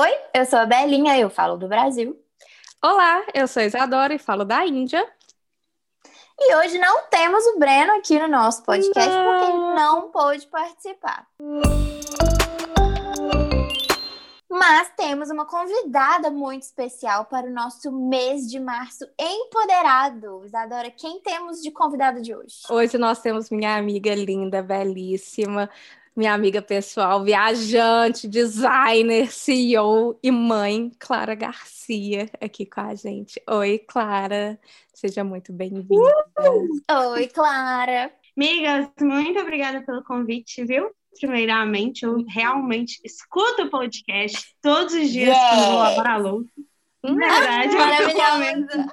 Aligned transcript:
Oi, 0.00 0.12
eu 0.32 0.46
sou 0.46 0.58
a 0.60 0.64
Belinha, 0.64 1.18
eu 1.18 1.28
falo 1.28 1.58
do 1.58 1.68
Brasil. 1.68 2.18
Olá, 2.82 3.22
eu 3.34 3.46
sou 3.46 3.62
a 3.62 3.66
Isadora 3.66 4.14
e 4.14 4.18
falo 4.18 4.46
da 4.46 4.64
Índia. 4.64 5.06
E 6.38 6.56
hoje 6.56 6.78
não 6.78 7.02
temos 7.10 7.44
o 7.48 7.58
Breno 7.58 7.92
aqui 7.98 8.18
no 8.18 8.26
nosso 8.26 8.62
podcast 8.62 9.10
não. 9.10 9.24
porque 9.24 9.44
ele 9.44 9.74
não 9.74 10.10
pôde 10.10 10.46
participar. 10.46 11.26
Mas 14.48 14.90
temos 14.96 15.28
uma 15.28 15.44
convidada 15.44 16.30
muito 16.30 16.62
especial 16.62 17.26
para 17.26 17.46
o 17.46 17.52
nosso 17.52 17.92
mês 17.92 18.48
de 18.50 18.58
março 18.58 19.06
empoderado. 19.18 20.46
Isadora, 20.46 20.90
quem 20.90 21.20
temos 21.20 21.60
de 21.60 21.70
convidado 21.70 22.22
de 22.22 22.34
hoje? 22.34 22.62
Hoje 22.70 22.96
nós 22.96 23.20
temos 23.20 23.50
minha 23.50 23.76
amiga 23.76 24.14
linda, 24.14 24.62
belíssima, 24.62 25.68
minha 26.16 26.34
amiga 26.34 26.60
pessoal, 26.60 27.22
viajante, 27.22 28.28
designer, 28.28 29.30
CEO 29.30 30.18
e 30.22 30.30
mãe, 30.30 30.90
Clara 30.98 31.34
Garcia, 31.34 32.28
aqui 32.40 32.66
com 32.66 32.80
a 32.80 32.94
gente. 32.94 33.40
Oi, 33.48 33.78
Clara, 33.78 34.58
seja 34.92 35.22
muito 35.22 35.52
bem-vinda. 35.52 35.94
Uh! 36.38 37.10
Oi, 37.12 37.28
Clara. 37.28 38.12
Amigas, 38.36 38.88
muito 39.00 39.40
obrigada 39.40 39.82
pelo 39.82 40.02
convite, 40.02 40.64
viu? 40.64 40.90
Primeiramente, 41.18 42.04
eu 42.04 42.24
realmente 42.28 43.00
escuto 43.04 43.62
o 43.62 43.70
podcast 43.70 44.54
todos 44.62 44.94
os 44.94 45.10
dias 45.10 45.36
yes. 45.36 45.48
quando 45.48 45.66
vou 45.66 45.78
lavar 45.78 46.06
a 46.06 46.16
louça. 46.16 46.50
Verdade, 47.02 47.74
maravilhosa. 47.74 48.92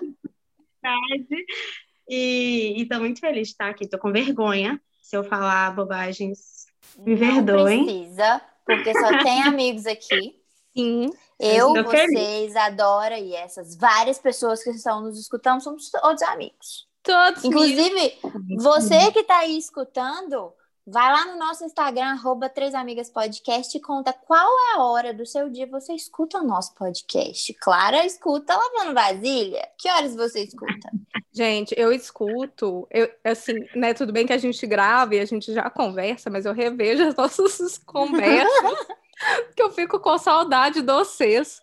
E 2.09 2.81
estou 2.81 2.99
muito 2.99 3.19
feliz 3.19 3.47
de 3.47 3.53
estar 3.53 3.69
aqui. 3.69 3.83
Estou 3.83 3.99
com 3.99 4.11
vergonha 4.11 4.81
se 5.01 5.15
eu 5.15 5.23
falar 5.23 5.75
bobagens. 5.75 6.56
Me 6.97 7.17
perdoem. 7.17 7.77
Não 7.77 7.85
precisa, 7.85 8.41
porque 8.65 8.93
só 8.93 9.23
tem 9.23 9.43
amigos 9.43 9.85
aqui. 9.85 10.41
Sim. 10.75 11.11
Eu, 11.39 11.73
vocês, 11.83 12.55
Adora 12.55 13.19
e 13.19 13.35
essas 13.35 13.75
várias 13.75 14.17
pessoas 14.17 14.63
que 14.63 14.71
estão 14.71 15.01
nos 15.01 15.19
escutando 15.19 15.61
somos 15.61 15.89
todos 15.91 16.21
amigos. 16.23 16.87
Todos. 17.03 17.45
Inclusive, 17.45 18.17
você 18.57 19.11
que 19.11 19.19
está 19.19 19.39
aí 19.39 19.57
escutando, 19.57 20.51
Vai 20.89 21.11
lá 21.11 21.25
no 21.25 21.37
nosso 21.37 21.65
Instagram, 21.65 22.11
arroba 22.11 22.47
Três 22.47 22.73
Amigas 22.73 23.09
Podcast, 23.09 23.77
e 23.77 23.81
conta 23.81 24.13
qual 24.13 24.47
é 24.47 24.77
a 24.77 24.83
hora 24.83 25.13
do 25.13 25.25
seu 25.25 25.49
dia 25.49 25.67
você 25.67 25.91
escuta 25.91 26.37
o 26.37 26.47
nosso 26.47 26.73
podcast. 26.75 27.53
Clara 27.55 28.05
escuta 28.05 28.55
lavando 28.55 28.93
vasilha? 28.93 29.67
Que 29.77 29.91
horas 29.91 30.15
você 30.15 30.45
escuta? 30.45 30.89
Gente, 31.33 31.75
eu 31.77 31.91
escuto, 31.91 32.87
eu, 32.89 33.11
assim, 33.21 33.53
né, 33.75 33.93
tudo 33.93 34.13
bem 34.13 34.25
que 34.25 34.31
a 34.31 34.37
gente 34.37 34.65
grava 34.65 35.13
e 35.13 35.19
a 35.19 35.25
gente 35.25 35.53
já 35.53 35.69
conversa, 35.69 36.29
mas 36.29 36.45
eu 36.45 36.53
revejo 36.53 37.03
as 37.03 37.15
nossas 37.17 37.77
conversas, 37.85 38.87
que 39.57 39.61
eu 39.61 39.69
fico 39.71 39.99
com 39.99 40.17
saudade 40.17 40.79
de 40.81 40.87
vocês. 40.89 41.61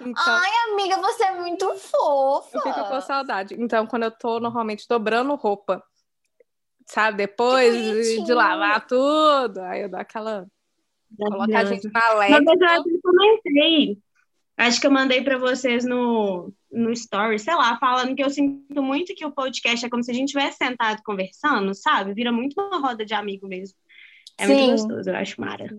Então, 0.00 0.14
Ai, 0.16 0.50
amiga, 0.70 0.96
você 0.98 1.24
é 1.24 1.34
muito 1.34 1.74
fofa. 1.74 2.56
Eu 2.56 2.62
fico 2.62 2.88
com 2.88 3.00
saudade. 3.00 3.56
Então, 3.58 3.84
quando 3.84 4.04
eu 4.04 4.12
tô 4.12 4.38
normalmente 4.38 4.86
dobrando 4.88 5.34
roupa 5.34 5.82
sabe? 6.86 7.18
Depois 7.18 8.24
de, 8.24 8.32
lavar 8.32 8.86
tudo, 8.86 9.60
aí 9.60 9.82
eu 9.82 9.88
dou 9.88 10.00
aquela. 10.00 10.46
Coloca 11.16 11.58
a 11.58 11.64
gente 11.64 11.88
na 11.92 12.14
leve. 12.14 12.44
Verdade, 12.44 12.84
eu 12.88 13.00
comentei. 13.02 13.98
Acho 14.56 14.80
que 14.80 14.86
eu 14.86 14.90
mandei 14.90 15.22
para 15.22 15.38
vocês 15.38 15.84
no, 15.84 16.52
no 16.70 16.92
story, 16.92 17.38
sei 17.38 17.54
lá, 17.54 17.78
falando 17.78 18.14
que 18.14 18.22
eu 18.22 18.30
sinto 18.30 18.82
muito 18.82 19.14
que 19.14 19.24
o 19.24 19.32
podcast 19.32 19.84
é 19.84 19.88
como 19.88 20.04
se 20.04 20.10
a 20.10 20.14
gente 20.14 20.26
estivesse 20.26 20.58
sentado 20.58 21.00
conversando, 21.02 21.74
sabe? 21.74 22.12
Vira 22.12 22.30
muito 22.30 22.60
uma 22.60 22.78
roda 22.78 23.04
de 23.04 23.14
amigo 23.14 23.48
mesmo. 23.48 23.76
É 24.38 24.46
Sim. 24.46 24.54
muito 24.54 24.70
gostoso, 24.72 25.10
eu 25.10 25.16
acho 25.16 25.40
mara. 25.40 25.78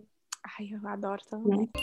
Ai, 0.57 0.69
eu 0.71 0.87
adoro 0.87 1.21
também. 1.29 1.69
É. 1.75 1.79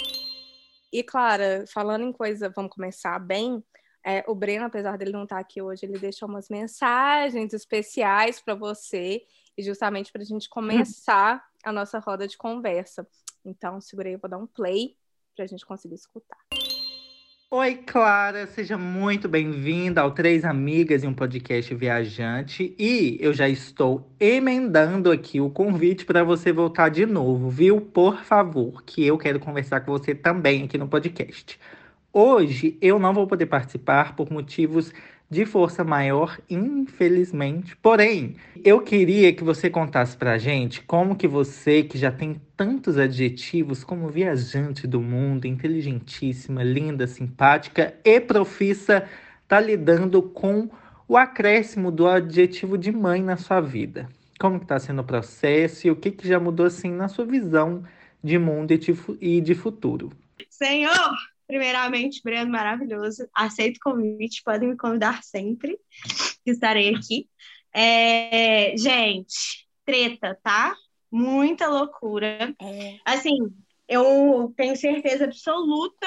E, 0.93 1.03
Clara, 1.03 1.65
falando 1.73 2.05
em 2.05 2.13
coisa, 2.13 2.51
vamos 2.55 2.73
começar 2.73 3.19
bem. 3.19 3.63
É, 4.05 4.25
o 4.27 4.35
Breno, 4.35 4.65
apesar 4.65 4.97
dele 4.97 5.13
não 5.13 5.25
estar 5.25 5.37
tá 5.37 5.41
aqui 5.41 5.61
hoje, 5.61 5.85
ele 5.85 5.99
deixou 5.99 6.29
umas 6.29 6.49
mensagens 6.49 7.53
especiais 7.53 8.41
para 8.41 8.55
você 8.55 9.23
e 9.57 9.63
justamente 9.63 10.13
para 10.13 10.23
a 10.23 10.25
gente 10.25 10.49
começar 10.49 11.45
a 11.65 11.73
nossa 11.73 11.99
roda 11.99 12.27
de 12.27 12.37
conversa. 12.37 13.07
Então, 13.45 13.81
segurei, 13.81 14.15
eu 14.15 14.19
vou 14.19 14.31
dar 14.31 14.39
um 14.39 14.47
play 14.47 14.97
para 15.35 15.45
a 15.45 15.49
gente 15.49 15.67
conseguir 15.67 15.95
escutar. 15.95 16.39
Oi, 17.51 17.77
Clara, 17.77 18.47
seja 18.47 18.77
muito 18.77 19.27
bem-vinda 19.27 20.03
ao 20.03 20.11
Três 20.11 20.45
Amigas 20.45 21.03
e 21.03 21.07
um 21.07 21.15
podcast 21.15 21.75
viajante. 21.75 22.77
E 22.79 23.17
eu 23.21 23.33
já 23.33 23.49
estou 23.49 24.13
emendando 24.21 25.11
aqui 25.11 25.41
o 25.41 25.49
convite 25.49 26.05
para 26.05 26.23
você 26.23 26.53
voltar 26.53 26.91
de 26.91 27.07
novo, 27.07 27.49
viu? 27.49 27.81
Por 27.81 28.23
favor, 28.23 28.83
que 28.83 29.03
eu 29.03 29.17
quero 29.17 29.41
conversar 29.41 29.81
com 29.81 29.93
você 29.93 30.15
também 30.15 30.65
aqui 30.65 30.77
no 30.77 30.87
podcast. 30.87 31.59
Hoje 32.13 32.77
eu 32.81 32.99
não 32.99 33.13
vou 33.15 33.27
poder 33.27 33.47
participar 33.47 34.17
por 34.17 34.31
motivos 34.31 34.93
de 35.31 35.45
força 35.45 35.85
maior, 35.85 36.39
infelizmente. 36.49 37.77
Porém, 37.77 38.37
eu 38.65 38.81
queria 38.81 39.33
que 39.33 39.45
você 39.45 39.69
contasse 39.69 40.17
pra 40.17 40.39
gente 40.39 40.83
como 40.83 41.15
que 41.17 41.29
você, 41.29 41.83
que 41.83 41.99
já 41.99 42.11
tem 42.11 42.41
tantos 42.57 42.97
adjetivos 42.97 43.85
como 43.85 44.09
viajante 44.09 44.87
do 44.87 45.01
mundo, 45.01 45.47
inteligentíssima, 45.47 46.63
linda, 46.63 47.07
simpática 47.07 47.95
e 48.03 48.19
profissa, 48.21 49.07
tá 49.47 49.61
lidando 49.61 50.23
com 50.23 50.71
o 51.07 51.17
acréscimo 51.17 51.91
do 51.91 52.07
adjetivo 52.07 52.79
de 52.79 52.91
mãe 52.91 53.23
na 53.23 53.37
sua 53.37 53.61
vida. 53.61 54.09
Como 54.41 54.59
que 54.59 54.67
tá 54.67 54.79
sendo 54.79 55.03
o 55.03 55.05
processo 55.05 55.87
e 55.87 55.91
o 55.91 55.97
que, 55.97 56.11
que 56.11 56.27
já 56.27 56.41
mudou 56.41 56.65
assim 56.67 56.91
na 56.91 57.09
sua 57.09 57.27
visão 57.27 57.83
de 58.23 58.39
mundo 58.39 58.73
e 59.21 59.41
de 59.41 59.55
futuro? 59.55 60.11
Senhor, 60.49 61.17
Primeiramente, 61.49 62.21
Breno, 62.23 62.53
maravilhoso. 62.53 63.27
Aceito 63.35 63.79
o 63.79 63.81
convite, 63.81 64.43
podem 64.45 64.69
me 64.69 64.77
convidar 64.77 65.23
sempre, 65.23 65.79
que 66.45 66.51
estarei 66.51 66.95
aqui. 66.95 67.27
É, 67.73 68.77
gente, 68.77 69.67
treta, 69.83 70.39
tá? 70.43 70.77
Muita 71.11 71.67
loucura. 71.67 72.55
É. 72.61 72.99
Assim, 73.03 73.39
eu 73.89 74.53
tenho 74.59 74.77
certeza 74.77 75.25
absoluta 75.25 76.07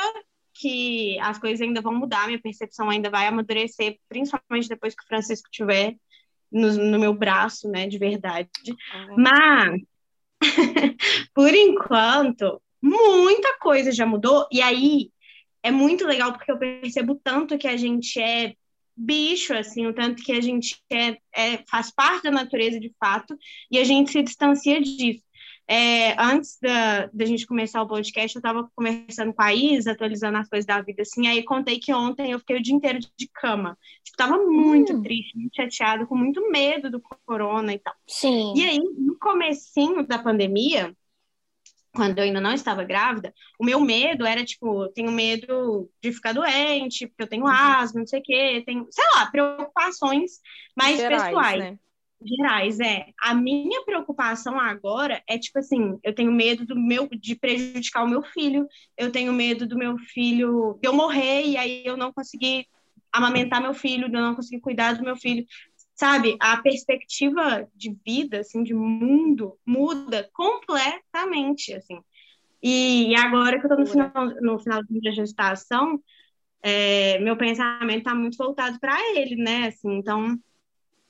que 0.53 1.19
as 1.19 1.39
coisas 1.39 1.59
ainda 1.59 1.81
vão 1.81 1.95
mudar, 1.95 2.27
minha 2.27 2.39
percepção 2.39 2.87
ainda 2.87 3.09
vai 3.09 3.25
amadurecer, 3.25 3.97
principalmente 4.07 4.69
depois 4.69 4.93
que 4.93 5.03
o 5.03 5.07
Francisco 5.07 5.49
tiver 5.51 5.95
no, 6.51 6.71
no 6.73 6.99
meu 6.99 7.15
braço, 7.15 7.67
né, 7.67 7.87
de 7.87 7.97
verdade. 7.97 8.49
Mas, 9.17 9.81
por 11.33 11.51
enquanto, 11.51 12.61
muita 12.79 13.57
coisa 13.57 13.91
já 13.91 14.05
mudou, 14.05 14.47
e 14.51 14.61
aí 14.61 15.09
é 15.63 15.71
muito 15.71 16.05
legal 16.05 16.33
porque 16.33 16.51
eu 16.51 16.57
percebo 16.57 17.19
tanto 17.23 17.57
que 17.57 17.67
a 17.67 17.77
gente 17.77 18.19
é 18.19 18.55
bicho, 18.95 19.53
assim, 19.53 19.87
o 19.87 19.93
tanto 19.93 20.21
que 20.23 20.31
a 20.31 20.41
gente 20.41 20.77
é, 20.91 21.17
é 21.33 21.63
faz 21.69 21.91
parte 21.91 22.23
da 22.23 22.31
natureza 22.31 22.79
de 22.79 22.93
fato 22.99 23.37
e 23.69 23.79
a 23.79 23.83
gente 23.83 24.11
se 24.11 24.21
distancia 24.21 24.81
disso. 24.81 25.23
É, 25.67 26.21
antes 26.21 26.57
da, 26.61 27.05
da 27.13 27.25
gente 27.25 27.47
começar 27.47 27.81
o 27.81 27.87
podcast, 27.87 28.35
eu 28.35 28.39
estava 28.39 28.69
conversando 28.75 29.33
com 29.33 29.41
a 29.41 29.53
Isa, 29.53 29.93
atualizando 29.93 30.37
as 30.37 30.49
coisas 30.49 30.65
da 30.65 30.81
vida, 30.81 31.01
assim, 31.03 31.27
aí 31.27 31.43
contei 31.43 31.79
que 31.79 31.93
ontem 31.93 32.31
eu 32.31 32.39
fiquei 32.39 32.57
o 32.57 32.61
dia 32.61 32.75
inteiro 32.75 32.99
de 32.99 33.29
cama. 33.33 33.77
Tipo, 34.03 34.17
tava 34.17 34.37
muito 34.37 34.93
hum. 34.93 35.01
triste, 35.01 35.37
muito 35.37 35.55
chateada, 35.55 36.05
com 36.05 36.15
muito 36.15 36.51
medo 36.51 36.91
do 36.91 37.01
corona 37.25 37.73
e 37.73 37.79
tal. 37.79 37.93
Sim. 38.05 38.53
E 38.55 38.65
aí, 38.65 38.79
no 38.79 39.17
comecinho 39.17 40.05
da 40.05 40.19
pandemia, 40.19 40.93
quando 41.93 42.17
eu 42.17 42.23
ainda 42.23 42.39
não 42.39 42.53
estava 42.53 42.83
grávida, 42.83 43.33
o 43.59 43.65
meu 43.65 43.79
medo 43.79 44.25
era, 44.25 44.43
tipo, 44.45 44.87
tenho 44.89 45.11
medo 45.11 45.89
de 46.01 46.11
ficar 46.11 46.33
doente, 46.33 47.07
porque 47.07 47.23
eu 47.23 47.27
tenho 47.27 47.43
uhum. 47.43 47.51
asma, 47.51 47.99
não 47.99 48.07
sei 48.07 48.19
o 48.19 48.23
quê, 48.23 48.63
tenho, 48.65 48.87
sei 48.89 49.03
lá, 49.15 49.25
preocupações 49.25 50.39
mais 50.75 50.97
Gerais, 50.97 51.23
pessoais. 51.23 51.59
Né? 51.59 51.77
Gerais, 52.23 52.79
é. 52.79 53.07
A 53.21 53.33
minha 53.33 53.83
preocupação 53.83 54.59
agora 54.59 55.21
é, 55.27 55.37
tipo 55.37 55.59
assim, 55.59 55.99
eu 56.03 56.13
tenho 56.13 56.31
medo 56.31 56.65
do 56.65 56.79
meu, 56.79 57.09
de 57.09 57.35
prejudicar 57.35 58.03
o 58.03 58.09
meu 58.09 58.23
filho, 58.23 58.67
eu 58.97 59.11
tenho 59.11 59.33
medo 59.33 59.67
do 59.67 59.77
meu 59.77 59.97
filho, 59.97 60.77
de 60.81 60.87
eu 60.87 60.93
morrer 60.93 61.45
e 61.45 61.57
aí 61.57 61.83
eu 61.85 61.97
não 61.97 62.13
conseguir 62.13 62.67
amamentar 63.11 63.61
meu 63.61 63.73
filho, 63.73 64.09
de 64.09 64.15
eu 64.15 64.21
não 64.21 64.35
conseguir 64.35 64.61
cuidar 64.61 64.93
do 64.93 65.03
meu 65.03 65.17
filho 65.17 65.45
sabe, 66.01 66.35
a 66.39 66.57
perspectiva 66.57 67.69
de 67.75 67.95
vida, 68.03 68.39
assim, 68.39 68.63
de 68.63 68.73
mundo 68.73 69.55
muda 69.63 70.27
completamente, 70.33 71.75
assim. 71.75 72.01
E, 72.61 73.15
agora 73.15 73.59
que 73.59 73.67
eu 73.67 73.69
tô 73.69 73.75
no 73.75 73.85
final, 73.85 74.11
no 74.41 74.59
final 74.59 74.81
da 74.83 75.11
gestação, 75.11 76.01
é, 76.63 77.19
meu 77.19 77.37
pensamento 77.37 77.99
está 77.99 78.15
muito 78.15 78.35
voltado 78.35 78.79
para 78.79 78.97
ele, 79.15 79.35
né, 79.35 79.67
assim, 79.67 79.93
então 79.93 80.39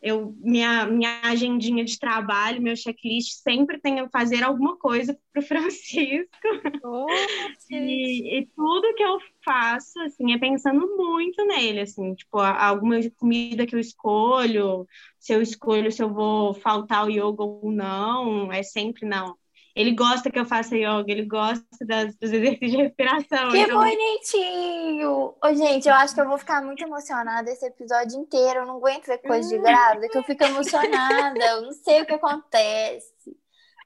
eu 0.01 0.35
minha 0.39 0.85
minha 0.87 1.21
agendinha 1.23 1.85
de 1.85 1.99
trabalho, 1.99 2.61
meu 2.61 2.75
checklist 2.75 3.41
sempre 3.43 3.79
tem 3.79 4.07
fazer 4.09 4.43
alguma 4.43 4.77
coisa 4.77 5.17
para 5.31 5.41
o 5.41 5.45
Francisco. 5.45 6.29
Oh, 6.83 7.07
e, 7.69 8.39
e, 8.39 8.45
tudo 8.55 8.95
que 8.95 9.03
eu 9.03 9.19
faço 9.45 9.99
assim 10.01 10.33
é 10.33 10.39
pensando 10.39 10.97
muito 10.97 11.45
nele, 11.45 11.81
assim, 11.81 12.15
tipo, 12.15 12.39
alguma 12.39 12.97
comida 13.17 13.65
que 13.65 13.75
eu 13.75 13.79
escolho, 13.79 14.87
se 15.19 15.33
eu 15.33 15.41
escolho 15.41 15.91
se 15.91 16.01
eu 16.01 16.11
vou 16.11 16.53
faltar 16.53 17.05
o 17.05 17.09
yoga 17.09 17.43
ou 17.43 17.71
não, 17.71 18.51
é 18.51 18.63
sempre 18.63 19.05
não. 19.05 19.37
Ele 19.75 19.91
gosta 19.91 20.29
que 20.29 20.39
eu 20.39 20.45
faça 20.45 20.75
yoga, 20.75 21.11
ele 21.11 21.25
gosta 21.25 21.63
das, 21.85 22.15
dos 22.15 22.31
exercícios 22.31 22.71
de 22.71 22.77
respiração. 22.77 23.49
Que 23.49 23.59
então... 23.59 23.79
bonitinho! 23.79 25.33
Ô, 25.43 25.53
gente, 25.55 25.87
eu 25.87 25.95
acho 25.95 26.13
que 26.13 26.21
eu 26.21 26.27
vou 26.27 26.37
ficar 26.37 26.61
muito 26.61 26.83
emocionada 26.83 27.49
esse 27.49 27.65
episódio 27.65 28.19
inteiro. 28.19 28.59
Eu 28.59 28.65
não 28.65 28.77
aguento 28.77 29.07
ver 29.07 29.19
coisa 29.19 29.47
de 29.47 29.57
grávida, 29.57 30.09
que 30.09 30.17
eu 30.17 30.23
fico 30.23 30.43
emocionada. 30.43 31.39
Eu 31.39 31.61
não 31.61 31.71
sei 31.71 32.01
o 32.01 32.05
que 32.05 32.13
acontece. 32.13 33.11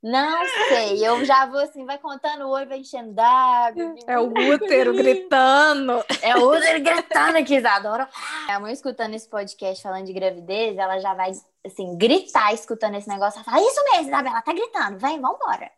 Não 0.06 0.46
sei, 0.70 1.04
eu 1.04 1.26
já 1.26 1.48
vou 1.48 1.60
assim, 1.62 1.84
vai 1.84 1.98
contando 1.98 2.46
o 2.46 2.50
olho, 2.50 2.70
vai 2.70 2.78
enchendo 2.78 3.12
d'água. 3.12 3.96
É 4.06 4.20
o 4.20 4.28
útero 4.28 4.94
gritando. 4.94 6.06
É 6.22 6.38
o 6.38 6.48
útero 6.48 6.84
gritando 6.84 7.40
aqui, 7.40 7.56
Isadora. 7.56 8.08
A 8.48 8.60
mãe 8.60 8.72
escutando 8.72 9.16
esse 9.16 9.28
podcast 9.28 9.82
falando 9.82 10.06
de 10.06 10.14
gravidez, 10.14 10.78
ela 10.78 11.00
já 11.00 11.16
vai, 11.16 11.32
assim, 11.66 11.98
gritar 11.98 12.54
escutando 12.54 12.98
esse 12.98 13.08
negócio. 13.08 13.40
Ela 13.40 13.46
fala, 13.46 13.68
isso 13.68 13.84
mesmo, 13.84 14.10
Isabela, 14.10 14.44
tá 14.44 14.54
gritando, 14.54 15.00
vem, 15.00 15.20
vambora. 15.20 15.72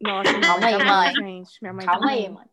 Nossa, 0.00 0.40
Calma 0.40 0.66
aí, 0.66 0.78
mãe. 0.82 1.12
Gente, 1.16 1.58
minha 1.60 1.74
mãe 1.74 1.84
Calma 1.84 2.06
tá 2.06 2.12
aí, 2.12 2.28
mãe. 2.30 2.46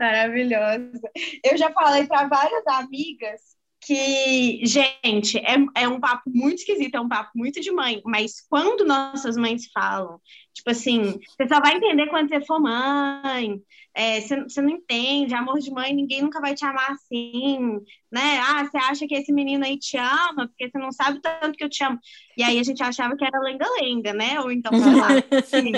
Maravilhosa. 0.00 1.10
Eu 1.44 1.58
já 1.58 1.70
falei 1.70 2.06
para 2.06 2.26
várias 2.28 2.66
amigas 2.66 3.57
que, 3.80 4.64
gente, 4.66 5.38
é, 5.38 5.56
é 5.74 5.88
um 5.88 6.00
papo 6.00 6.28
muito 6.28 6.58
esquisito, 6.58 6.96
é 6.96 7.00
um 7.00 7.08
papo 7.08 7.30
muito 7.34 7.60
de 7.60 7.70
mãe, 7.70 8.02
mas 8.04 8.40
quando 8.48 8.84
nossas 8.84 9.36
mães 9.36 9.70
falam, 9.72 10.20
tipo 10.52 10.70
assim, 10.70 11.18
você 11.36 11.48
só 11.48 11.60
vai 11.60 11.76
entender 11.76 12.08
quando 12.08 12.28
você 12.28 12.40
for 12.44 12.60
mãe, 12.60 13.62
é, 13.94 14.20
você, 14.20 14.42
você 14.42 14.60
não 14.60 14.70
entende, 14.70 15.34
amor 15.34 15.58
de 15.58 15.70
mãe, 15.70 15.94
ninguém 15.94 16.22
nunca 16.22 16.40
vai 16.40 16.54
te 16.54 16.64
amar 16.64 16.90
assim, 16.92 17.80
né? 18.10 18.38
Ah, 18.40 18.64
você 18.64 18.76
acha 18.78 19.06
que 19.06 19.14
esse 19.14 19.32
menino 19.32 19.64
aí 19.64 19.78
te 19.78 19.96
ama, 19.96 20.48
porque 20.48 20.68
você 20.70 20.78
não 20.78 20.92
sabe 20.92 21.20
tanto 21.20 21.56
que 21.56 21.64
eu 21.64 21.70
te 21.70 21.82
amo. 21.84 21.98
E 22.36 22.42
aí 22.42 22.58
a 22.58 22.62
gente 22.62 22.82
achava 22.82 23.16
que 23.16 23.24
era 23.24 23.40
lenga-lenga, 23.40 24.12
né? 24.12 24.40
Ou 24.40 24.50
então, 24.50 24.72
sei 24.72 24.94
lá, 24.94 25.08
assim, 25.38 25.72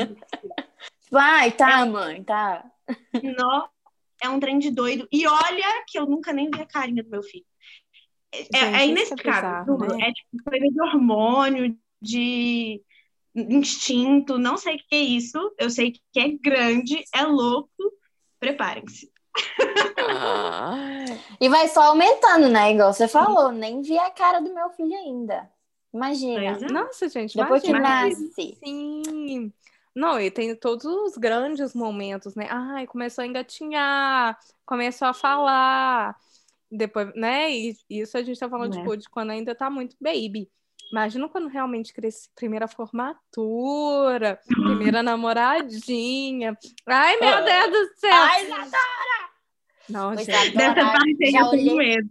Vai, 1.10 1.50
tá, 1.50 1.84
mãe, 1.84 2.22
tá. 2.22 2.64
nó, 3.36 3.68
é 4.22 4.28
um 4.28 4.38
trem 4.38 4.58
de 4.58 4.70
doido. 4.70 5.08
E 5.10 5.26
olha 5.26 5.84
que 5.88 5.98
eu 5.98 6.06
nunca 6.06 6.32
nem 6.32 6.48
vi 6.48 6.60
a 6.60 6.66
carinha 6.66 7.02
do 7.02 7.10
meu 7.10 7.22
filho. 7.22 7.44
É, 8.32 8.38
Gente, 8.38 8.56
é 8.56 8.82
é 8.82 8.86
inexplicável. 8.86 9.76
bizarro, 9.76 9.96
né? 9.96 10.08
É 10.08 10.12
tipo 10.12 10.44
coisa 10.44 10.66
de 10.66 10.80
hormônio, 10.82 11.76
de 12.00 12.82
instinto, 13.34 14.38
não 14.38 14.56
sei 14.56 14.76
o 14.76 14.78
que 14.78 14.94
é 14.94 15.00
isso. 15.00 15.54
Eu 15.58 15.70
sei 15.70 15.92
que 16.12 16.20
é 16.20 16.28
grande, 16.28 17.04
é 17.14 17.22
louco. 17.22 17.70
Preparem-se. 18.38 19.10
E 21.40 21.48
vai 21.48 21.68
só 21.68 21.82
aumentando, 21.82 22.48
né? 22.48 22.72
Igual 22.72 22.92
você 22.92 23.06
falou, 23.08 23.52
nem 23.52 23.82
vi 23.82 23.98
a 23.98 24.10
cara 24.10 24.40
do 24.40 24.52
meu 24.52 24.70
filho 24.70 24.94
ainda. 24.94 25.48
Imagina. 25.92 26.40
É. 26.44 26.72
Nossa, 26.72 27.08
gente, 27.08 27.36
Depois 27.36 27.62
que 27.62 27.72
nasce. 27.72 28.32
Sim. 28.34 29.52
Não, 29.94 30.20
e 30.20 30.30
tem 30.30 30.54
todos 30.54 30.84
os 30.84 31.16
grandes 31.16 31.74
momentos, 31.74 32.34
né? 32.34 32.46
Ai, 32.48 32.86
começou 32.86 33.22
a 33.22 33.26
engatinhar, 33.26 34.38
começou 34.64 35.08
a 35.08 35.14
falar. 35.14 36.16
Depois, 36.70 37.12
né? 37.14 37.50
E 37.50 37.76
isso 37.90 38.16
a 38.16 38.22
gente 38.22 38.38
tá 38.38 38.48
falando, 38.48 38.74
É. 38.74 38.78
tipo, 38.78 38.96
de 38.96 39.08
quando 39.08 39.30
ainda 39.30 39.54
tá 39.54 39.68
muito 39.68 39.96
baby. 40.00 40.48
Imagina 40.92 41.28
quando 41.28 41.48
realmente 41.48 41.92
cresce, 41.92 42.28
primeira 42.34 42.66
formatura, 42.66 44.40
primeira 44.92 45.02
namoradinha. 45.02 46.56
Ai, 46.86 47.16
meu 47.18 47.44
Deus 47.44 47.70
do 47.70 47.94
céu! 47.98 48.10
Ai, 48.12 48.48
Não, 49.88 50.14
Pois 50.14 50.26
gente. 50.26 50.52
Dessa 50.56 50.70
Isadora, 50.72 50.92
parte 50.92 51.24
aí 51.24 51.30
já 51.30 51.40
eu 51.40 51.50
tenho 51.50 51.72
olhei, 51.74 51.96
medo. 51.96 52.08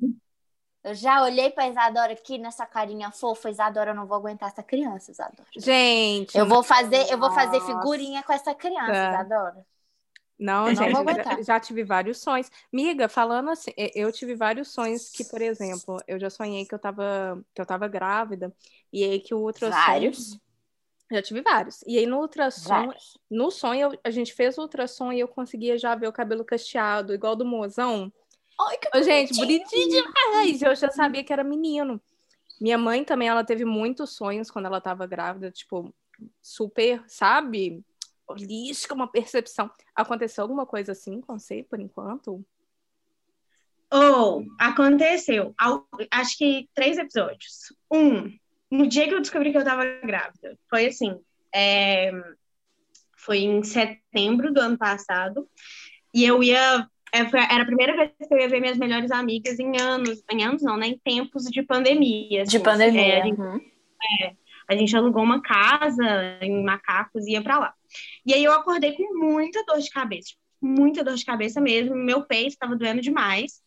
eu 0.84 0.94
já 0.96 1.24
olhei 1.24 1.50
pra 1.50 1.68
Isadora 1.70 2.14
aqui 2.14 2.38
nessa 2.38 2.66
carinha 2.66 3.12
fofa. 3.12 3.50
Isadora, 3.50 3.92
eu 3.92 3.96
não 3.96 4.06
vou 4.06 4.18
aguentar 4.18 4.50
essa 4.50 4.64
criança, 4.64 5.12
Isadora. 5.12 5.48
Gente, 5.58 6.38
Eu 6.38 6.46
vou 6.46 6.64
fazer, 6.64 7.12
eu 7.12 7.18
vou 7.18 7.32
fazer 7.32 7.60
Nossa. 7.60 7.66
figurinha 7.68 8.24
com 8.24 8.34
essa 8.34 8.54
criança, 8.56 8.92
Tá. 8.92 9.10
Isadora. 9.24 9.66
Não, 10.40 10.68
Eu 10.70 10.74
não 10.74 10.76
gente, 10.76 10.94
vou 10.94 11.12
eu 11.12 11.16
já, 11.16 11.42
já 11.44 11.60
tive 11.60 11.84
vários 11.84 12.20
sonhos. 12.20 12.50
Miga, 12.72 13.10
falando 13.10 13.50
assim, 13.50 13.72
eu 13.94 14.12
tive 14.12 14.36
vários 14.36 14.70
sonhos 14.70 15.10
que, 15.10 15.26
por 15.26 15.42
exemplo, 15.42 15.98
eu 16.08 16.18
já 16.20 16.30
sonhei 16.30 16.66
que 16.66 16.74
eu 16.74 16.80
tava, 16.80 17.44
que 17.54 17.62
eu 17.62 17.66
tava 17.66 17.88
grávida, 17.90 18.54
e 18.92 19.04
aí 19.04 19.20
que 19.20 19.34
o 19.34 19.40
ultrassom. 19.40 19.82
Vários. 19.86 20.40
Já 21.12 21.22
tive 21.22 21.42
vários. 21.42 21.82
E 21.88 21.98
aí 21.98 22.06
no 22.06 22.20
ultrassom, 22.20 22.70
Vários. 22.70 23.18
no 23.30 23.52
sonho, 23.52 23.92
eu- 23.92 24.00
a 24.04 24.12
gente 24.12 24.34
fez 24.34 24.58
o 24.58 24.62
ultrassom 24.62 25.12
e 25.12 25.20
eu 25.20 25.28
conseguia 25.28 25.78
já 25.78 25.94
ver 25.96 26.08
o 26.08 26.14
cabelo 26.14 26.46
cacheado, 26.46 27.14
igual 27.14 27.36
do 27.36 27.44
mozão. 27.46 28.12
Ai, 28.62 28.78
que 28.78 28.98
Ô, 28.98 29.02
gente, 29.04 29.36
bonitinho. 29.36 29.48
bonitinho 29.48 30.04
demais! 30.04 30.62
Eu 30.62 30.76
já 30.76 30.90
sabia 30.92 31.24
que 31.24 31.34
era 31.34 31.44
menino. 31.44 32.00
Minha 32.62 32.78
mãe 32.78 33.04
também, 33.04 33.28
ela 33.28 33.44
teve 33.44 33.66
muitos 33.66 34.12
sonhos 34.12 34.52
quando 34.52 34.66
ela 34.68 34.82
tava 34.82 35.08
grávida, 35.08 35.50
tipo, 35.52 35.94
super, 36.42 37.04
sabe? 37.08 37.84
Holística, 38.30 38.94
uma 38.94 39.12
percepção. 39.12 39.70
Aconteceu 39.96 40.44
alguma 40.44 40.66
coisa 40.66 40.92
assim 40.92 41.20
com 41.22 41.38
você, 41.38 41.64
por 41.70 41.80
enquanto? 41.80 42.46
Ou 43.92 44.46
aconteceu, 44.60 45.54
ao- 45.58 45.88
acho 46.12 46.38
que 46.38 46.70
três 46.76 46.98
episódios. 46.98 47.74
Um, 47.92 48.32
no 48.70 48.88
dia 48.88 49.08
que 49.08 49.14
eu 49.16 49.22
descobri 49.22 49.52
que 49.52 49.58
eu 49.58 49.64
tava 49.64 49.84
grávida, 50.04 50.58
foi 50.70 50.86
assim, 50.86 51.20
é, 51.54 52.12
foi 53.18 53.40
em 53.40 53.64
setembro 53.64 54.54
do 54.54 54.60
ano 54.60 54.78
passado, 54.78 55.50
e 56.14 56.24
eu 56.24 56.44
ia, 56.44 56.88
é, 57.12 57.20
era 57.52 57.64
a 57.64 57.66
primeira 57.66 57.96
vez 57.96 58.12
que 58.16 58.32
eu 58.32 58.38
ia 58.38 58.48
ver 58.48 58.62
minhas 58.62 58.78
melhores 58.78 59.10
amigas 59.10 59.58
em 59.60 59.82
anos, 59.82 60.24
em 60.32 60.44
anos 60.44 60.62
não, 60.62 60.78
né, 60.78 60.88
em 60.88 61.00
tempos 61.00 61.46
de 61.46 61.64
pandemia. 61.64 62.44
De 62.44 62.58
assim. 62.58 62.64
pandemia. 62.64 63.02
É, 63.02 63.22
a 63.22 63.26
gente 63.26 63.42
uhum. 63.42 63.60
a 64.68 64.76
gente 64.76 64.96
alugou 64.96 65.24
uma 65.24 65.42
casa 65.42 66.38
em 66.42 66.64
Macacos 66.64 67.26
e 67.26 67.32
ia 67.32 67.42
pra 67.42 67.58
lá. 67.58 67.74
E 68.26 68.34
aí 68.34 68.44
eu 68.44 68.54
acordei 68.54 68.94
com 68.96 69.18
muita 69.18 69.64
dor 69.66 69.80
de 69.80 69.90
cabeça, 69.90 70.34
muita 70.62 71.04
dor 71.04 71.16
de 71.16 71.26
cabeça 71.26 71.60
mesmo. 71.62 71.96
Meu 71.96 72.24
peito 72.26 72.50
estava 72.50 72.76
doendo 72.76 73.02
demais. 73.02 73.62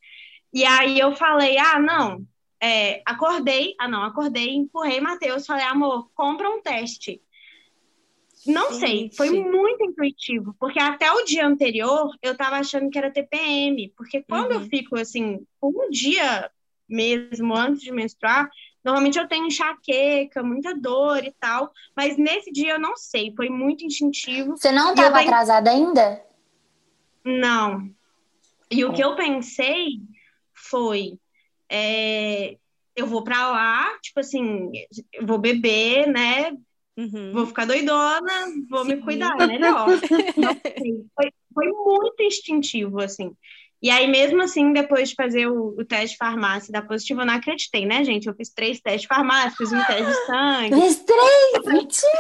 E 0.52 0.64
aí 0.64 0.98
eu 0.98 1.14
falei, 1.16 1.56
ah, 1.58 1.78
não, 1.80 2.26
é, 2.60 3.02
acordei, 3.06 3.74
ah, 3.80 3.88
não, 3.88 4.02
acordei, 4.02 4.50
empurrei 4.54 5.00
Matheus, 5.00 5.46
falei, 5.46 5.64
amor, 5.64 6.10
compra 6.14 6.48
um 6.50 6.60
teste. 6.62 7.20
Não 8.44 8.72
sei, 8.72 9.08
foi 9.16 9.28
Gente. 9.28 9.48
muito 9.48 9.84
intuitivo, 9.84 10.54
porque 10.58 10.78
até 10.78 11.10
o 11.12 11.24
dia 11.24 11.46
anterior 11.46 12.10
eu 12.20 12.36
tava 12.36 12.56
achando 12.56 12.90
que 12.90 12.98
era 12.98 13.10
TPM, 13.10 13.92
porque 13.96 14.22
quando 14.28 14.52
eu 14.52 14.60
Uhum. 14.60 14.68
fico 14.68 14.96
assim, 14.96 15.46
um 15.62 15.88
dia 15.90 16.50
mesmo 16.88 17.54
antes 17.54 17.80
de 17.82 17.92
menstruar, 17.92 18.50
normalmente 18.84 19.18
eu 19.18 19.28
tenho 19.28 19.46
enxaqueca, 19.46 20.42
muita 20.42 20.74
dor 20.74 21.24
e 21.24 21.32
tal, 21.38 21.72
mas 21.96 22.16
nesse 22.16 22.50
dia 22.50 22.72
eu 22.72 22.80
não 22.80 22.96
sei, 22.96 23.32
foi 23.36 23.48
muito 23.48 23.84
instintivo. 23.84 24.56
Você 24.56 24.72
não 24.72 24.88
eu 24.88 24.94
estava 24.94 25.20
atrasada 25.20 25.70
ainda? 25.70 26.22
Não. 27.24 27.88
E 28.70 28.84
o 28.84 28.90
É. 28.90 28.94
que 28.94 29.04
eu 29.04 29.14
pensei 29.16 30.00
foi, 30.52 31.18
é, 31.68 32.56
eu 32.96 33.06
vou 33.06 33.22
pra 33.22 33.50
lá, 33.50 33.98
tipo 34.00 34.20
assim, 34.20 34.70
eu 35.12 35.26
vou 35.26 35.38
beber, 35.38 36.06
né? 36.08 36.52
Uhum. 36.96 37.32
Vou 37.32 37.46
ficar 37.46 37.66
doidona, 37.66 38.46
vou 38.68 38.84
me 38.84 38.96
Sim. 38.96 39.00
cuidar, 39.02 39.34
é 39.40 39.46
melhor. 39.46 39.86
Não 40.36 40.60
sei. 40.62 41.06
Foi, 41.14 41.32
foi 41.54 41.68
muito 41.68 42.22
instintivo, 42.22 43.00
assim. 43.00 43.34
E 43.82 43.90
aí, 43.90 44.06
mesmo 44.06 44.40
assim, 44.40 44.72
depois 44.72 45.08
de 45.08 45.16
fazer 45.16 45.48
o, 45.48 45.74
o 45.76 45.84
teste 45.84 46.10
de 46.10 46.16
farmácia 46.16 46.70
e 46.70 46.72
dar 46.72 46.86
positivo, 46.86 47.22
eu 47.22 47.26
não 47.26 47.34
acreditei, 47.34 47.84
né, 47.84 48.04
gente? 48.04 48.28
Eu 48.28 48.34
fiz 48.34 48.48
três 48.50 48.80
testes 48.80 49.02
de 49.02 49.08
farmácia, 49.08 49.56
fiz 49.58 49.72
um 49.72 49.84
teste 49.84 50.06
de 50.06 50.26
sangue. 50.26 50.80
Fiz 50.80 51.04
três! 51.04 51.64
Mentira! 51.66 52.12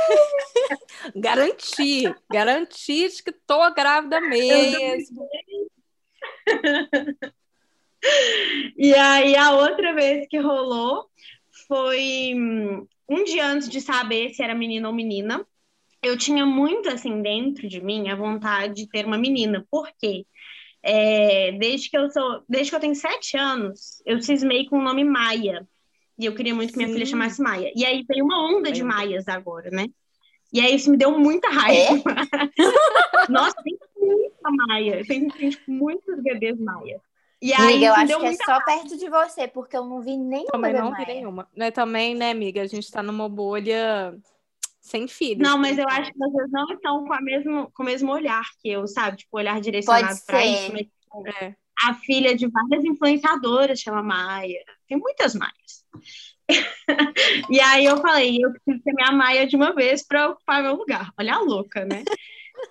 Garanti, 1.14 2.14
garanti 2.30 3.08
de 3.08 3.22
que 3.22 3.32
tô 3.46 3.72
grávida 3.72 4.20
mesmo. 4.20 5.28
E 8.76 8.92
aí, 8.94 9.36
a 9.36 9.52
outra 9.52 9.94
vez 9.94 10.26
que 10.28 10.36
rolou 10.36 11.08
foi 11.68 12.32
hum, 12.34 12.84
um 13.08 13.24
dia 13.24 13.46
antes 13.46 13.68
de 13.68 13.80
saber 13.80 14.34
se 14.34 14.42
era 14.42 14.54
menino 14.54 14.88
ou 14.88 14.94
menina. 14.94 15.46
Eu 16.02 16.18
tinha 16.18 16.44
muito, 16.44 16.88
assim, 16.88 17.22
dentro 17.22 17.68
de 17.68 17.80
mim 17.80 18.08
a 18.08 18.16
vontade 18.16 18.74
de 18.74 18.88
ter 18.88 19.06
uma 19.06 19.16
menina. 19.16 19.64
Por 19.70 19.88
quê? 20.00 20.26
É, 20.82 21.52
desde 21.52 21.88
que 21.88 21.96
eu 21.96 22.10
sou, 22.10 22.42
desde 22.48 22.70
que 22.70 22.76
eu 22.76 22.80
tenho 22.80 22.94
sete 22.94 23.36
anos, 23.36 24.02
eu 24.04 24.20
cismei 24.20 24.66
com 24.66 24.78
o 24.78 24.82
nome 24.82 25.04
Maia. 25.04 25.66
E 26.18 26.26
eu 26.26 26.34
queria 26.34 26.54
muito 26.54 26.72
que 26.72 26.76
minha 26.76 26.88
Sim. 26.88 26.94
filha 26.94 27.06
chamasse 27.06 27.40
Maia. 27.40 27.72
E 27.74 27.84
aí 27.84 28.04
veio 28.08 28.24
uma 28.24 28.44
onda 28.44 28.70
de. 28.70 28.82
Maias 28.82 29.28
agora, 29.28 29.70
né? 29.70 29.86
E 30.52 30.60
aí 30.60 30.74
isso 30.74 30.90
me 30.90 30.96
deu 30.96 31.18
muita 31.18 31.48
raiva. 31.48 31.92
Nossa, 33.30 33.56
tem 33.62 33.78
muita 33.96 34.50
Maia. 34.50 35.02
Tem, 35.06 35.28
tem 35.28 35.50
tipo, 35.50 35.70
muitos 35.70 36.22
bebês 36.22 36.58
Maia. 36.58 37.00
E 37.40 37.52
aí 37.52 37.84
Amiga, 37.84 37.86
eu 37.86 37.94
acho 37.94 38.20
que 38.20 38.26
é 38.26 38.34
só 38.44 38.64
perto 38.64 38.96
de 38.96 39.08
você, 39.08 39.48
porque 39.48 39.76
eu 39.76 39.84
não 39.84 40.00
vi 40.00 40.16
nenhuma 40.16 40.52
Também 40.52 40.72
não 40.72 40.90
vi 40.90 40.92
Maia. 40.92 41.06
nenhuma. 41.06 41.48
Né, 41.56 41.70
também, 41.70 42.14
né, 42.14 42.30
amiga? 42.30 42.62
A 42.62 42.66
gente 42.66 42.90
tá 42.90 43.02
numa 43.02 43.28
bolha 43.28 44.14
sem 44.92 45.08
filhos. 45.08 45.42
Não, 45.42 45.56
mas 45.56 45.78
eu 45.78 45.88
acho 45.88 46.12
que 46.12 46.18
vocês 46.18 46.50
não 46.50 46.66
estão 46.70 47.04
com, 47.06 47.12
a 47.12 47.20
mesmo, 47.20 47.72
com 47.74 47.82
o 47.82 47.86
mesmo 47.86 48.12
olhar 48.12 48.44
que 48.60 48.68
eu, 48.68 48.86
sabe? 48.86 49.16
Tipo, 49.16 49.38
olhar 49.38 49.58
direcionado 49.60 50.14
ser. 50.14 50.44
isso. 50.44 50.72
Mas 50.72 50.86
É. 51.40 51.54
a 51.82 51.94
filha 51.94 52.36
de 52.36 52.46
várias 52.46 52.84
influenciadoras 52.84 53.80
chama 53.80 54.02
Maia. 54.02 54.62
Tem 54.86 54.98
muitas 54.98 55.34
Maias. 55.34 55.82
e 57.50 57.58
aí 57.60 57.86
eu 57.86 57.96
falei, 57.98 58.38
eu 58.42 58.52
preciso 58.52 58.84
ter 58.84 58.92
minha 58.92 59.12
Maia 59.12 59.46
de 59.46 59.56
uma 59.56 59.74
vez 59.74 60.06
para 60.06 60.28
ocupar 60.28 60.62
meu 60.62 60.74
lugar. 60.74 61.10
Olha 61.18 61.34
a 61.34 61.40
louca, 61.40 61.84
né? 61.86 62.04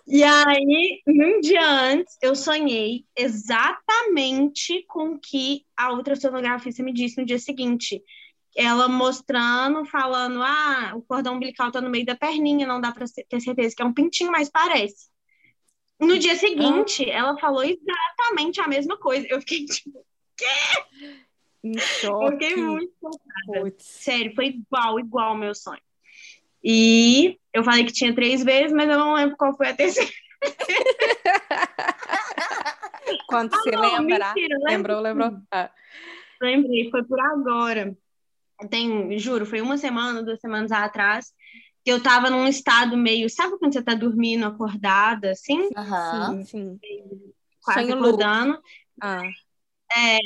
E 0.08 0.24
aí, 0.24 1.02
um 1.08 1.42
dia 1.42 1.70
antes, 1.70 2.18
eu 2.22 2.36
sonhei 2.36 3.06
exatamente 3.18 4.86
com 4.88 5.14
o 5.14 5.20
que 5.20 5.66
a 5.76 5.92
ultrassonografista 5.92 6.84
me 6.84 6.94
disse 6.94 7.20
no 7.20 7.26
dia 7.26 7.40
seguinte. 7.40 8.02
Ela 8.56 8.88
mostrando, 8.88 9.86
falando, 9.86 10.42
ah, 10.44 10.94
o 10.96 11.02
cordão 11.02 11.36
umbilical 11.36 11.72
tá 11.72 11.80
no 11.80 11.90
meio 11.90 12.06
da 12.06 12.16
perninha, 12.16 12.68
não 12.68 12.82
dá 12.82 12.92
para 12.92 13.06
ter 13.08 13.40
certeza 13.40 13.76
que 13.76 13.82
é 13.82 13.86
um 13.86 13.94
pintinho, 13.94 14.32
mas 14.32 14.50
parece. 14.50 15.10
No 16.00 16.18
dia 16.18 16.36
seguinte, 16.36 17.10
ah. 17.10 17.14
ela 17.14 17.38
falou 17.38 17.64
exatamente 17.64 18.60
a 18.60 18.68
mesma 18.68 18.98
coisa. 18.98 19.26
Eu 19.30 19.40
fiquei 19.40 19.66
tipo, 19.66 20.06
quê? 20.36 20.46
Em 21.64 21.78
choque. 21.78 22.26
Eu 22.26 22.32
fiquei 22.32 22.56
muito 22.56 22.92
chocada. 23.00 23.76
Sério, 23.78 24.34
foi 24.36 24.48
igual, 24.48 25.00
igual 25.00 25.30
ao 25.30 25.38
meu 25.38 25.54
sonho. 25.54 25.82
E 26.64 27.40
eu 27.54 27.64
falei 27.64 27.86
que 27.86 27.94
tinha 27.94 28.14
três 28.14 28.44
vezes, 28.44 28.72
mas 28.72 28.90
eu 28.90 28.98
não 28.98 29.14
lembro 29.14 29.38
qual 29.38 29.56
foi 29.56 29.70
a 29.70 29.76
terceira. 29.76 30.12
Quando 33.28 33.54
ah, 33.54 33.58
você 33.58 33.72
não, 33.72 33.82
lembrar. 33.82 34.36
Mentira, 34.36 34.58
lembrou, 34.64 35.02
lembrou? 35.02 35.38
Ah. 35.52 35.70
Lembrei, 36.42 36.90
foi 36.90 37.04
por 37.04 37.20
agora. 37.20 37.96
Tem, 38.70 39.18
juro, 39.18 39.46
foi 39.46 39.62
uma 39.62 39.78
semana, 39.78 40.24
duas 40.24 40.40
semanas 40.40 40.72
atrás, 40.72 41.34
que 41.84 41.92
eu 41.92 42.02
tava 42.02 42.30
num 42.30 42.48
estado 42.48 42.96
meio. 42.96 43.30
Sabe 43.30 43.58
quando 43.58 43.74
você 43.74 43.82
tá 43.82 43.94
dormindo 43.94 44.46
acordada, 44.46 45.32
assim? 45.32 45.70
Aham, 45.76 46.44
sim. 46.44 46.80
Quase 47.64 47.82
Sonho 47.82 47.96
acordando. 47.96 48.60
Ah. 49.02 49.24
É, 49.96 50.18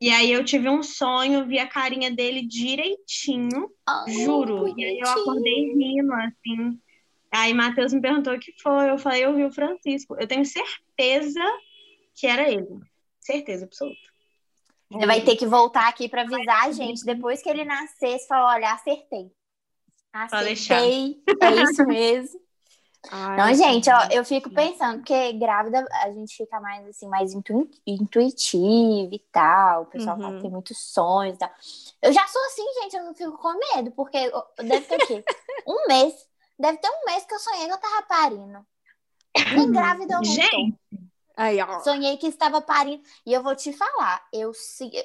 e 0.00 0.10
aí 0.10 0.30
eu 0.30 0.44
tive 0.44 0.68
um 0.68 0.82
sonho, 0.82 1.46
vi 1.46 1.58
a 1.58 1.66
carinha 1.66 2.10
dele 2.10 2.46
direitinho, 2.46 3.70
oh, 3.88 4.10
juro. 4.10 4.58
Bonitinho. 4.58 4.80
E 4.80 4.84
aí 4.84 4.98
eu 5.00 5.08
acordei 5.08 5.74
rindo, 5.74 6.12
assim. 6.12 6.80
Aí 7.32 7.52
Matheus 7.52 7.92
me 7.92 8.00
perguntou 8.00 8.34
o 8.34 8.38
que 8.38 8.52
foi. 8.62 8.90
Eu 8.90 8.98
falei, 8.98 9.24
eu 9.24 9.34
vi 9.34 9.44
o 9.44 9.52
Francisco. 9.52 10.16
Eu 10.18 10.26
tenho 10.26 10.44
certeza 10.44 11.40
que 12.14 12.26
era 12.26 12.50
ele. 12.50 12.66
Certeza 13.20 13.64
absoluta. 13.64 14.07
Você 14.90 15.06
vai 15.06 15.20
ter 15.20 15.36
que 15.36 15.46
voltar 15.46 15.88
aqui 15.88 16.08
para 16.08 16.22
avisar 16.22 16.64
a 16.66 16.72
gente. 16.72 17.04
Depois 17.04 17.42
que 17.42 17.48
ele 17.48 17.64
nascer, 17.64 18.18
você 18.18 18.26
falou, 18.26 18.48
olha, 18.48 18.72
acertei. 18.72 19.30
Acertei. 20.12 21.22
É 21.40 21.50
isso 21.62 21.86
mesmo. 21.86 22.40
Ai, 23.10 23.36
não, 23.36 23.54
gente, 23.54 23.88
ó, 23.90 24.08
eu 24.10 24.24
fico 24.24 24.50
pensando, 24.50 24.98
porque 24.98 25.32
grávida 25.34 25.86
a 26.02 26.10
gente 26.10 26.36
fica 26.36 26.60
mais 26.60 26.86
assim, 26.88 27.08
mais 27.08 27.32
intu 27.32 27.70
intuitiva 27.86 29.14
e 29.14 29.24
tal. 29.30 29.82
O 29.82 29.86
pessoal 29.86 30.16
uhum. 30.16 30.22
fala 30.22 30.36
que 30.36 30.42
tem 30.42 30.50
muitos 30.50 30.78
sonhos 30.78 31.36
e 31.36 31.38
tal. 31.38 31.50
Eu 32.02 32.12
já 32.12 32.26
sou 32.26 32.42
assim, 32.46 32.64
gente, 32.82 32.96
eu 32.96 33.04
não 33.04 33.14
fico 33.14 33.38
com 33.38 33.54
medo, 33.74 33.92
porque 33.92 34.30
deve 34.58 34.80
ter 34.80 34.96
o 34.96 35.06
quê? 35.06 35.24
um 35.66 35.86
mês. 35.86 36.14
Deve 36.58 36.78
ter 36.78 36.88
um 36.88 37.04
mês 37.06 37.24
que 37.24 37.34
eu 37.34 37.38
sonhei 37.38 37.66
que 37.66 37.72
eu 37.72 37.78
tava 37.78 38.02
parindo. 38.02 38.66
Nem 39.54 39.70
grávida 39.70 40.14
eu 40.14 40.18
não 40.18 40.24
gente. 40.24 40.74
Aí, 41.38 41.62
ó. 41.62 41.78
Sonhei 41.78 42.16
que 42.16 42.26
estava 42.26 42.60
parindo. 42.60 43.00
E 43.24 43.32
eu 43.32 43.44
vou 43.44 43.54
te 43.54 43.72
falar, 43.72 44.26
eu, 44.32 44.50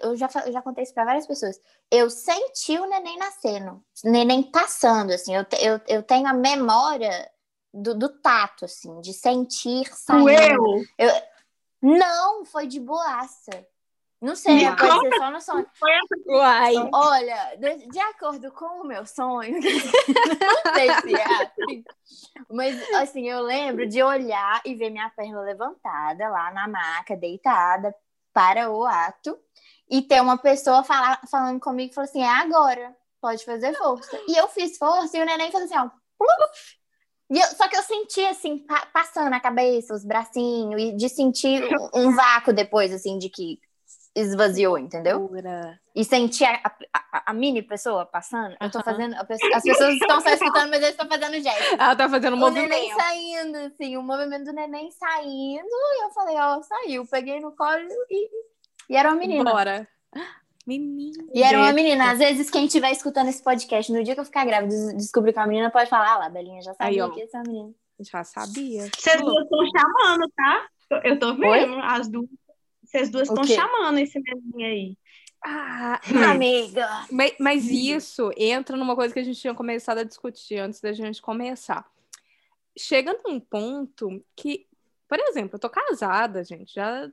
eu, 0.01 0.15
já, 0.17 0.27
eu 0.47 0.51
já 0.51 0.63
contei 0.63 0.83
isso 0.83 0.93
para 0.93 1.05
várias 1.05 1.27
pessoas. 1.27 1.61
Eu 1.91 2.09
senti 2.09 2.75
o 2.79 2.87
neném 2.87 3.19
nascendo, 3.19 3.83
o 4.03 4.09
neném 4.09 4.41
passando, 4.41 5.11
assim. 5.11 5.35
Eu, 5.35 5.45
eu, 5.59 5.79
eu 5.87 6.01
tenho 6.01 6.25
a 6.25 6.33
memória 6.33 7.31
do, 7.71 7.93
do 7.93 8.09
tato, 8.09 8.65
assim, 8.65 8.99
de 8.99 9.13
sentir 9.13 9.87
saindo. 9.93 10.27
Eu? 10.31 11.07
eu? 11.07 11.11
Não, 11.79 12.43
foi 12.45 12.65
de 12.65 12.79
boaça. 12.79 13.67
Não 14.23 14.37
sei, 14.37 14.69
Me 14.69 14.75
pode 14.77 15.01
ser 15.01 15.17
só 15.17 15.29
no 15.29 15.41
sonho. 15.41 15.67
Uai. 16.27 16.75
Olha, 16.93 17.57
de, 17.57 17.87
de, 17.89 17.99
acordo 17.99 18.53
com 18.53 18.81
o 18.81 18.85
meu 18.85 19.05
sonho, 19.05 19.59
não 19.59 20.73
sei 20.73 20.93
se 21.01 21.13
é 21.13 21.43
assim, 21.43 21.83
mas 22.49 22.93
assim, 22.93 23.29
eu 23.29 23.41
lembro 23.41 23.85
de 23.85 24.01
olhar 24.01 24.61
e 24.63 24.75
ver 24.75 24.91
minha 24.91 25.09
perna 25.09 25.41
levantada 25.41 26.29
lá 26.29 26.53
na 26.53 26.69
maca, 26.69 27.17
deitada 27.17 27.93
para 28.31 28.71
o 28.71 28.85
ato, 28.85 29.37
e 29.89 30.01
ter 30.01 30.21
uma 30.21 30.37
pessoa 30.37 30.85
falar, 30.85 31.19
falando 31.29 31.59
comigo, 31.59 31.93
falou 31.93 32.09
assim, 32.09 32.23
é 32.23 32.29
agora, 32.29 32.95
pode 33.19 33.43
fazer 33.43 33.75
força. 33.75 34.17
E 34.25 34.37
eu 34.37 34.47
fiz 34.47 34.77
força 34.77 35.17
e 35.17 35.21
o 35.21 35.25
neném 35.25 35.51
falou 35.51 35.65
assim, 35.65 35.77
ó, 35.77 35.89
pluf, 36.17 36.77
eu, 37.29 37.57
só 37.57 37.67
que 37.67 37.75
eu 37.75 37.83
senti, 37.83 38.21
assim, 38.21 38.59
pa 38.59 38.85
passando 38.85 39.33
a 39.33 39.39
cabeça, 39.41 39.93
os 39.93 40.05
bracinhos, 40.05 40.81
e 40.81 40.95
de 40.95 41.09
sentir 41.09 41.61
um, 41.93 42.05
um 42.05 42.15
vácuo 42.15 42.53
depois, 42.53 42.93
assim, 42.93 43.17
de 43.17 43.27
que 43.29 43.59
esvaziou, 44.15 44.77
entendeu? 44.77 45.27
Pura. 45.27 45.79
E 45.95 46.03
sentir 46.03 46.45
a, 46.45 46.59
a, 46.93 47.31
a, 47.31 47.33
mini 47.33 47.61
pessoa 47.61 48.05
passando. 48.05 48.55
Eu 48.59 48.71
tô 48.71 48.81
fazendo. 48.81 49.15
As 49.15 49.63
pessoas 49.63 49.93
estão 49.95 50.21
só 50.21 50.29
escutando, 50.29 50.69
mas 50.69 50.81
eu 50.81 50.89
estou 50.89 51.07
fazendo 51.07 51.33
gesto. 51.41 51.73
Ela 51.79 51.95
tá 51.95 52.09
fazendo 52.09 52.33
um 52.33 52.37
o 52.37 52.39
movimento. 52.39 52.67
O 52.67 52.69
neném 52.69 52.93
saindo, 52.95 53.57
assim, 53.57 53.97
o 53.97 54.03
movimento 54.03 54.45
do 54.45 54.53
neném 54.53 54.91
saindo. 54.91 55.67
E 55.67 56.05
eu 56.05 56.09
falei, 56.11 56.35
ó, 56.37 56.61
saiu. 56.61 57.05
Peguei 57.07 57.39
no 57.39 57.55
colo 57.55 57.87
e, 58.09 58.29
e 58.89 58.95
era 58.95 59.09
uma 59.09 59.17
menina. 59.17 59.51
Bora. 59.51 59.87
Menina. 60.65 61.23
E 61.33 61.43
era 61.43 61.57
uma 61.57 61.73
menina. 61.73 62.11
Às 62.11 62.19
vezes, 62.19 62.49
quem 62.49 62.65
estiver 62.65 62.91
escutando 62.91 63.29
esse 63.29 63.43
podcast, 63.43 63.91
no 63.91 64.03
dia 64.03 64.13
que 64.13 64.21
eu 64.21 64.25
ficar 64.25 64.45
grávida, 64.45 64.93
descobrir 64.95 65.33
que 65.33 65.39
é 65.39 65.41
uma 65.41 65.47
menina, 65.47 65.71
pode 65.71 65.89
falar, 65.89 66.13
ah 66.13 66.17
lá, 66.19 66.29
Belinha 66.29 66.61
já 66.61 66.73
sabia 66.73 67.05
Aí, 67.05 67.11
que 67.11 67.21
essa 67.21 67.39
é 67.39 67.41
menina. 67.41 67.73
Já 67.99 68.23
sabia. 68.23 68.89
Vocês 68.97 69.21
duas 69.21 69.43
estão 69.43 69.59
chamando, 69.65 70.31
tá? 70.35 70.67
Eu 71.03 71.19
tô 71.19 71.35
vendo 71.35 71.75
Oi? 71.75 71.81
as 71.83 72.07
duas. 72.07 72.29
Vocês 72.93 73.09
duas 73.09 73.27
estão 73.27 73.43
chamando 73.43 73.97
esse 73.97 74.19
menino 74.19 74.63
aí. 74.63 74.97
Ah, 75.43 75.99
amiga. 76.31 76.87
Mas, 77.11 77.33
mas 77.39 77.65
isso 77.65 78.31
entra 78.37 78.77
numa 78.77 78.95
coisa 78.95 79.13
que 79.13 79.19
a 79.19 79.23
gente 79.23 79.39
tinha 79.39 79.53
começado 79.53 79.97
a 79.97 80.03
discutir 80.03 80.59
antes 80.59 80.79
da 80.79 80.93
gente 80.93 81.21
começar. 81.21 81.85
Chega 82.77 83.19
num 83.25 83.39
ponto 83.39 84.23
que, 84.35 84.67
por 85.07 85.19
exemplo, 85.19 85.55
eu 85.55 85.59
tô 85.59 85.69
casada, 85.69 86.43
gente, 86.43 86.73
já 86.73 87.09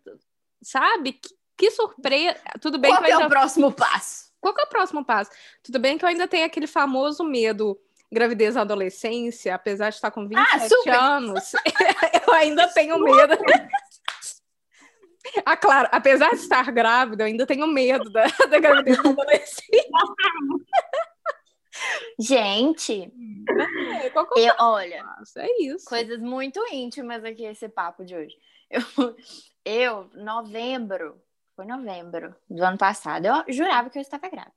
sabe 0.63 1.15
que 1.15 1.35
que 1.61 1.71
surpresa. 1.71 2.41
Tudo 2.59 2.79
bem 2.79 2.91
Qual 2.91 3.03
que, 3.03 3.13
é 3.13 3.19
o 3.19 3.29
próximo 3.29 3.71
passo? 3.71 4.33
Qual 4.41 4.55
é 4.59 4.63
o 4.63 4.67
próximo 4.67 5.05
passo? 5.05 5.31
Tudo 5.63 5.79
bem 5.79 5.99
que 5.99 6.05
eu 6.07 6.09
ainda 6.09 6.27
tenho 6.27 6.47
aquele 6.47 6.67
famoso 6.67 7.23
medo 7.23 7.79
gravidez 8.11 8.55
na 8.55 8.63
adolescência, 8.63 9.55
apesar 9.55 9.91
de 9.91 9.97
estar 9.97 10.11
com 10.11 10.27
27 10.27 10.89
ah, 10.89 11.17
anos, 11.17 11.53
eu 12.27 12.33
ainda 12.33 12.67
tenho 12.69 12.99
medo. 12.99 13.37
Ah, 15.45 15.57
claro, 15.57 15.89
apesar 15.93 16.31
de 16.31 16.37
estar 16.37 16.71
grávida, 16.73 17.23
eu 17.23 17.27
ainda 17.27 17.47
tenho 17.47 17.67
medo 17.67 18.11
da, 18.11 18.25
da 18.49 18.59
gravidez 18.59 19.03
na 19.03 19.11
adolescência. 19.11 19.91
Gente, 22.19 23.13
é, 24.03 24.07
é 24.07 24.13
eu, 24.37 24.55
olha, 24.59 25.05
é 25.39 25.63
isso. 25.63 25.85
Coisas 25.87 26.19
muito 26.21 26.61
íntimas 26.73 27.25
aqui 27.25 27.45
esse 27.45 27.69
papo 27.69 28.05
de 28.05 28.15
hoje. 28.15 28.37
Eu, 28.71 29.17
eu 29.65 30.11
novembro, 30.15 31.21
foi 31.57 31.65
novembro 31.65 32.35
do 32.49 32.63
ano 32.63 32.79
passado. 32.79 33.27
Eu 33.27 33.45
jurava 33.49 33.91
que 33.91 33.99
eu 33.99 34.03
estava 34.03 34.29
grávida. 34.29 34.55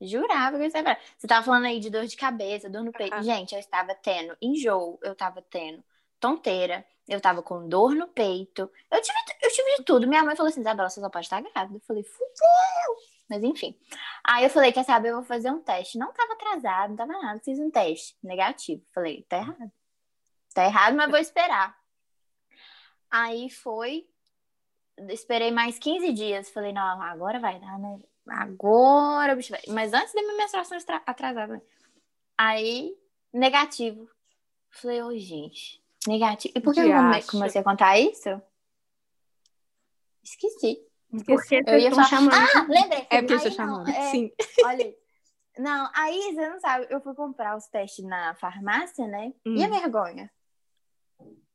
Jurava 0.00 0.56
que 0.56 0.62
eu 0.62 0.66
estava 0.66 0.84
grávida. 0.84 1.06
Você 1.16 1.26
estava 1.26 1.44
falando 1.44 1.66
aí 1.66 1.80
de 1.80 1.90
dor 1.90 2.06
de 2.06 2.16
cabeça, 2.16 2.68
dor 2.68 2.84
no 2.84 2.92
peito. 2.92 3.16
Uhum. 3.16 3.22
Gente, 3.22 3.54
eu 3.54 3.58
estava 3.58 3.94
tendo 3.94 4.36
enjoo, 4.40 4.98
eu 5.02 5.12
estava 5.12 5.42
tendo 5.42 5.82
tonteira, 6.20 6.84
eu 7.08 7.18
estava 7.18 7.42
com 7.42 7.68
dor 7.68 7.94
no 7.94 8.08
peito. 8.08 8.70
Eu 8.90 9.00
tive, 9.00 9.18
eu 9.42 9.50
tive 9.50 9.76
de 9.76 9.84
tudo. 9.84 10.08
Minha 10.08 10.24
mãe 10.24 10.34
falou 10.34 10.50
assim: 10.50 10.60
Isabela, 10.60 10.88
você 10.88 11.00
só 11.00 11.08
pode 11.08 11.26
estar 11.26 11.40
grávida. 11.40 11.76
Eu 11.76 11.82
falei, 11.86 12.02
fudeu! 12.02 12.96
Mas 13.28 13.42
enfim. 13.42 13.76
Aí 14.24 14.44
eu 14.44 14.50
falei, 14.50 14.72
quer 14.72 14.84
saber, 14.84 15.10
eu 15.10 15.16
vou 15.16 15.24
fazer 15.24 15.50
um 15.50 15.60
teste. 15.60 15.98
Não 15.98 16.10
estava 16.10 16.32
atrasado, 16.32 16.88
não 16.88 16.94
estava 16.94 17.12
nada. 17.12 17.40
Fiz 17.40 17.58
um 17.58 17.70
teste 17.70 18.16
negativo. 18.22 18.82
Falei, 18.92 19.24
tá 19.28 19.38
errado. 19.38 19.72
Tá 20.54 20.64
errado, 20.64 20.96
mas 20.96 21.10
vou 21.10 21.18
esperar. 21.18 21.76
Aí 23.10 23.50
foi, 23.50 24.08
esperei 25.08 25.50
mais 25.50 25.78
15 25.78 26.12
dias. 26.12 26.50
Falei, 26.50 26.72
não, 26.72 27.02
agora 27.02 27.38
vai 27.38 27.60
dar, 27.60 27.78
né? 27.78 27.98
Agora 28.28 29.36
bicho 29.36 29.50
vai. 29.50 29.62
Mas 29.68 29.92
antes 29.92 30.12
da 30.12 30.22
minha 30.22 30.36
menstruação 30.36 30.78
atrasada. 31.06 31.62
Aí, 32.36 32.96
negativo. 33.32 34.08
Falei, 34.70 35.02
ô, 35.02 35.06
oh, 35.06 35.18
gente, 35.18 35.82
negativo. 36.08 36.52
E 36.56 36.60
por 36.60 36.74
que, 36.74 36.82
que 36.82 36.88
eu 36.88 37.26
comecei 37.30 37.60
a 37.60 37.64
contar 37.64 37.98
isso? 37.98 38.40
Esqueci. 40.22 40.78
Porque 41.24 41.62
eu 41.66 41.78
ia 41.78 41.90
falar... 41.90 42.04
chamando. 42.04 42.34
Ah, 42.34 42.66
lembrei. 42.68 43.06
É 43.10 43.20
porque 43.20 43.32
eu 43.32 43.36
estou 43.36 43.52
chamando. 43.52 43.88
É... 43.88 44.10
Sim. 44.10 44.32
Olha, 44.64 44.94
não, 45.58 45.90
aí 45.94 46.34
você 46.34 46.48
não 46.48 46.60
sabe, 46.60 46.86
eu 46.90 47.00
fui 47.00 47.14
comprar 47.14 47.56
os 47.56 47.66
testes 47.66 48.04
na 48.04 48.34
farmácia, 48.34 49.06
né? 49.06 49.32
Hum. 49.46 49.56
E 49.56 49.64
a 49.64 49.68
hum. 49.68 49.70
vergonha? 49.70 50.30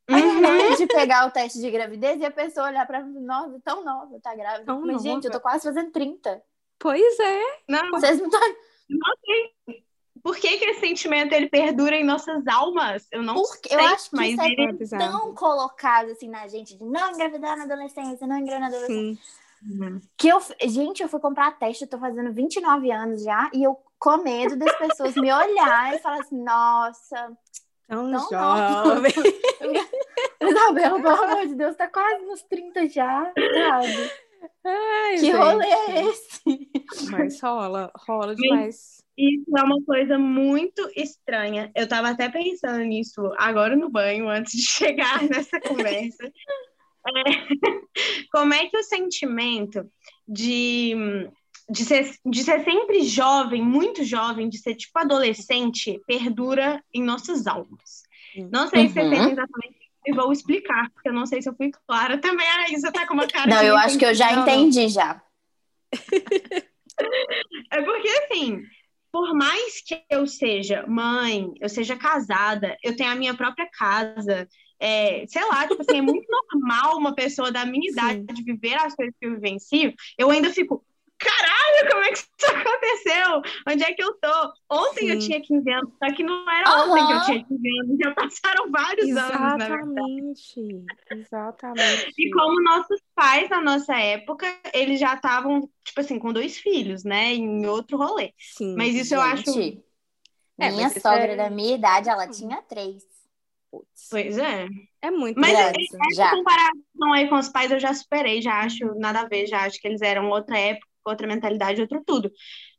Uhum. 0.10 0.76
de 0.76 0.88
pegar 0.88 1.26
o 1.28 1.32
teste 1.32 1.60
de 1.60 1.72
gravidez 1.72 2.20
e 2.20 2.26
a 2.26 2.32
pessoa 2.32 2.68
olhar 2.68 2.86
pra 2.86 3.02
mim, 3.02 3.20
nossa, 3.22 3.62
tão 3.64 3.84
nova, 3.86 4.20
tá 4.20 4.36
grávida. 4.36 4.66
Tão 4.66 4.82
Mas, 4.82 4.92
nova. 4.92 5.04
gente, 5.04 5.26
eu 5.26 5.32
tô 5.32 5.40
quase 5.40 5.64
fazendo 5.64 5.92
30. 5.92 6.42
Pois 6.80 7.20
é. 7.20 7.42
Não, 7.70 7.90
Vocês 7.92 8.20
não 8.20 8.26
estão. 8.26 8.42
Não 8.90 9.16
sei. 9.24 9.86
Por 10.24 10.38
que, 10.38 10.58
que 10.58 10.66
esse 10.66 10.80
sentimento 10.80 11.34
ele 11.34 11.50
perdura 11.50 11.96
em 11.96 12.04
nossas 12.04 12.46
almas? 12.48 13.08
Eu 13.12 13.24
não 13.24 13.36
Porque 13.36 13.70
sei. 13.70 13.78
Eu 13.78 13.86
acho 13.86 14.10
que 14.10 14.16
mas 14.16 14.34
isso 14.34 14.96
é, 14.96 14.98
é 14.98 14.98
tão 14.98 15.34
colocado 15.34 16.12
assim 16.12 16.30
na 16.30 16.48
gente 16.48 16.78
de 16.78 16.84
não 16.84 17.12
engravidar 17.12 17.58
na 17.58 17.64
adolescência, 17.64 18.28
não 18.28 18.38
engravidar 18.38 18.60
na 18.60 18.68
adolescência. 18.78 19.24
Sim. 19.24 19.42
Uhum. 19.64 20.02
Que 20.18 20.28
eu, 20.28 20.40
gente, 20.66 21.04
eu 21.04 21.10
fui 21.10 21.20
comprar 21.20 21.58
teste, 21.58 21.84
eu 21.84 21.90
tô 21.90 22.00
fazendo 22.00 22.34
29 22.34 22.92
anos 22.92 23.24
já, 23.24 23.50
e 23.54 23.64
eu 23.64 23.78
com 24.00 24.18
medo 24.18 24.56
das 24.56 24.76
pessoas 24.80 25.16
me 25.16 25.32
olharem 25.32 26.00
e 26.00 26.02
falar 26.02 26.22
assim, 26.22 26.44
nossa, 26.44 27.38
Tão 27.92 28.10
Tão 28.10 28.30
jovem. 28.30 29.12
Isabela, 30.42 31.02
pelo 31.02 31.24
amor 31.24 31.46
de 31.46 31.56
Deus, 31.56 31.76
tá 31.76 31.90
quase 31.90 32.26
nos 32.26 32.42
30 32.44 32.88
já, 32.88 33.34
sabe? 33.36 34.12
Ai, 34.64 35.16
Que 35.16 35.26
gente. 35.26 35.36
rolê 35.36 35.68
é 35.68 36.06
esse? 36.06 36.70
Mas 37.12 37.42
rola, 37.42 37.92
rola 38.08 38.34
demais. 38.38 39.01
Isso 39.22 39.56
é 39.56 39.62
uma 39.62 39.80
coisa 39.84 40.18
muito 40.18 40.90
estranha. 40.96 41.72
Eu 41.76 41.88
tava 41.88 42.10
até 42.10 42.28
pensando 42.28 42.84
nisso 42.84 43.22
agora 43.38 43.76
no 43.76 43.88
banho, 43.90 44.28
antes 44.28 44.54
de 44.54 44.64
chegar 44.66 45.22
nessa 45.30 45.60
conversa. 45.62 46.26
É, 46.26 46.32
como 48.32 48.54
é 48.54 48.66
que 48.66 48.78
o 48.78 48.84
sentimento 48.84 49.88
de, 50.28 50.96
de, 51.70 51.86
ser, 51.86 52.12
de 52.26 52.44
ser 52.44 52.64
sempre 52.64 53.04
jovem, 53.04 53.62
muito 53.62 54.04
jovem, 54.04 54.50
de 54.50 54.58
ser 54.58 54.74
tipo 54.76 54.98
adolescente, 54.98 56.02
perdura 56.08 56.84
em 56.92 57.04
nossas 57.04 57.46
almas? 57.46 58.02
Não 58.52 58.68
sei 58.68 58.88
se 58.88 58.94
você 58.96 59.02
Uhum. 59.02 59.08
entende 59.08 59.32
exatamente 59.34 59.82
e 60.04 60.14
vou 60.14 60.32
explicar, 60.32 60.90
porque 60.92 61.10
eu 61.10 61.14
não 61.14 61.28
sei 61.28 61.44
se 61.44 61.50
eu 61.50 61.56
fui 61.56 61.70
clara 61.88 62.18
também. 62.18 62.48
A 62.48 62.72
Isa 62.72 62.92
tá 62.92 63.06
com 63.06 63.14
uma 63.14 63.28
cara 63.28 63.48
Não, 63.48 63.62
eu 63.62 63.78
acho 63.78 64.00
que 64.00 64.06
eu 64.06 64.16
já 64.16 64.34
entendi 64.34 64.88
já. 64.90 65.22
É 67.72 67.82
porque, 67.82 68.08
assim, 68.08 68.62
por 69.12 69.34
mais 69.34 69.82
que 69.82 70.02
eu 70.10 70.26
seja 70.26 70.86
mãe, 70.88 71.52
eu 71.60 71.68
seja 71.70 71.98
casada, 71.98 72.78
eu 72.84 72.96
tenho 72.96 73.12
a 73.12 73.16
minha 73.16 73.34
própria 73.34 73.70
casa, 73.70 74.48
é, 74.80 75.26
sei 75.28 75.46
lá, 75.48 75.68
tipo 75.68 75.82
assim, 75.82 75.98
é 75.98 76.02
muito 76.02 76.26
normal 76.54 76.98
uma 76.98 77.14
pessoa 77.14 77.52
da 77.52 77.66
minha 77.66 77.90
idade 77.92 78.44
viver 78.44 78.76
as 78.76 78.96
coisas 78.96 79.14
que 79.20 79.28
eu 79.28 79.36
vivencio, 79.36 79.94
eu 80.18 80.32
ainda 80.32 80.50
fico, 80.50 80.84
caralho, 81.24 81.92
como 81.92 82.04
é 82.04 82.10
que 82.12 82.18
isso 82.20 82.28
aconteceu? 82.56 83.42
Onde 83.68 83.84
é 83.84 83.94
que 83.94 84.04
eu 84.04 84.14
tô? 84.20 84.54
Ontem 84.70 85.10
eu 85.10 85.16
Sim. 85.16 85.20
tinha 85.20 85.42
15 85.42 85.70
anos, 85.72 85.92
só 86.04 86.14
que 86.14 86.24
não 86.24 86.50
era 86.50 86.70
ontem 86.84 87.06
que 87.08 87.14
eu 87.14 87.22
tinha 87.22 87.46
15 87.46 87.70
anos, 87.82 87.98
já 88.04 88.12
passaram 88.14 88.72
vários 88.72 89.10
anos, 89.18 89.56
na 89.58 89.68
verdade. 89.70 89.92
Exatamente. 89.92 90.86
Exatamente. 91.12 92.14
E 92.18 92.30
como 92.32 92.62
nossos 92.64 93.02
pais, 93.16 93.50
na 93.50 93.62
nossa 93.62 93.96
época, 93.96 94.48
eles 94.74 95.00
já 95.00 95.14
estavam, 95.16 95.70
tipo 95.84 96.00
assim, 96.00 96.20
com 96.20 96.32
dois 96.34 96.58
filhos, 96.58 97.04
né, 97.04 97.34
em 97.34 97.66
outro 97.68 97.98
rolê. 97.98 98.34
Sim. 98.38 98.76
Mas 98.78 98.96
isso 98.96 99.16
eu 99.16 99.22
acho 99.22 99.52
Gente, 99.52 99.84
É, 100.60 100.70
minha 100.70 100.90
sogra 100.90 101.34
é- 101.34 101.36
da 101.36 101.50
minha 101.50 101.76
idade, 101.76 102.10
ela 102.10 102.28
tinha 102.28 102.62
três. 102.64 103.04
Putz. 103.72 104.08
Pois 104.10 104.38
é. 104.38 104.68
É 105.02 105.10
muito 105.12 105.40
Mas 105.40 105.54
grande. 105.54 105.84
essa 105.86 106.16
já. 106.16 106.30
comparação 106.32 107.14
aí 107.14 107.30
com 107.30 107.36
os 107.36 107.50
pais 107.50 107.72
eu 107.72 107.80
já 107.80 107.94
superei, 107.94 108.42
já 108.42 108.60
acho 108.60 108.86
nada 108.96 109.22
a 109.22 109.28
ver, 109.28 109.48
já 109.48 109.66
acho 109.66 109.80
que 109.80 109.88
eles 109.88 110.02
eram 110.02 110.30
outra 110.30 110.58
época, 110.60 110.88
outra 111.06 111.28
mentalidade, 111.28 111.82
outro 111.82 112.04
tudo. 112.06 112.32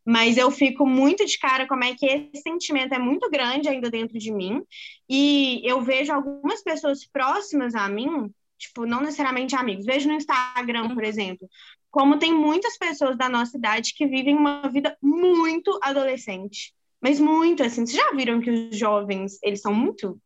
Mas 0.05 0.37
eu 0.37 0.51
fico 0.51 0.87
muito 0.87 1.25
de 1.25 1.39
cara 1.39 1.67
como 1.67 1.85
é 1.85 1.95
que 1.95 2.07
esse 2.07 2.43
sentimento 2.43 2.93
é 2.93 2.99
muito 2.99 3.31
grande 3.31 3.69
ainda 3.69 3.91
dentro 3.91 4.19
de 4.19 4.33
mim. 4.33 4.63
E 5.09 5.61
eu 5.65 5.81
vejo 5.81 6.13
algumas 6.13 6.63
pessoas 6.63 7.07
próximas 7.07 7.75
a 7.75 7.89
mim, 7.89 8.33
tipo, 8.59 8.85
não 8.85 9.01
necessariamente 9.01 9.55
amigos, 9.55 9.85
vejo 9.85 10.09
no 10.09 10.15
Instagram, 10.15 10.95
por 10.95 11.05
exemplo, 11.05 11.49
como 11.91 12.19
tem 12.19 12.35
muitas 12.35 12.77
pessoas 12.79 13.17
da 13.17 13.29
nossa 13.29 13.57
idade 13.57 13.95
que 13.95 14.07
vivem 14.07 14.37
uma 14.37 14.69
vida 14.69 14.97
muito 15.01 15.79
adolescente. 15.83 16.75
Mas 17.01 17.19
muito, 17.19 17.63
assim, 17.63 17.85
vocês 17.85 17.97
já 17.97 18.13
viram 18.13 18.41
que 18.41 18.51
os 18.51 18.77
jovens, 18.77 19.39
eles 19.43 19.61
são 19.61 19.75
muito 19.75 20.21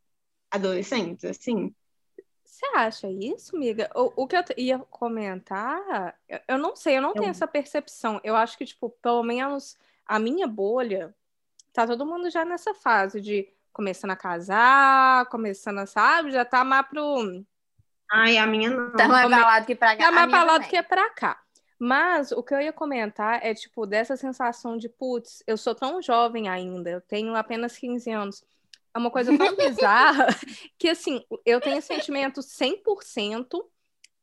adolescentes, 0.50 1.24
assim? 1.24 1.74
Você 2.56 2.64
acha 2.75 3.10
isso, 3.10 3.54
amiga? 3.54 3.90
O, 3.94 4.22
o 4.22 4.26
que 4.26 4.34
eu 4.34 4.42
ia 4.56 4.78
comentar, 4.78 6.18
eu, 6.26 6.40
eu 6.48 6.58
não 6.58 6.75
sei, 6.75 6.96
eu 6.96 7.02
não 7.02 7.12
tenho 7.12 7.26
Eu- 7.26 7.30
essa 7.30 7.46
percepção. 7.46 8.18
Eu 8.25 8.34
acho 8.34 8.56
que, 8.56 8.64
tipo, 8.64 8.88
pelo 8.88 9.22
menos 9.22 9.76
a 10.06 10.18
minha 10.18 10.46
bolha, 10.46 11.14
tá 11.70 11.86
todo 11.86 12.06
mundo 12.06 12.30
já 12.30 12.46
nessa 12.46 12.72
fase 12.72 13.20
de 13.20 13.46
começando 13.75 14.12
a 14.12 14.16
casar, 14.16 15.26
começando 15.26 15.80
a, 15.80 15.86
sabe? 15.86 16.30
Já 16.30 16.46
tá 16.46 16.64
mais 16.64 16.86
pro. 16.88 17.44
Ai, 18.10 18.38
a 18.38 18.46
minha 18.46 18.70
não. 18.70 18.90
Tá 18.92 19.06
mais 19.06 19.25
Come- 19.25 19.36
pra 19.36 19.46
lá 19.46 19.60
do 19.60 19.66
que 19.66 19.75
pra 19.75 19.96
cá. 19.96 20.04
Tá 20.06 20.10
mais 20.12 20.30
pra 20.30 20.44
lá 20.44 20.56
do 20.56 20.66
que 20.66 20.82
pra 20.82 21.10
cá. 21.10 21.42
Mas 21.78 22.32
o 22.32 22.42
que 22.42 22.54
eu 22.54 22.60
ia 22.62 22.72
comentar 22.72 23.44
é, 23.44 23.52
tipo, 23.52 23.84
dessa 23.84 24.16
sensação 24.16 24.78
de, 24.78 24.88
putz, 24.88 25.42
eu 25.46 25.59
sou 25.59 25.74
tão 25.74 26.00
jovem 26.00 26.48
ainda, 26.48 26.88
eu 26.88 27.02
tenho 27.02 27.35
apenas 27.37 27.76
15 27.76 28.11
anos. 28.11 28.42
É 28.96 28.98
uma 28.98 29.11
coisa 29.11 29.37
tão 29.37 29.54
bizarra 29.54 30.26
que, 30.78 30.88
assim, 30.88 31.22
eu 31.44 31.61
tenho 31.61 31.82
sentimento 31.82 32.40
100% 32.40 33.62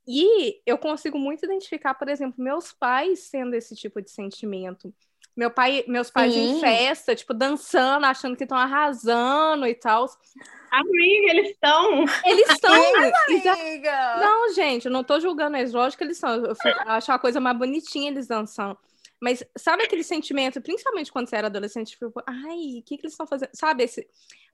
e 0.08 0.60
eu 0.66 0.80
consigo 0.80 1.20
muito 1.20 1.46
identificar, 1.46 1.94
por 1.94 2.10
exemplo, 2.10 2.44
meus 2.44 2.74
pais 2.74 3.30
tendo 3.30 3.54
esse 3.54 3.76
tipo 3.76 4.02
de 4.02 4.10
sentimento. 4.10 4.92
Meu 5.38 5.52
pai, 5.52 5.84
meus 5.88 6.10
pais 6.10 6.36
em 6.36 6.56
Sim. 6.56 6.60
festa, 6.60 7.16
tipo, 7.16 7.36
dançando, 7.36 8.06
achando 8.06 8.36
que 8.36 8.46
estão 8.46 8.58
arrasando 8.58 9.68
e 9.68 9.76
tal. 9.76 10.08
Amiga, 10.72 11.30
eles 11.30 11.52
estão. 11.52 12.06
Eles 12.26 12.50
estão. 12.50 12.74
Amiga! 12.74 14.18
não, 14.20 14.54
gente, 14.54 14.88
eu 14.88 14.92
não 14.92 15.04
tô 15.04 15.20
julgando 15.20 15.56
eles, 15.56 15.72
lógico 15.72 16.00
que 16.00 16.04
eles 16.06 16.18
são. 16.18 16.46
Eu 16.46 16.56
acho 16.88 17.12
a 17.12 17.20
coisa 17.20 17.40
mais 17.40 17.56
bonitinha 17.56 18.10
eles 18.10 18.26
dançando. 18.26 18.78
Mas 19.24 19.42
sabe 19.58 19.84
aquele 19.84 20.04
sentimento, 20.04 20.62
principalmente 20.62 21.10
quando 21.10 21.30
você 21.30 21.38
era 21.38 21.48
adolescente, 21.48 21.92
tipo, 21.92 22.12
ai, 22.28 22.80
o 22.80 22.84
que, 22.84 22.98
que 22.98 23.06
eles 23.06 23.14
estão 23.14 23.26
fazendo? 23.26 23.52
Sabe 23.54 23.86
esse. 23.86 24.06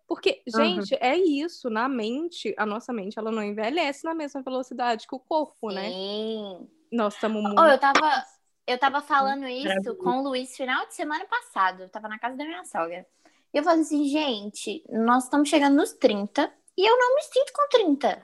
Porque, 0.08 0.44
gente, 0.46 0.96
é 1.02 1.18
isso, 1.18 1.72
na 1.72 1.90
mente, 1.90 2.54
a 2.56 2.68
nossa 2.68 2.94
mente, 2.94 3.18
ela 3.18 3.32
não 3.32 3.44
envelhece 3.44 4.06
na 4.06 4.14
mesma 4.14 4.44
velocidade 4.44 5.08
que 5.08 5.16
o 5.16 5.20
corpo, 5.20 5.72
né? 5.72 5.90
Sim. 5.90 6.70
Nós 6.92 7.16
estamos 7.16 7.42
muito. 7.42 7.60
Oh, 7.60 7.66
eu 7.66 7.80
tava, 7.80 8.26
eu 8.68 8.78
tava 8.78 9.02
falando 9.02 9.48
isso 9.48 9.68
Maravilha. 9.68 9.96
com 9.96 10.20
o 10.20 10.22
Luiz 10.22 10.56
final 10.56 10.86
de 10.86 10.94
semana 10.94 11.26
passado. 11.26 11.82
Eu 11.82 11.90
tava 11.90 12.08
na 12.08 12.20
casa 12.20 12.38
da 12.38 12.46
minha 12.46 12.64
sogra. 12.64 13.08
E 13.52 13.58
eu 13.58 13.64
falei 13.64 13.82
assim, 13.82 14.06
gente, 14.06 14.84
nós 14.88 15.24
estamos 15.24 15.50
chegando 15.50 15.78
nos 15.78 15.94
30 15.94 16.54
e 16.78 16.88
eu 16.88 16.96
não 16.96 17.16
me 17.16 17.24
sinto 17.24 17.52
com 17.54 17.68
30, 17.70 18.24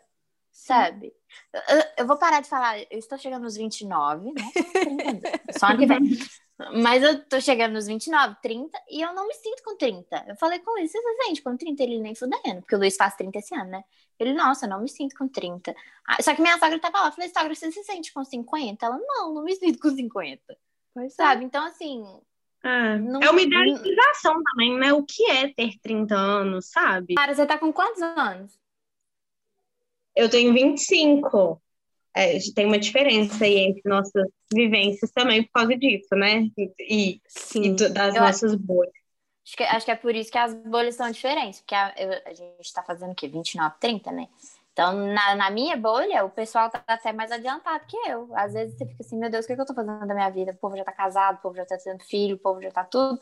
sabe? 0.55 1.13
Eu, 1.53 1.83
eu 1.99 2.07
vou 2.07 2.17
parar 2.17 2.39
de 2.41 2.47
falar, 2.47 2.79
eu 2.79 2.97
estou 2.97 3.17
chegando 3.17 3.43
nos 3.43 3.57
29, 3.57 4.31
né? 4.31 4.41
30, 4.71 5.41
só 5.59 5.67
ano 5.67 5.79
que 5.79 5.85
vem. 5.85 5.99
Mas 6.81 7.03
eu 7.03 7.21
tô 7.25 7.41
chegando 7.41 7.73
nos 7.73 7.85
29, 7.85 8.37
30 8.41 8.79
e 8.89 9.01
eu 9.01 9.13
não 9.13 9.27
me 9.27 9.33
sinto 9.33 9.61
com 9.61 9.75
30. 9.75 10.25
Eu 10.29 10.37
falei 10.37 10.59
com 10.59 10.71
o 10.71 10.75
Luiz, 10.75 10.89
você 10.89 11.01
se 11.01 11.23
sente 11.25 11.41
com 11.43 11.57
30? 11.57 11.83
Ele 11.83 11.99
nem 11.99 12.15
fudendo, 12.15 12.61
porque 12.61 12.75
o 12.75 12.77
Luiz 12.79 12.95
faz 12.95 13.13
30 13.15 13.39
esse 13.39 13.53
ano, 13.53 13.71
né? 13.71 13.83
Ele, 14.17 14.33
nossa, 14.33 14.65
eu 14.65 14.69
não 14.69 14.79
me 14.81 14.87
sinto 14.87 15.13
com 15.17 15.27
30. 15.27 15.75
Ah, 16.07 16.21
Só 16.23 16.33
que 16.33 16.41
minha 16.41 16.57
sogra 16.57 16.79
tava 16.79 17.01
lá, 17.01 17.07
eu 17.07 17.11
falei, 17.11 17.29
sogra, 17.29 17.53
você 17.53 17.69
se 17.73 17.83
sente 17.83 18.13
com 18.13 18.23
50? 18.23 18.85
Ela, 18.85 18.97
não, 18.97 19.33
não 19.33 19.43
me 19.43 19.53
sinto 19.57 19.77
com 19.79 19.89
50. 19.93 20.57
Pois 20.93 21.11
é. 21.11 21.15
Sabe? 21.15 21.43
Então, 21.43 21.65
assim, 21.65 22.01
É, 22.63 22.97
Não- 22.97 23.21
é 23.21 23.29
uma 23.29 23.41
idealização 23.41 24.41
também, 24.51 24.77
né? 24.79 24.93
O 24.93 25.03
que 25.03 25.29
é 25.29 25.49
ter 25.53 25.77
30 25.81 26.15
anos, 26.15 26.67
sabe? 26.71 27.15
cara, 27.15 27.35
você 27.35 27.45
tá 27.45 27.57
com 27.57 27.73
quantos 27.73 28.01
anos? 28.01 28.57
Eu 30.15 30.29
tenho 30.29 30.53
25. 30.53 31.61
É, 32.15 32.37
tem 32.55 32.65
uma 32.65 32.79
diferença 32.79 33.43
aí 33.43 33.57
entre 33.57 33.81
nossas 33.85 34.25
vivências 34.53 35.11
também 35.11 35.43
por 35.43 35.51
causa 35.51 35.75
disso, 35.77 36.15
né? 36.15 36.47
E, 36.79 37.19
e 37.55 37.69
das 37.71 38.15
Eu- 38.15 38.21
nossas 38.21 38.55
bolhas. 38.55 38.93
Acho 39.45 39.57
que, 39.57 39.63
acho 39.63 39.85
que 39.85 39.91
é 39.91 39.95
por 39.95 40.15
isso 40.15 40.31
que 40.31 40.37
as 40.39 40.53
bolhas 40.55 40.95
são 40.95 41.11
diferentes, 41.11 41.59
porque 41.59 41.75
a, 41.75 41.93
eu- 41.97 42.21
a 42.25 42.33
gente 42.33 42.73
tá 42.73 42.81
fazendo 42.81 43.11
o 43.11 43.15
quê? 43.15 43.27
29, 43.27 43.75
30, 43.79 44.11
né? 44.11 44.27
Então, 44.73 44.93
na, 45.13 45.35
na 45.35 45.49
minha 45.51 45.77
bolha, 45.77 46.25
o 46.25 46.29
pessoal 46.29 46.69
tá 46.69 46.83
até 46.87 47.13
mais 47.13 47.31
adiantado 47.31 47.85
que 47.85 47.95
eu. 48.09 48.29
Às 48.35 48.53
vezes 48.53 48.75
você 48.77 48.85
fica 48.85 49.03
assim, 49.03 49.17
meu 49.17 49.29
Deus, 49.29 49.45
o 49.45 49.47
que, 49.47 49.55
que 49.55 49.61
eu 49.61 49.65
tô 49.65 49.73
fazendo 49.73 50.05
da 50.05 50.13
minha 50.15 50.29
vida? 50.29 50.51
O 50.51 50.57
povo 50.57 50.75
já 50.75 50.83
tá 50.83 50.91
casado, 50.91 51.37
o 51.37 51.41
povo 51.41 51.55
já 51.55 51.65
tá 51.65 51.77
tendo 51.77 52.03
filho, 52.03 52.35
o 52.35 52.39
povo 52.39 52.61
já 52.61 52.71
tá 52.71 52.83
tudo. 52.83 53.19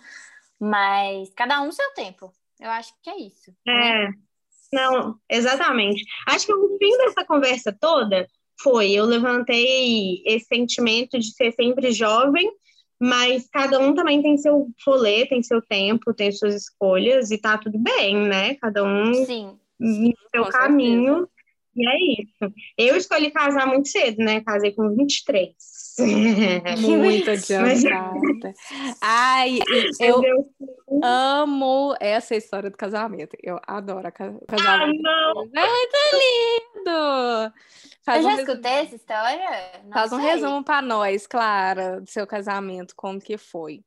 Mas 0.60 1.32
cada 1.36 1.62
um 1.62 1.66
no 1.68 1.74
seu 1.74 1.94
tempo. 1.94 2.34
Eu 2.60 2.70
acho 2.72 2.94
que 3.02 3.10
é 3.10 3.18
isso. 3.18 3.54
né? 3.66 4.12
Não, 4.74 5.16
exatamente. 5.30 6.04
Acho 6.28 6.48
que 6.48 6.54
o 6.54 6.78
fim 6.80 6.98
dessa 6.98 7.24
conversa 7.24 7.72
toda 7.80 8.28
foi, 8.60 8.92
eu 8.92 9.06
levantei 9.06 10.24
esse 10.26 10.48
sentimento 10.48 11.20
de 11.20 11.32
ser 11.32 11.52
sempre 11.52 11.92
jovem, 11.92 12.52
mas 13.00 13.48
cada 13.52 13.78
um 13.78 13.94
também 13.94 14.24
tem 14.24 14.36
seu 14.36 14.68
rolê, 14.84 15.28
tem 15.28 15.44
seu 15.44 15.62
tempo, 15.62 16.14
tem 16.14 16.32
suas 16.32 16.56
escolhas 16.56 17.30
e 17.30 17.38
tá 17.38 17.56
tudo 17.56 17.78
bem, 17.78 18.16
né? 18.28 18.56
Cada 18.56 18.84
um 18.84 19.14
Sim. 19.14 19.60
no 19.80 20.14
seu 20.32 20.46
caminho. 20.46 21.28
E 21.76 21.88
é 21.88 22.22
isso. 22.22 22.54
Eu 22.76 22.96
escolhi 22.96 23.30
casar 23.30 23.68
muito 23.68 23.90
cedo, 23.90 24.18
né? 24.24 24.42
Casei 24.42 24.72
com 24.72 24.96
23. 24.96 25.54
Muito 26.80 27.30
adiantada. 27.32 28.54
Ai, 29.02 29.60
eu 30.00 30.22
amo 31.04 31.96
essa 32.00 32.36
história 32.36 32.70
do 32.70 32.78
casamento. 32.78 33.36
Eu 33.42 33.60
adoro 33.68 34.08
a 34.08 34.12
ca- 34.12 34.26
Ah, 34.28 34.46
casamento. 34.48 35.02
não! 35.02 35.34
Muito 35.36 35.54
lindo! 36.14 37.54
Faz 38.06 38.24
eu 38.24 38.30
um 38.30 38.32
já 38.32 38.38
resumo- 38.38 38.52
escutei 38.52 38.72
essa 38.74 38.96
história? 38.96 39.50
Não 39.86 39.94
Faz 39.94 40.12
um 40.14 40.18
sei. 40.20 40.26
resumo 40.32 40.64
para 40.64 40.82
nós, 40.82 41.28
Clara, 41.28 42.02
do 42.02 42.10
seu 42.10 42.26
casamento, 42.28 42.94
como 42.96 43.20
que 43.20 43.38
foi. 43.38 43.82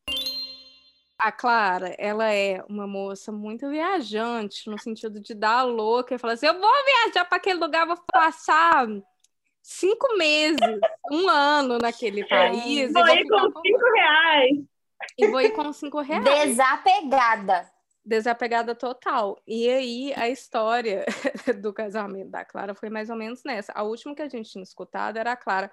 A 1.19 1.33
Clara, 1.33 1.95
ela 1.99 2.31
é 2.31 2.63
uma 2.69 2.87
moça 2.87 3.33
muito 3.33 3.69
viajante, 3.71 4.69
no 4.69 4.79
sentido 4.79 5.19
de 5.19 5.35
dar 5.35 5.61
a 5.61 5.63
louca 5.63 6.15
e 6.15 6.19
falar 6.19 6.35
assim: 6.35 6.47
eu 6.47 6.59
vou 6.61 6.71
viajar 6.85 7.25
para 7.25 7.39
aquele 7.39 7.59
lugar, 7.59 7.87
vou 7.87 7.97
passar 8.13 8.87
cinco 9.69 10.17
meses, 10.17 10.61
um 11.11 11.29
ano 11.29 11.79
naquele 11.79 12.25
país. 12.27 12.65
e 12.65 12.87
vou 12.87 13.05
Foi 13.05 13.17
ficar 13.17 13.41
com 13.43 13.53
com- 13.53 13.63
5 13.63 13.93
reais. 13.95 14.59
e 15.19 15.27
vou 15.29 15.41
ir 15.41 15.51
com 15.51 15.73
cinco 15.73 16.01
reais. 16.01 16.25
Desapegada. 16.25 17.71
Desapegada 18.05 18.75
total. 18.77 19.37
E 19.47 19.69
aí, 19.69 20.15
a 20.15 20.29
história 20.29 21.05
do 21.61 21.73
casamento 21.73 22.31
da 22.31 22.45
Clara 22.45 22.75
foi 22.75 22.89
mais 22.89 23.11
ou 23.11 23.17
menos 23.17 23.43
nessa. 23.45 23.73
A 23.75 23.83
última 23.83 24.15
que 24.15 24.23
a 24.23 24.29
gente 24.29 24.49
tinha 24.51 24.63
escutado 24.63 25.17
era 25.17 25.33
a 25.33 25.37
Clara. 25.37 25.73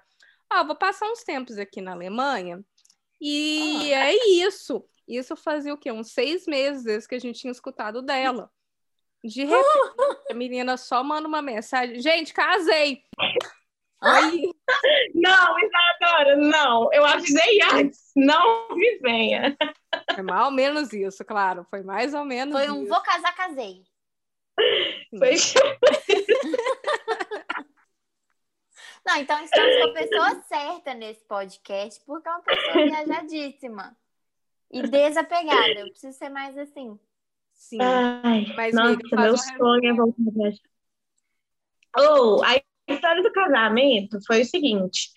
Ah, 0.50 0.64
vou 0.64 0.74
passar 0.74 1.06
uns 1.10 1.22
tempos 1.22 1.56
aqui 1.58 1.80
na 1.80 1.92
Alemanha. 1.92 2.60
E 3.20 3.94
Ah. 3.94 4.10
é 4.10 4.14
isso. 4.28 4.84
Isso 5.06 5.36
fazia 5.36 5.72
o 5.72 5.78
quê? 5.78 5.92
Uns 5.92 6.10
seis 6.12 6.44
meses 6.46 6.82
desde 6.82 7.08
que 7.08 7.14
a 7.14 7.18
gente 7.20 7.38
tinha 7.38 7.52
escutado 7.52 8.02
dela. 8.02 8.50
De 9.22 9.44
repente, 9.44 9.94
a 10.30 10.34
menina 10.34 10.76
só 10.76 11.02
manda 11.04 11.26
uma 11.28 11.40
mensagem. 11.40 12.00
Gente, 12.00 12.34
casei! 12.34 13.02
Aí, 14.04 14.50
Não, 15.14 15.56
Isadora, 15.58 16.36
não. 16.36 16.92
Eu 16.92 17.04
avisei 17.04 17.60
antes. 17.72 18.10
Não 18.16 18.68
me 18.76 18.98
venha. 18.98 19.56
foi 20.14 20.22
mais 20.22 20.44
ou 20.44 20.50
menos 20.50 20.92
isso, 20.92 21.24
claro. 21.24 21.66
Foi 21.70 21.82
mais 21.82 22.14
ou 22.14 22.24
menos 22.24 22.54
Foi 22.54 22.70
um 22.70 22.82
isso. 22.82 22.88
vou 22.88 23.00
casar, 23.02 23.34
casei. 23.34 23.82
Foi... 25.18 25.34
Não, 29.06 29.16
então 29.16 29.38
estamos 29.44 29.76
com 29.76 29.90
a 29.90 29.92
pessoa 29.92 30.42
certa 30.44 30.94
nesse 30.94 31.22
podcast, 31.26 32.02
porque 32.06 32.26
é 32.26 32.30
uma 32.30 32.40
pessoa 32.40 32.86
viajadíssima. 32.86 33.94
E 34.70 34.80
desapegada. 34.82 35.80
Eu 35.80 35.90
preciso 35.90 36.16
ser 36.16 36.30
mais 36.30 36.56
assim. 36.56 36.98
Sim. 37.52 37.78
Ai, 37.82 38.46
Mas, 38.56 38.74
nossa, 38.74 38.94
amiga, 38.94 39.20
meu 39.20 39.36
sonho 39.36 39.90
é 39.90 39.92
voltar 39.92 40.22
a 40.26 40.30
viajar. 40.32 40.62
Oh, 41.96 42.42
a 42.88 42.92
história 42.94 43.22
do 43.22 43.32
casamento 43.32 44.18
foi 44.26 44.42
o 44.42 44.44
seguinte. 44.44 45.10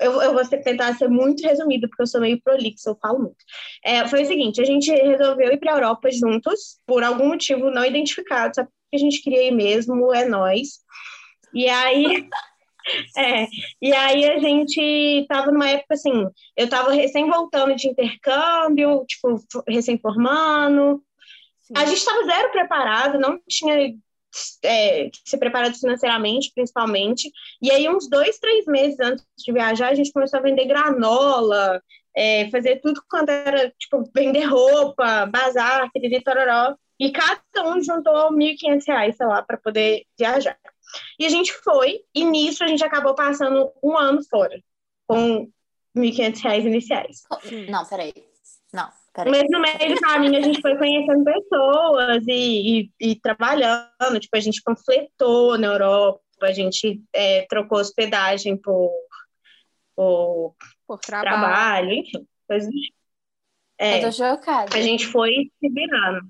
Eu, 0.00 0.20
eu 0.20 0.32
vou 0.32 0.44
tentar 0.44 0.94
ser 0.94 1.08
muito 1.08 1.46
resumida, 1.46 1.86
porque 1.86 2.02
eu 2.02 2.06
sou 2.06 2.20
meio 2.20 2.40
prolixa, 2.42 2.90
eu 2.90 2.98
falo 3.00 3.20
muito. 3.20 3.36
É, 3.84 4.06
foi 4.08 4.22
o 4.22 4.26
seguinte, 4.26 4.60
a 4.60 4.64
gente 4.64 4.90
resolveu 4.90 5.52
ir 5.52 5.58
para 5.58 5.72
a 5.72 5.76
Europa 5.76 6.10
juntos, 6.10 6.80
por 6.86 7.04
algum 7.04 7.28
motivo 7.28 7.70
não 7.70 7.84
identificado, 7.84 8.54
sabe? 8.54 8.68
Que 8.90 8.96
a 8.96 8.98
gente 8.98 9.22
queria 9.22 9.44
ir 9.44 9.52
mesmo, 9.52 10.12
é 10.12 10.26
nós. 10.26 10.80
E 11.54 11.68
aí, 11.68 12.26
é, 13.16 13.46
e 13.80 13.92
aí 13.92 14.30
a 14.30 14.38
gente 14.38 15.24
tava 15.28 15.52
numa 15.52 15.68
época 15.68 15.94
assim, 15.94 16.26
eu 16.56 16.68
tava 16.68 16.92
recém 16.92 17.30
voltando 17.30 17.76
de 17.76 17.88
intercâmbio, 17.88 19.04
tipo, 19.06 19.40
recém 19.68 19.98
formando, 19.98 21.00
Sim. 21.60 21.74
a 21.76 21.84
gente 21.84 21.98
estava 21.98 22.24
zero 22.24 22.50
preparado, 22.50 23.20
não 23.20 23.38
tinha 23.48 23.94
é, 24.64 25.10
ser 25.24 25.38
preparado 25.38 25.74
financeiramente, 25.78 26.52
principalmente. 26.54 27.30
E 27.60 27.70
aí, 27.70 27.88
uns 27.88 28.08
dois, 28.08 28.38
três 28.38 28.66
meses 28.66 28.98
antes 29.00 29.24
de 29.38 29.52
viajar, 29.52 29.88
a 29.88 29.94
gente 29.94 30.12
começou 30.12 30.38
a 30.38 30.42
vender 30.42 30.66
granola, 30.66 31.82
é, 32.16 32.48
fazer 32.50 32.80
tudo 32.80 33.02
quanto 33.08 33.30
era, 33.30 33.72
tipo, 33.78 34.02
vender 34.14 34.44
roupa, 34.44 35.26
bazar, 35.26 35.90
piriri, 35.92 36.22
tororó. 36.22 36.76
E 36.98 37.10
cada 37.10 37.68
um 37.68 37.82
juntou 37.82 38.30
R$ 38.30 38.36
1.500, 38.36 39.16
sei 39.16 39.26
lá, 39.26 39.42
para 39.42 39.56
poder 39.56 40.04
viajar. 40.16 40.58
E 41.18 41.26
a 41.26 41.28
gente 41.28 41.52
foi, 41.52 42.00
e 42.14 42.24
nisso 42.24 42.62
a 42.62 42.66
gente 42.66 42.84
acabou 42.84 43.14
passando 43.14 43.72
um 43.82 43.96
ano 43.96 44.22
fora, 44.28 44.60
com 45.06 45.50
R$ 45.96 46.02
1.500 46.10 46.64
iniciais. 46.64 47.22
Não, 47.68 47.84
peraí. 47.84 48.12
Não, 48.72 48.88
peraí. 49.12 49.30
Mas 49.30 49.44
no 49.50 49.60
meio 49.60 49.94
do 49.94 50.00
caminho 50.00 50.38
a 50.38 50.42
gente 50.42 50.60
foi 50.60 50.76
conhecendo 50.76 51.24
pessoas 51.24 52.24
e, 52.26 52.90
e, 53.00 53.10
e 53.12 53.20
trabalhando. 53.20 54.20
Tipo, 54.20 54.36
a 54.36 54.40
gente 54.40 54.62
panfletou 54.62 55.58
na 55.58 55.68
Europa, 55.68 56.20
a 56.42 56.52
gente 56.52 57.02
é, 57.12 57.46
trocou 57.48 57.78
hospedagem 57.78 58.56
por, 58.56 58.90
por 59.94 60.54
Por 60.86 60.98
trabalho. 61.00 61.40
trabalho, 61.40 61.92
enfim. 61.92 62.26
Coisas... 62.48 62.68
do 62.68 62.80
tipo. 62.80 62.96
É, 63.78 64.12
chocada. 64.12 64.76
a 64.76 64.80
gente 64.80 65.06
foi 65.06 65.50
se 65.58 65.68
virando. 65.68 66.20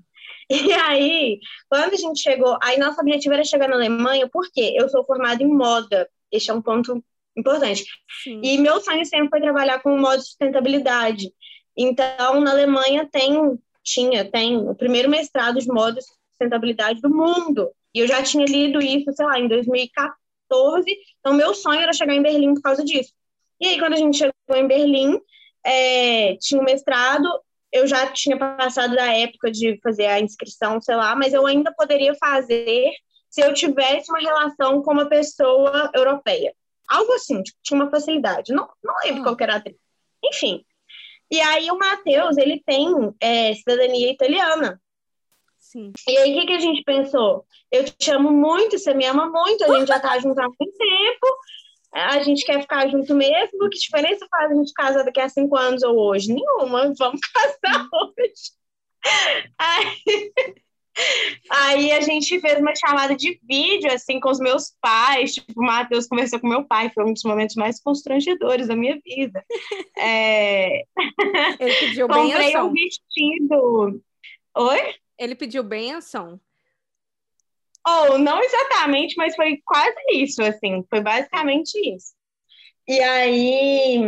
E 0.49 0.73
aí, 0.73 1.39
quando 1.69 1.93
a 1.93 1.95
gente 1.95 2.19
chegou, 2.21 2.57
aí 2.61 2.77
nosso 2.77 2.99
objetivo 2.99 3.33
era 3.33 3.43
chegar 3.43 3.67
na 3.67 3.75
Alemanha, 3.75 4.27
porque 4.31 4.73
eu 4.75 4.89
sou 4.89 5.05
formada 5.05 5.41
em 5.41 5.47
moda. 5.47 6.09
Este 6.31 6.51
é 6.51 6.53
um 6.53 6.61
ponto 6.61 7.03
importante. 7.35 7.85
Sim. 8.23 8.41
E 8.43 8.57
meu 8.57 8.81
sonho 8.81 9.05
sempre 9.05 9.29
foi 9.29 9.41
trabalhar 9.41 9.79
com 9.81 9.97
modo 9.97 10.17
de 10.17 10.25
sustentabilidade. 10.25 11.31
Então, 11.77 12.39
na 12.41 12.51
Alemanha 12.51 13.07
tem, 13.11 13.57
tinha, 13.83 14.29
tem 14.29 14.57
o 14.57 14.75
primeiro 14.75 15.09
mestrado 15.09 15.59
de 15.59 15.67
moda 15.67 15.99
de 15.99 16.05
sustentabilidade 16.31 17.01
do 17.01 17.09
mundo. 17.09 17.71
E 17.93 17.99
eu 17.99 18.07
já 18.07 18.21
tinha 18.23 18.45
lido 18.45 18.81
isso, 18.81 19.11
sei 19.13 19.25
lá, 19.25 19.39
em 19.39 19.47
2014. 19.47 20.85
Então, 21.19 21.33
meu 21.33 21.53
sonho 21.53 21.81
era 21.81 21.93
chegar 21.93 22.13
em 22.13 22.21
Berlim 22.21 22.53
por 22.53 22.61
causa 22.61 22.83
disso. 22.83 23.13
E 23.59 23.67
aí, 23.67 23.79
quando 23.79 23.93
a 23.93 23.97
gente 23.97 24.17
chegou 24.17 24.33
em 24.55 24.67
Berlim, 24.67 25.19
é, 25.65 26.35
tinha 26.37 26.61
o 26.61 26.65
mestrado, 26.65 27.27
eu 27.71 27.87
já 27.87 28.07
tinha 28.11 28.37
passado 28.37 28.95
da 28.95 29.11
época 29.15 29.51
de 29.51 29.79
fazer 29.81 30.05
a 30.07 30.19
inscrição, 30.19 30.79
sei 30.81 30.95
lá, 30.95 31.15
mas 31.15 31.33
eu 31.33 31.45
ainda 31.45 31.73
poderia 31.73 32.13
fazer 32.15 32.91
se 33.29 33.41
eu 33.41 33.53
tivesse 33.53 34.11
uma 34.11 34.19
relação 34.19 34.81
com 34.83 34.91
uma 34.91 35.07
pessoa 35.07 35.89
europeia. 35.95 36.53
Algo 36.87 37.13
assim, 37.13 37.41
tipo, 37.41 37.57
tinha 37.63 37.79
uma 37.81 37.89
facilidade. 37.89 38.53
Não, 38.53 38.69
não 38.83 38.93
lembro 39.03 39.21
Hum. 39.21 39.23
qual 39.23 39.37
era 39.39 39.53
a 39.53 39.57
atriz. 39.57 39.77
Enfim. 40.23 40.63
E 41.33 41.41
aí 41.41 41.71
o 41.71 41.79
Matheus, 41.79 42.37
ele 42.37 42.61
tem 42.63 42.87
é, 43.19 43.55
cidadania 43.55 44.11
italiana. 44.11 44.79
Sim. 45.57 45.91
E 46.07 46.15
aí 46.15 46.31
o 46.31 46.35
que, 46.39 46.45
que 46.45 46.53
a 46.53 46.59
gente 46.59 46.83
pensou? 46.83 47.43
Eu 47.71 47.85
te 47.85 48.11
amo 48.11 48.29
muito, 48.29 48.77
você 48.77 48.93
me 48.93 49.03
ama 49.07 49.27
muito, 49.27 49.63
a 49.63 49.79
gente 49.79 49.87
já 49.87 49.99
tá 49.99 50.19
junto 50.19 50.39
há 50.39 50.43
muito 50.43 50.77
tempo, 50.77 51.27
a 51.91 52.21
gente 52.21 52.45
quer 52.45 52.61
ficar 52.61 52.87
junto 52.87 53.15
mesmo, 53.15 53.67
que 53.67 53.79
diferença 53.79 54.27
faz 54.29 54.51
a 54.51 54.53
gente 54.53 54.73
casar 54.73 55.03
daqui 55.03 55.19
a 55.19 55.27
cinco 55.27 55.57
anos 55.57 55.81
ou 55.81 55.97
hoje? 55.97 56.31
Nenhuma, 56.31 56.93
vamos 56.95 57.19
casar 57.33 57.87
hoje. 57.91 58.51
Aí, 59.57 60.31
aí 61.49 61.91
a 61.91 62.01
gente 62.01 62.39
fez 62.39 62.59
uma 62.59 62.75
chamada 62.75 63.15
de 63.15 63.39
vídeo, 63.43 63.91
assim, 63.91 64.19
com 64.19 64.29
os 64.29 64.39
meus 64.39 64.73
pais, 64.81 65.33
tipo, 65.33 65.59
o 65.59 65.65
Matheus 65.65 66.07
conversou 66.07 66.39
com 66.39 66.47
meu 66.47 66.63
pai, 66.65 66.91
foi 66.93 67.03
um 67.05 67.13
dos 67.13 67.23
momentos 67.23 67.55
mais 67.55 67.81
constrangedores 67.81 68.67
da 68.67 68.75
minha 68.75 68.99
vida. 69.03 69.43
É, 69.97 70.83
Ele 71.59 71.75
pediu 71.79 72.07
comprei 72.09 72.37
benção. 72.37 72.67
um 72.67 72.73
vestido... 72.73 74.01
Oi? 74.55 74.95
Ele 75.17 75.35
pediu 75.35 75.63
benção. 75.63 76.39
Ou 77.85 78.17
não 78.17 78.41
exatamente, 78.41 79.15
mas 79.17 79.35
foi 79.35 79.61
quase 79.65 79.95
isso, 80.11 80.41
assim, 80.41 80.85
foi 80.89 81.01
basicamente 81.01 81.75
isso. 81.93 82.13
E 82.87 82.99
aí 82.99 84.01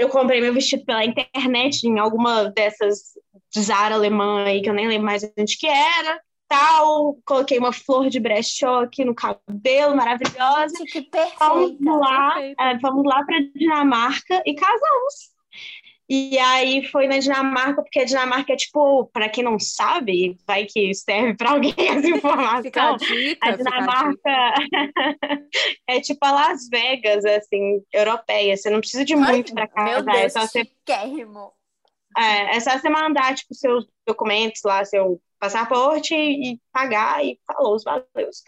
eu 0.00 0.08
comprei 0.08 0.40
meu 0.40 0.54
vestido 0.54 0.84
pela 0.86 1.04
internet 1.04 1.84
em 1.84 1.98
alguma 1.98 2.44
dessas 2.44 3.12
Zara 3.56 3.94
alemã 3.94 4.44
aí, 4.44 4.62
que 4.62 4.70
eu 4.70 4.74
nem 4.74 4.88
lembro 4.88 5.04
mais 5.04 5.22
onde 5.38 5.58
que 5.58 5.66
era, 5.66 6.18
tal, 6.48 7.18
coloquei 7.24 7.58
uma 7.58 7.72
flor 7.72 8.08
de 8.08 8.18
brechó 8.18 8.84
aqui 8.84 9.04
no 9.04 9.14
cabelo, 9.14 9.94
maravilhosa. 9.94 10.74
Que 10.90 11.02
perfeita. 11.02 11.38
lá, 11.84 12.32
perfeito. 12.32 12.62
é, 12.62 12.80
fomos 12.80 13.04
lá 13.04 13.24
para 13.24 13.40
Dinamarca 13.54 14.42
e 14.46 14.54
casamos. 14.54 15.30
E 16.12 16.36
aí 16.40 16.84
foi 16.88 17.06
na 17.06 17.18
Dinamarca, 17.18 17.82
porque 17.82 18.00
a 18.00 18.04
Dinamarca 18.04 18.52
é 18.52 18.56
tipo, 18.56 19.06
para 19.12 19.28
quem 19.28 19.44
não 19.44 19.60
sabe, 19.60 20.36
vai 20.44 20.66
que 20.66 20.92
serve 20.92 21.36
para 21.36 21.52
alguém 21.52 21.72
essa 21.88 22.08
informação. 22.08 22.62
Fica 22.64 22.82
a 22.82 22.96
dica. 22.96 23.48
A 23.48 23.56
fica 23.56 23.70
a. 23.70 23.76
Dinamarca 23.76 24.54
é 25.86 26.00
tipo 26.00 26.18
a 26.26 26.32
Las 26.32 26.68
Vegas, 26.68 27.24
assim, 27.24 27.80
europeia. 27.92 28.56
Você 28.56 28.68
não 28.70 28.80
precisa 28.80 29.04
de 29.04 29.14
muito 29.14 29.54
para 29.54 29.68
Meu 29.84 30.04
casar. 30.04 30.16
É 30.16 30.20
Deus, 30.22 30.32
só, 30.32 30.40
você, 30.40 30.68
é, 32.18 32.56
é 32.56 32.60
só 32.60 32.76
você 32.76 32.90
mandar, 32.90 33.32
tipo, 33.36 33.54
seus 33.54 33.86
documentos 34.04 34.62
lá, 34.64 34.84
seu 34.84 35.22
passaporte 35.38 36.12
e, 36.12 36.54
e 36.54 36.60
pagar 36.72 37.24
e 37.24 37.38
falou 37.46 37.76
os 37.76 37.84
valores. 37.84 38.42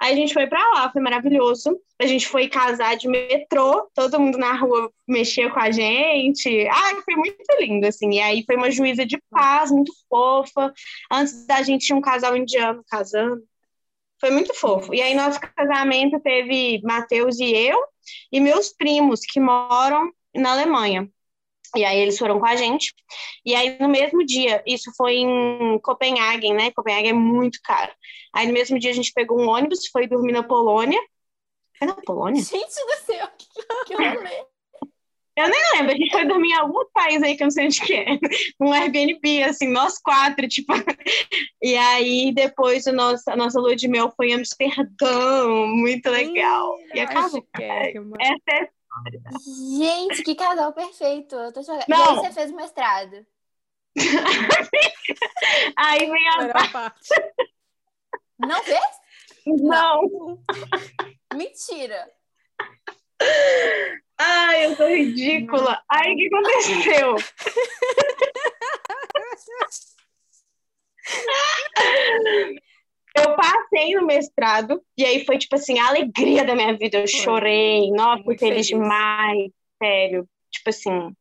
Aí 0.00 0.12
a 0.12 0.16
gente 0.16 0.34
foi 0.34 0.46
pra 0.46 0.60
lá, 0.72 0.90
foi 0.92 1.00
maravilhoso. 1.00 1.80
A 1.98 2.06
gente 2.06 2.28
foi 2.28 2.48
casar 2.48 2.96
de 2.96 3.08
metrô, 3.08 3.88
todo 3.94 4.20
mundo 4.20 4.36
na 4.36 4.52
rua 4.54 4.92
mexia 5.08 5.50
com 5.50 5.58
a 5.58 5.70
gente. 5.70 6.68
Ai, 6.68 7.00
foi 7.02 7.16
muito 7.16 7.36
lindo, 7.58 7.86
assim. 7.86 8.10
E 8.12 8.20
aí 8.20 8.44
foi 8.44 8.56
uma 8.56 8.70
juíza 8.70 9.06
de 9.06 9.18
paz, 9.30 9.70
muito 9.70 9.92
fofa. 10.08 10.72
Antes 11.10 11.46
da 11.46 11.62
gente 11.62 11.86
tinha 11.86 11.96
um 11.96 12.02
casal 12.02 12.36
indiano 12.36 12.84
casando. 12.90 13.42
Foi 14.20 14.30
muito 14.30 14.54
fofo. 14.54 14.94
E 14.94 15.00
aí 15.00 15.14
nosso 15.14 15.40
casamento 15.40 16.20
teve 16.20 16.80
Matheus 16.82 17.38
e 17.38 17.54
eu 17.54 17.78
e 18.32 18.40
meus 18.40 18.72
primos 18.72 19.20
que 19.20 19.40
moram 19.40 20.10
na 20.34 20.52
Alemanha. 20.52 21.10
E 21.74 21.84
aí 21.84 21.98
eles 21.98 22.18
foram 22.18 22.38
com 22.38 22.46
a 22.46 22.56
gente. 22.56 22.94
E 23.44 23.54
aí 23.54 23.76
no 23.78 23.88
mesmo 23.88 24.24
dia, 24.24 24.62
isso 24.66 24.90
foi 24.96 25.16
em 25.16 25.78
Copenhague, 25.80 26.52
né? 26.52 26.70
Copenhague 26.70 27.08
é 27.08 27.12
muito 27.12 27.58
caro. 27.62 27.92
Aí 28.34 28.46
no 28.46 28.52
mesmo 28.52 28.78
dia 28.78 28.90
a 28.90 28.94
gente 28.94 29.12
pegou 29.12 29.40
um 29.40 29.48
ônibus, 29.48 29.88
foi 29.88 30.06
dormir 30.06 30.32
na 30.32 30.42
Polônia. 30.42 31.00
Foi 31.78 31.88
na 31.88 31.94
Polônia? 31.94 32.42
Gente 32.42 32.74
do 32.74 33.04
céu, 33.04 33.28
que, 33.36 33.46
que 33.86 33.94
rolê. 33.96 34.46
Eu 35.36 35.50
nem 35.50 35.60
lembro, 35.74 35.92
a 35.92 35.96
gente 35.96 36.10
foi 36.10 36.24
dormir 36.24 36.48
em 36.48 36.54
algum 36.54 36.86
país 36.94 37.22
aí 37.22 37.36
que 37.36 37.42
eu 37.42 37.46
não 37.46 37.50
sei 37.50 37.66
onde 37.66 37.80
que 37.82 37.92
é. 37.92 38.06
Um 38.58 38.72
Airbnb, 38.72 39.42
assim, 39.42 39.68
nós 39.68 39.98
quatro, 39.98 40.48
tipo. 40.48 40.72
E 41.62 41.76
aí 41.76 42.32
depois 42.32 42.86
o 42.86 42.92
nosso, 42.92 43.30
a 43.30 43.36
nossa 43.36 43.60
lua 43.60 43.76
de 43.76 43.86
mel 43.86 44.10
foi 44.16 44.30
em 44.30 44.34
Amsterdã, 44.34 45.46
muito 45.46 46.08
legal. 46.08 46.74
E 46.94 47.00
acabou. 47.00 47.42
chiquérrima. 47.42 48.16
Essa 48.18 48.62
é 48.62 48.68
Gente, 49.78 50.22
que 50.22 50.34
casal 50.34 50.72
perfeito. 50.72 51.36
Eu 51.36 51.52
tô 51.52 51.62
chocada. 51.62 51.84
E 51.86 51.90
Não. 51.90 52.10
aí 52.10 52.16
você 52.16 52.32
fez 52.32 52.50
o 52.50 52.56
mestrado. 52.56 53.26
Aí 55.76 55.98
vem 55.98 56.28
a 56.28 56.38
Melhor 56.38 56.72
parte. 56.72 57.08
Não 58.38 58.62
fez? 58.62 58.80
Não. 59.46 60.38
Mentira. 61.34 62.10
Ai, 64.18 64.66
eu 64.66 64.76
tô 64.76 64.86
ridícula. 64.86 65.82
Aí 65.88 66.12
o 66.12 66.16
que 66.16 66.26
aconteceu? 66.26 67.16
Eu 73.16 73.34
passei 73.36 73.94
no 73.94 74.06
mestrado 74.06 74.82
e 74.96 75.04
aí 75.04 75.24
foi 75.24 75.38
tipo 75.38 75.54
assim, 75.56 75.78
a 75.78 75.88
alegria 75.88 76.44
da 76.44 76.54
minha 76.54 76.76
vida. 76.76 76.98
Eu 76.98 77.08
Foi. 77.08 77.20
chorei, 77.22 77.90
nossa, 77.92 78.22
fui 78.24 78.36
Muito 78.36 78.40
feliz 78.40 78.68
feliz. 78.68 78.68
demais, 78.68 79.50
sério. 79.82 80.28
Tipo 80.50 80.70
assim. 80.70 81.12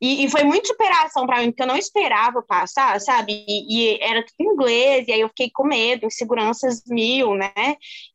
E, 0.00 0.24
e 0.24 0.30
foi 0.30 0.42
muita 0.42 0.66
superação 0.68 1.26
pra 1.26 1.38
mim, 1.40 1.50
porque 1.52 1.62
eu 1.62 1.66
não 1.66 1.76
esperava 1.76 2.42
passar, 2.42 3.00
sabe? 3.00 3.44
E, 3.46 3.94
e 3.94 4.02
era 4.02 4.24
tudo 4.24 4.34
em 4.40 4.52
inglês, 4.52 5.06
e 5.06 5.12
aí 5.12 5.20
eu 5.20 5.28
fiquei 5.28 5.48
com 5.52 5.64
medo, 5.64 6.06
inseguranças 6.06 6.82
mil, 6.88 7.34
né? 7.36 7.52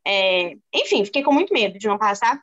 É, 0.06 0.54
enfim, 0.74 1.04
fiquei 1.06 1.22
com 1.22 1.32
muito 1.32 1.52
medo 1.52 1.78
de 1.78 1.86
não 1.88 1.96
passar. 1.96 2.42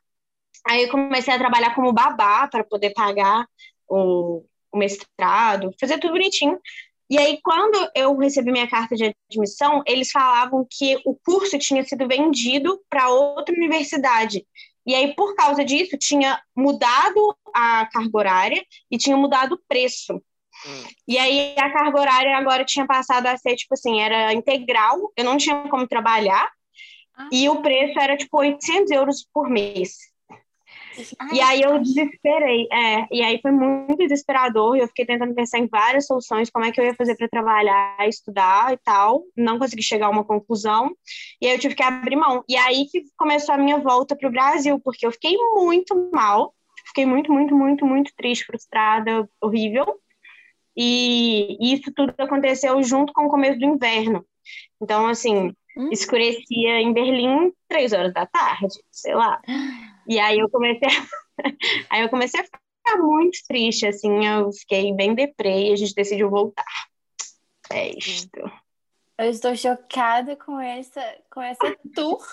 Aí 0.68 0.84
eu 0.84 0.90
comecei 0.90 1.32
a 1.34 1.38
trabalhar 1.38 1.76
como 1.76 1.94
babá 1.94 2.48
para 2.48 2.64
poder 2.64 2.92
pagar 2.94 3.46
o, 3.88 4.44
o 4.72 4.78
mestrado, 4.78 5.72
fazer 5.80 6.00
tudo 6.00 6.14
bonitinho. 6.14 6.60
E 7.10 7.18
aí, 7.18 7.40
quando 7.44 7.78
eu 7.96 8.18
recebi 8.18 8.52
minha 8.52 8.68
carta 8.68 8.96
de 8.96 9.14
admissão, 9.30 9.84
eles 9.86 10.10
falavam 10.12 10.66
que 10.70 11.00
o 11.06 11.16
curso 11.16 11.58
tinha 11.60 11.84
sido 11.84 12.08
vendido 12.08 12.82
para 12.90 13.10
outra 13.10 13.54
universidade. 13.56 14.46
E 14.86 14.94
aí, 14.94 15.16
por 15.16 15.36
causa 15.36 15.64
disso, 15.64 15.98
tinha 15.98 16.40
mudado 16.56 17.36
a 17.54 17.86
carga 17.88 18.18
horária 18.18 18.66
e 18.90 18.98
tinha 18.98 19.18
mudado 19.18 19.54
o 19.54 19.62
preço. 19.68 20.22
E 21.08 21.18
aí, 21.18 21.56
a 21.58 21.72
carga 21.72 22.00
horária 22.00 22.38
agora 22.38 22.66
tinha 22.66 22.86
passado 22.88 23.28
a 23.28 23.38
ser, 23.38 23.56
tipo 23.56 23.74
assim, 23.74 24.00
era 24.00 24.34
integral, 24.34 25.12
eu 25.16 25.24
não 25.24 25.38
tinha 25.38 25.68
como 25.70 25.88
trabalhar, 25.88 26.50
e 27.32 27.48
o 27.50 27.62
preço 27.62 28.00
era, 28.00 28.18
tipo, 28.18 28.38
800 28.38 28.92
euros 28.92 29.28
por 29.34 29.50
mês. 29.50 30.15
E 31.34 31.42
aí 31.42 31.62
eu 31.62 31.80
desesperei, 31.80 32.68
é, 32.72 33.08
e 33.12 33.22
aí 33.22 33.40
foi 33.42 33.52
muito 33.52 33.98
desesperador, 33.98 34.76
e 34.76 34.80
eu 34.80 34.88
fiquei 34.88 35.06
tentando 35.06 35.34
pensar 35.34 35.60
em 35.60 35.68
várias 35.68 36.06
soluções, 36.06 36.50
como 36.50 36.66
é 36.66 36.72
que 36.72 36.80
eu 36.80 36.86
ia 36.86 36.96
fazer 36.96 37.16
para 37.16 37.28
trabalhar, 37.28 38.08
estudar 38.08 38.74
e 38.74 38.78
tal, 38.78 39.24
não 39.36 39.60
consegui 39.60 39.84
chegar 39.84 40.08
a 40.08 40.12
uma 40.12 40.24
conclusão, 40.24 40.96
e 41.42 41.48
aí 41.48 41.54
eu 41.54 41.60
tive 41.60 41.76
que 41.76 41.84
abrir 41.84 42.16
mão. 42.16 42.44
E 42.48 42.56
aí 42.56 42.86
que 42.86 43.04
começou 43.18 43.56
a 43.56 43.58
minha 43.58 43.80
volta 43.80 44.16
para 44.16 44.30
o 44.30 44.32
Brasil, 44.32 44.80
porque 44.84 45.06
eu 45.06 45.12
fiquei 45.12 45.36
muito 45.54 46.10
mal, 46.14 46.54
fiquei 46.88 47.06
muito, 47.06 47.32
muito, 47.32 47.56
muito, 47.56 47.86
muito 47.86 48.12
triste, 48.16 48.46
frustrada, 48.46 49.30
horrível, 49.42 49.86
e 50.78 51.58
isso 51.74 51.92
tudo 51.96 52.14
aconteceu 52.18 52.82
junto 52.84 53.14
com 53.14 53.26
o 53.26 53.30
começo 53.30 53.58
do 53.58 53.66
inverno. 53.66 54.26
Então, 54.82 55.08
assim, 55.08 55.54
Hum. 55.78 55.90
escurecia 55.92 56.80
em 56.80 56.94
Berlim 56.94 57.52
três 57.68 57.92
horas 57.92 58.14
da 58.14 58.26
tarde, 58.26 58.82
sei 58.92 59.14
lá. 59.14 59.42
E 60.08 60.20
aí 60.20 60.40
eu 60.40 60.50
comecei 60.50 60.88
a... 60.88 61.38
aí 61.90 62.02
eu 62.02 62.10
comecei 62.10 62.40
a 62.40 62.44
ficar 62.44 62.62
muito 62.98 63.40
triste, 63.48 63.86
assim, 63.86 64.26
eu 64.26 64.52
fiquei 64.54 64.94
bem 64.94 65.14
deprê 65.14 65.70
e 65.70 65.74
a 65.74 65.76
gente 65.76 65.94
decidiu 65.94 66.30
voltar. 66.30 66.64
É 67.70 67.90
isto. 67.98 68.40
Eu 69.18 69.30
estou 69.30 69.56
chocada 69.56 70.36
com 70.36 70.60
essa, 70.60 71.02
com 71.30 71.42
essa 71.42 71.76
tour. 71.94 72.26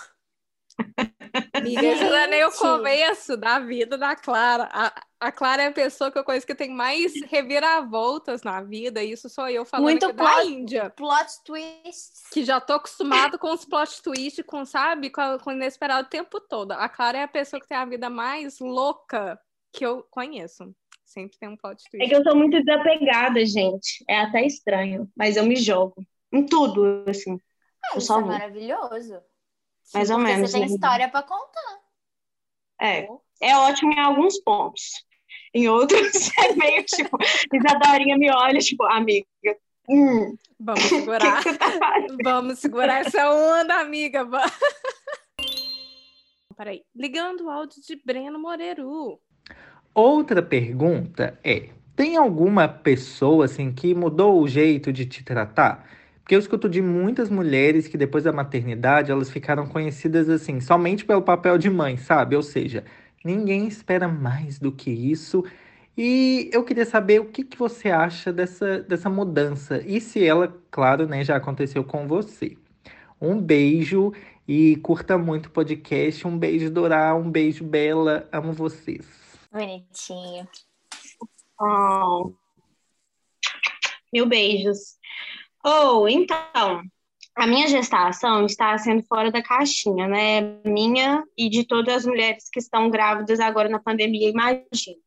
Amiga, 1.53 1.81
isso 1.83 2.03
não 2.03 2.15
é 2.15 2.27
nem 2.27 2.43
o 2.45 2.51
começo 2.51 3.35
da 3.37 3.59
vida 3.59 3.97
da 3.97 4.15
Clara. 4.15 4.69
A, 4.71 4.93
a 5.19 5.31
Clara 5.31 5.63
é 5.63 5.67
a 5.67 5.71
pessoa 5.71 6.11
que 6.11 6.17
eu 6.17 6.23
conheço 6.23 6.45
que 6.45 6.53
tem 6.55 6.69
mais 6.69 7.13
reviravoltas 7.27 8.43
na 8.43 8.61
vida, 8.61 9.01
e 9.03 9.11
isso 9.11 9.29
sou 9.29 9.47
eu 9.49 9.65
falando 9.65 9.85
Muito 9.85 10.05
aqui 10.05 10.15
da 10.15 10.23
plot- 10.23 10.47
Índia. 10.47 10.89
Plot 10.91 11.27
twists. 11.45 12.29
Que 12.31 12.43
já 12.43 12.59
tô 12.61 12.73
acostumado 12.73 13.39
com 13.39 13.51
os 13.51 13.65
plot 13.65 14.01
twists, 14.01 14.45
com, 14.45 14.65
sabe, 14.65 15.09
com, 15.09 15.21
a- 15.21 15.39
com 15.39 15.49
o 15.49 15.53
inesperado 15.53 16.05
o 16.07 16.09
tempo 16.09 16.39
todo. 16.39 16.71
A 16.73 16.87
Clara 16.89 17.17
é 17.19 17.23
a 17.23 17.27
pessoa 17.27 17.59
que 17.59 17.67
tem 17.67 17.77
a 17.77 17.85
vida 17.85 18.09
mais 18.09 18.59
louca 18.59 19.39
que 19.71 19.85
eu 19.85 20.03
conheço. 20.11 20.73
Sempre 21.05 21.37
tem 21.39 21.49
um 21.49 21.57
plot 21.57 21.81
É 21.85 21.89
twist. 21.97 22.09
que 22.09 22.15
eu 22.15 22.23
sou 22.23 22.35
muito 22.35 22.57
desapegada, 22.63 23.43
gente. 23.45 24.03
É 24.09 24.19
até 24.21 24.45
estranho, 24.45 25.09
mas 25.15 25.35
eu 25.37 25.45
me 25.45 25.55
jogo. 25.55 25.95
Em 26.31 26.45
tudo, 26.45 27.03
assim. 27.07 27.37
Ah, 27.85 27.89
Eu 27.93 27.97
isso 27.99 28.07
só 28.07 28.19
é 28.19 28.23
maravilhoso. 28.23 29.19
Mais 29.93 30.09
ou 30.09 30.17
menos. 30.17 30.49
você 30.51 30.59
tem 30.59 30.67
né? 30.67 30.73
história 30.73 31.09
pra 31.09 31.23
contar. 31.23 31.79
É. 32.81 33.07
É 33.41 33.57
ótimo 33.57 33.93
em 33.93 33.99
alguns 33.99 34.39
pontos. 34.39 35.05
Em 35.53 35.67
outros, 35.67 36.01
é 36.39 36.53
meio 36.55 36.83
tipo, 36.85 37.17
Isadorinha 37.53 38.17
me 38.17 38.31
olha, 38.31 38.59
tipo, 38.59 38.83
amiga. 38.85 39.27
Hum, 39.89 40.35
Vamos 40.59 40.81
que, 40.83 40.89
segurar. 40.89 41.43
que 41.43 41.49
você 41.51 41.57
tá? 41.57 41.71
Vamos 42.23 42.59
segurar 42.59 43.05
essa 43.05 43.29
onda, 43.31 43.79
amiga. 43.79 44.25
Peraí. 46.55 46.83
Ligando 46.95 47.45
o 47.45 47.49
áudio 47.49 47.81
de 47.81 47.95
Breno 48.03 48.39
Moreiro. 48.39 49.19
Outra 49.93 50.41
pergunta 50.41 51.37
é: 51.43 51.69
tem 51.95 52.15
alguma 52.15 52.67
pessoa 52.67 53.45
assim 53.45 53.73
que 53.73 53.93
mudou 53.93 54.41
o 54.41 54.47
jeito 54.47 54.93
de 54.93 55.05
te 55.05 55.23
tratar? 55.23 55.87
Porque 56.23 56.35
eu 56.35 56.39
escuto 56.39 56.69
de 56.69 56.81
muitas 56.81 57.29
mulheres 57.29 57.85
que 57.87 57.97
depois 57.97 58.23
da 58.23 58.31
maternidade 58.31 59.11
elas 59.11 59.29
ficaram 59.29 59.67
conhecidas 59.67 60.29
assim 60.29 60.61
somente 60.61 61.03
pelo 61.03 61.21
papel 61.21 61.57
de 61.57 61.69
mãe, 61.69 61.97
sabe? 61.97 62.33
Ou 62.35 62.41
seja, 62.41 62.85
ninguém 63.25 63.67
espera 63.67 64.07
mais 64.07 64.57
do 64.57 64.71
que 64.71 64.89
isso. 64.89 65.43
E 65.97 66.49
eu 66.53 66.63
queria 66.63 66.85
saber 66.85 67.19
o 67.19 67.25
que 67.25 67.43
que 67.43 67.57
você 67.57 67.91
acha 67.91 68.31
dessa, 68.31 68.79
dessa 68.79 69.09
mudança 69.09 69.83
e 69.85 69.99
se 69.99 70.25
ela, 70.25 70.57
claro, 70.71 71.07
né, 71.07 71.23
já 71.25 71.35
aconteceu 71.35 71.83
com 71.83 72.07
você. 72.07 72.57
Um 73.21 73.39
beijo 73.39 74.13
e 74.47 74.77
curta 74.77 75.17
muito 75.17 75.47
o 75.47 75.51
podcast. 75.51 76.25
Um 76.25 76.37
beijo, 76.37 76.69
Dorá. 76.69 77.13
Um 77.15 77.29
beijo, 77.29 77.63
Bela. 77.63 78.27
Amo 78.31 78.53
vocês. 78.53 79.05
Bonitinho. 79.51 80.47
Oh. 81.59 82.33
Mil 84.11 84.25
beijos. 84.25 84.97
Ou, 85.63 86.09
então, 86.09 86.83
a 87.35 87.47
minha 87.47 87.67
gestação 87.67 88.45
está 88.45 88.77
sendo 88.77 89.03
fora 89.03 89.31
da 89.31 89.41
caixinha, 89.41 90.07
né? 90.07 90.41
Minha 90.65 91.23
e 91.37 91.49
de 91.49 91.65
todas 91.65 91.97
as 91.97 92.05
mulheres 92.05 92.49
que 92.51 92.59
estão 92.59 92.89
grávidas 92.89 93.39
agora 93.39 93.69
na 93.69 93.79
pandemia, 93.79 94.29
imagino. 94.29 94.97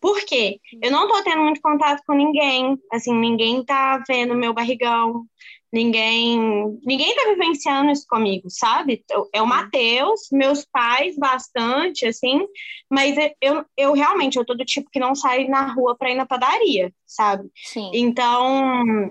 Por 0.00 0.20
quê? 0.26 0.60
Eu 0.82 0.90
não 0.90 1.08
tô 1.08 1.22
tendo 1.22 1.42
muito 1.42 1.62
contato 1.62 2.02
com 2.06 2.14
ninguém, 2.14 2.78
assim, 2.92 3.14
ninguém 3.14 3.64
tá 3.64 4.02
vendo 4.06 4.34
meu 4.34 4.52
barrigão, 4.52 5.24
ninguém, 5.72 6.78
ninguém 6.84 7.16
tá 7.16 7.22
vivenciando 7.30 7.90
isso 7.90 8.04
comigo, 8.06 8.48
sabe? 8.48 9.02
É 9.32 9.40
o 9.40 9.46
Matheus, 9.46 10.28
meus 10.30 10.64
pais 10.64 11.16
bastante, 11.16 12.06
assim, 12.06 12.46
mas 12.88 13.16
eu, 13.40 13.64
eu 13.76 13.92
realmente, 13.94 14.36
eu 14.36 14.44
tô 14.44 14.54
do 14.54 14.64
tipo 14.64 14.90
que 14.90 15.00
não 15.00 15.14
sai 15.14 15.48
na 15.48 15.72
rua 15.72 15.96
pra 15.96 16.10
ir 16.10 16.14
na 16.14 16.26
padaria, 16.26 16.92
sabe? 17.06 17.50
Sim. 17.56 17.90
Então, 17.94 19.10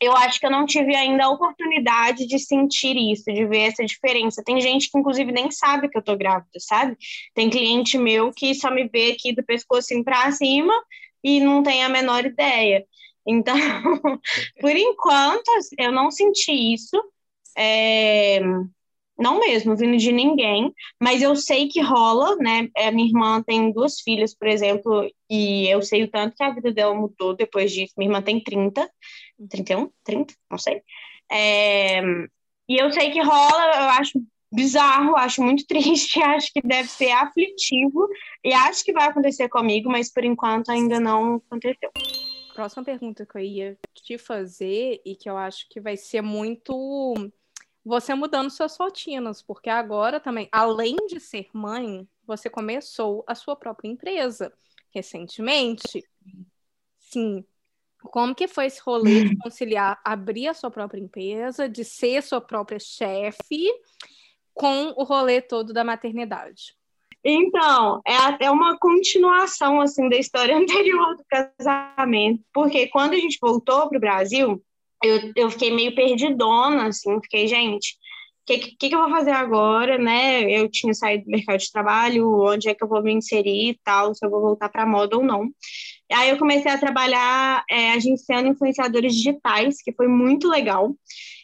eu 0.00 0.16
acho 0.16 0.40
que 0.40 0.46
eu 0.46 0.50
não 0.50 0.66
tive 0.66 0.94
ainda 0.96 1.24
a 1.24 1.30
oportunidade 1.30 2.26
de 2.26 2.38
sentir 2.38 2.96
isso, 2.96 3.24
de 3.32 3.46
ver 3.46 3.68
essa 3.68 3.84
diferença. 3.84 4.42
Tem 4.44 4.60
gente 4.60 4.90
que, 4.90 4.98
inclusive, 4.98 5.30
nem 5.32 5.50
sabe 5.50 5.88
que 5.88 5.98
eu 5.98 6.02
tô 6.02 6.16
grávida, 6.16 6.58
sabe? 6.58 6.96
Tem 7.34 7.50
cliente 7.50 7.98
meu 7.98 8.32
que 8.32 8.54
só 8.54 8.70
me 8.70 8.88
vê 8.88 9.12
aqui 9.12 9.34
do 9.34 9.44
pescocinho 9.44 10.02
pra 10.04 10.30
cima 10.32 10.72
e 11.22 11.40
não 11.40 11.62
tem 11.62 11.84
a 11.84 11.88
menor 11.88 12.24
ideia. 12.24 12.84
Então, 13.26 13.54
por 14.60 14.74
enquanto, 14.76 15.50
eu 15.78 15.92
não 15.92 16.10
senti 16.10 16.52
isso. 16.74 16.96
É, 17.56 18.40
Não 19.18 19.38
mesmo, 19.38 19.76
vindo 19.76 19.98
de 19.98 20.12
ninguém, 20.12 20.72
mas 21.02 21.20
eu 21.22 21.36
sei 21.36 21.68
que 21.68 21.80
rola, 21.82 22.36
né? 22.36 22.68
É, 22.74 22.90
minha 22.90 23.06
irmã 23.08 23.42
tem 23.42 23.70
duas 23.72 24.00
filhas, 24.00 24.34
por 24.34 24.48
exemplo, 24.48 25.06
e 25.30 25.68
eu 25.68 25.82
sei 25.82 26.04
o 26.04 26.10
tanto 26.10 26.34
que 26.36 26.42
a 26.42 26.50
vida 26.54 26.72
dela 26.72 26.94
mudou 26.94 27.36
depois 27.36 27.70
disso. 27.70 27.92
Minha 27.98 28.08
irmã 28.10 28.22
tem 28.22 28.42
30, 28.42 28.90
31, 29.48 29.90
30, 30.04 30.34
não 30.50 30.58
sei. 30.58 30.82
É, 31.30 32.00
E 32.68 32.76
eu 32.80 32.92
sei 32.92 33.10
que 33.10 33.22
rola, 33.22 33.64
eu 33.76 33.90
acho 33.90 34.22
bizarro, 34.52 35.16
acho 35.16 35.42
muito 35.42 35.64
triste, 35.68 36.22
acho 36.22 36.52
que 36.52 36.60
deve 36.62 36.88
ser 36.88 37.10
aflitivo, 37.10 38.08
e 38.44 38.52
acho 38.52 38.84
que 38.84 38.92
vai 38.92 39.08
acontecer 39.08 39.48
comigo, 39.48 39.90
mas 39.90 40.12
por 40.12 40.24
enquanto 40.24 40.70
ainda 40.70 40.98
não 41.00 41.36
aconteceu. 41.36 41.90
Próxima 42.54 42.84
pergunta 42.84 43.24
que 43.24 43.38
eu 43.38 43.42
ia 43.42 43.78
te 43.94 44.18
fazer 44.18 45.00
e 45.04 45.14
que 45.14 45.30
eu 45.30 45.36
acho 45.36 45.68
que 45.68 45.80
vai 45.80 45.96
ser 45.96 46.20
muito 46.20 47.14
você 47.84 48.14
mudando 48.14 48.50
suas 48.50 48.76
rotinas, 48.76 49.40
porque 49.40 49.70
agora 49.70 50.20
também, 50.20 50.48
além 50.52 50.96
de 51.08 51.18
ser 51.18 51.48
mãe, 51.52 52.06
você 52.26 52.50
começou 52.50 53.24
a 53.26 53.34
sua 53.34 53.56
própria 53.56 53.88
empresa 53.88 54.52
recentemente. 54.94 56.04
Sim. 56.98 57.44
Como 58.02 58.34
que 58.34 58.48
foi 58.48 58.66
esse 58.66 58.80
rolê 58.80 59.24
de 59.24 59.36
conciliar 59.36 60.00
abrir 60.04 60.48
a 60.48 60.54
sua 60.54 60.70
própria 60.70 61.00
empresa, 61.00 61.68
de 61.68 61.84
ser 61.84 62.22
sua 62.22 62.40
própria 62.40 62.78
chefe, 62.78 63.66
com 64.54 64.94
o 64.96 65.04
rolê 65.04 65.40
todo 65.40 65.72
da 65.72 65.84
maternidade? 65.84 66.74
Então, 67.22 68.00
é 68.06 68.16
até 68.16 68.50
uma 68.50 68.78
continuação 68.78 69.80
assim 69.80 70.08
da 70.08 70.16
história 70.16 70.56
anterior 70.56 71.16
do 71.16 71.24
casamento, 71.28 72.42
porque 72.52 72.86
quando 72.88 73.12
a 73.12 73.18
gente 73.18 73.38
voltou 73.40 73.88
para 73.88 73.98
o 73.98 74.00
Brasil, 74.00 74.62
eu, 75.02 75.32
eu 75.36 75.50
fiquei 75.50 75.72
meio 75.74 75.94
perdidona, 75.94 76.88
assim, 76.88 77.20
fiquei, 77.22 77.46
gente, 77.46 77.96
o 78.42 78.46
que, 78.46 78.58
que, 78.58 78.88
que 78.88 78.94
eu 78.94 79.00
vou 79.00 79.10
fazer 79.10 79.30
agora, 79.30 79.98
né? 79.98 80.42
Eu 80.50 80.68
tinha 80.68 80.92
saído 80.94 81.24
do 81.24 81.30
mercado 81.30 81.58
de 81.58 81.70
trabalho, 81.70 82.42
onde 82.42 82.68
é 82.68 82.74
que 82.74 82.82
eu 82.82 82.88
vou 82.88 83.02
me 83.02 83.12
inserir 83.12 83.70
e 83.70 83.80
tal, 83.84 84.14
se 84.14 84.24
eu 84.24 84.30
vou 84.30 84.40
voltar 84.40 84.68
para 84.68 84.86
moda 84.86 85.16
ou 85.16 85.22
não. 85.22 85.48
Aí 86.12 86.30
eu 86.30 86.38
comecei 86.38 86.70
a 86.70 86.78
trabalhar 86.78 87.64
é, 87.70 87.92
agenciando 87.92 88.48
influenciadores 88.48 89.14
digitais, 89.14 89.82
que 89.82 89.92
foi 89.92 90.08
muito 90.08 90.48
legal. 90.48 90.94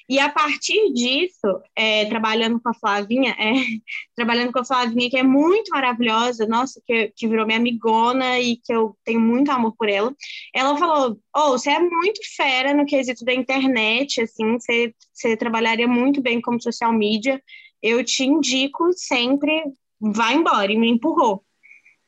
E 0.08 0.20
a 0.20 0.28
partir 0.28 0.92
disso, 0.92 1.60
é, 1.74 2.04
trabalhando 2.06 2.60
com 2.60 2.68
a 2.68 2.74
Flavinha, 2.74 3.34
é, 3.38 3.52
trabalhando 4.14 4.52
com 4.52 4.60
a 4.60 4.64
Flavinha, 4.64 5.10
que 5.10 5.16
é 5.16 5.22
muito 5.22 5.70
maravilhosa, 5.70 6.46
nossa, 6.46 6.80
que, 6.86 7.12
que 7.16 7.26
virou 7.26 7.44
minha 7.44 7.58
amigona 7.58 8.38
e 8.38 8.56
que 8.56 8.72
eu 8.72 8.96
tenho 9.04 9.20
muito 9.20 9.50
amor 9.50 9.74
por 9.76 9.88
ela, 9.88 10.14
ela 10.54 10.76
falou: 10.78 11.18
Oh, 11.34 11.50
você 11.52 11.70
é 11.70 11.80
muito 11.80 12.20
fera 12.36 12.72
no 12.72 12.86
quesito 12.86 13.24
da 13.24 13.34
internet, 13.34 14.20
assim, 14.20 14.52
você, 14.52 14.94
você 15.12 15.36
trabalharia 15.36 15.88
muito 15.88 16.22
bem 16.22 16.40
como 16.40 16.62
social 16.62 16.92
media, 16.92 17.42
eu 17.82 18.04
te 18.04 18.24
indico 18.24 18.92
sempre, 18.92 19.64
vá 20.00 20.32
embora, 20.32 20.72
e 20.72 20.78
me 20.78 20.88
empurrou. 20.88 21.45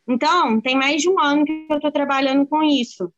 Então, 0.09 0.61
tem 0.61 0.75
mais 0.75 1.03
de 1.03 1.09
um 1.11 1.21
ano 1.21 1.45
que 1.45 1.67
eu 1.69 1.77
estou 1.77 1.93
trabalhando 1.93 2.47
com 2.47 2.63
isso. 2.63 3.13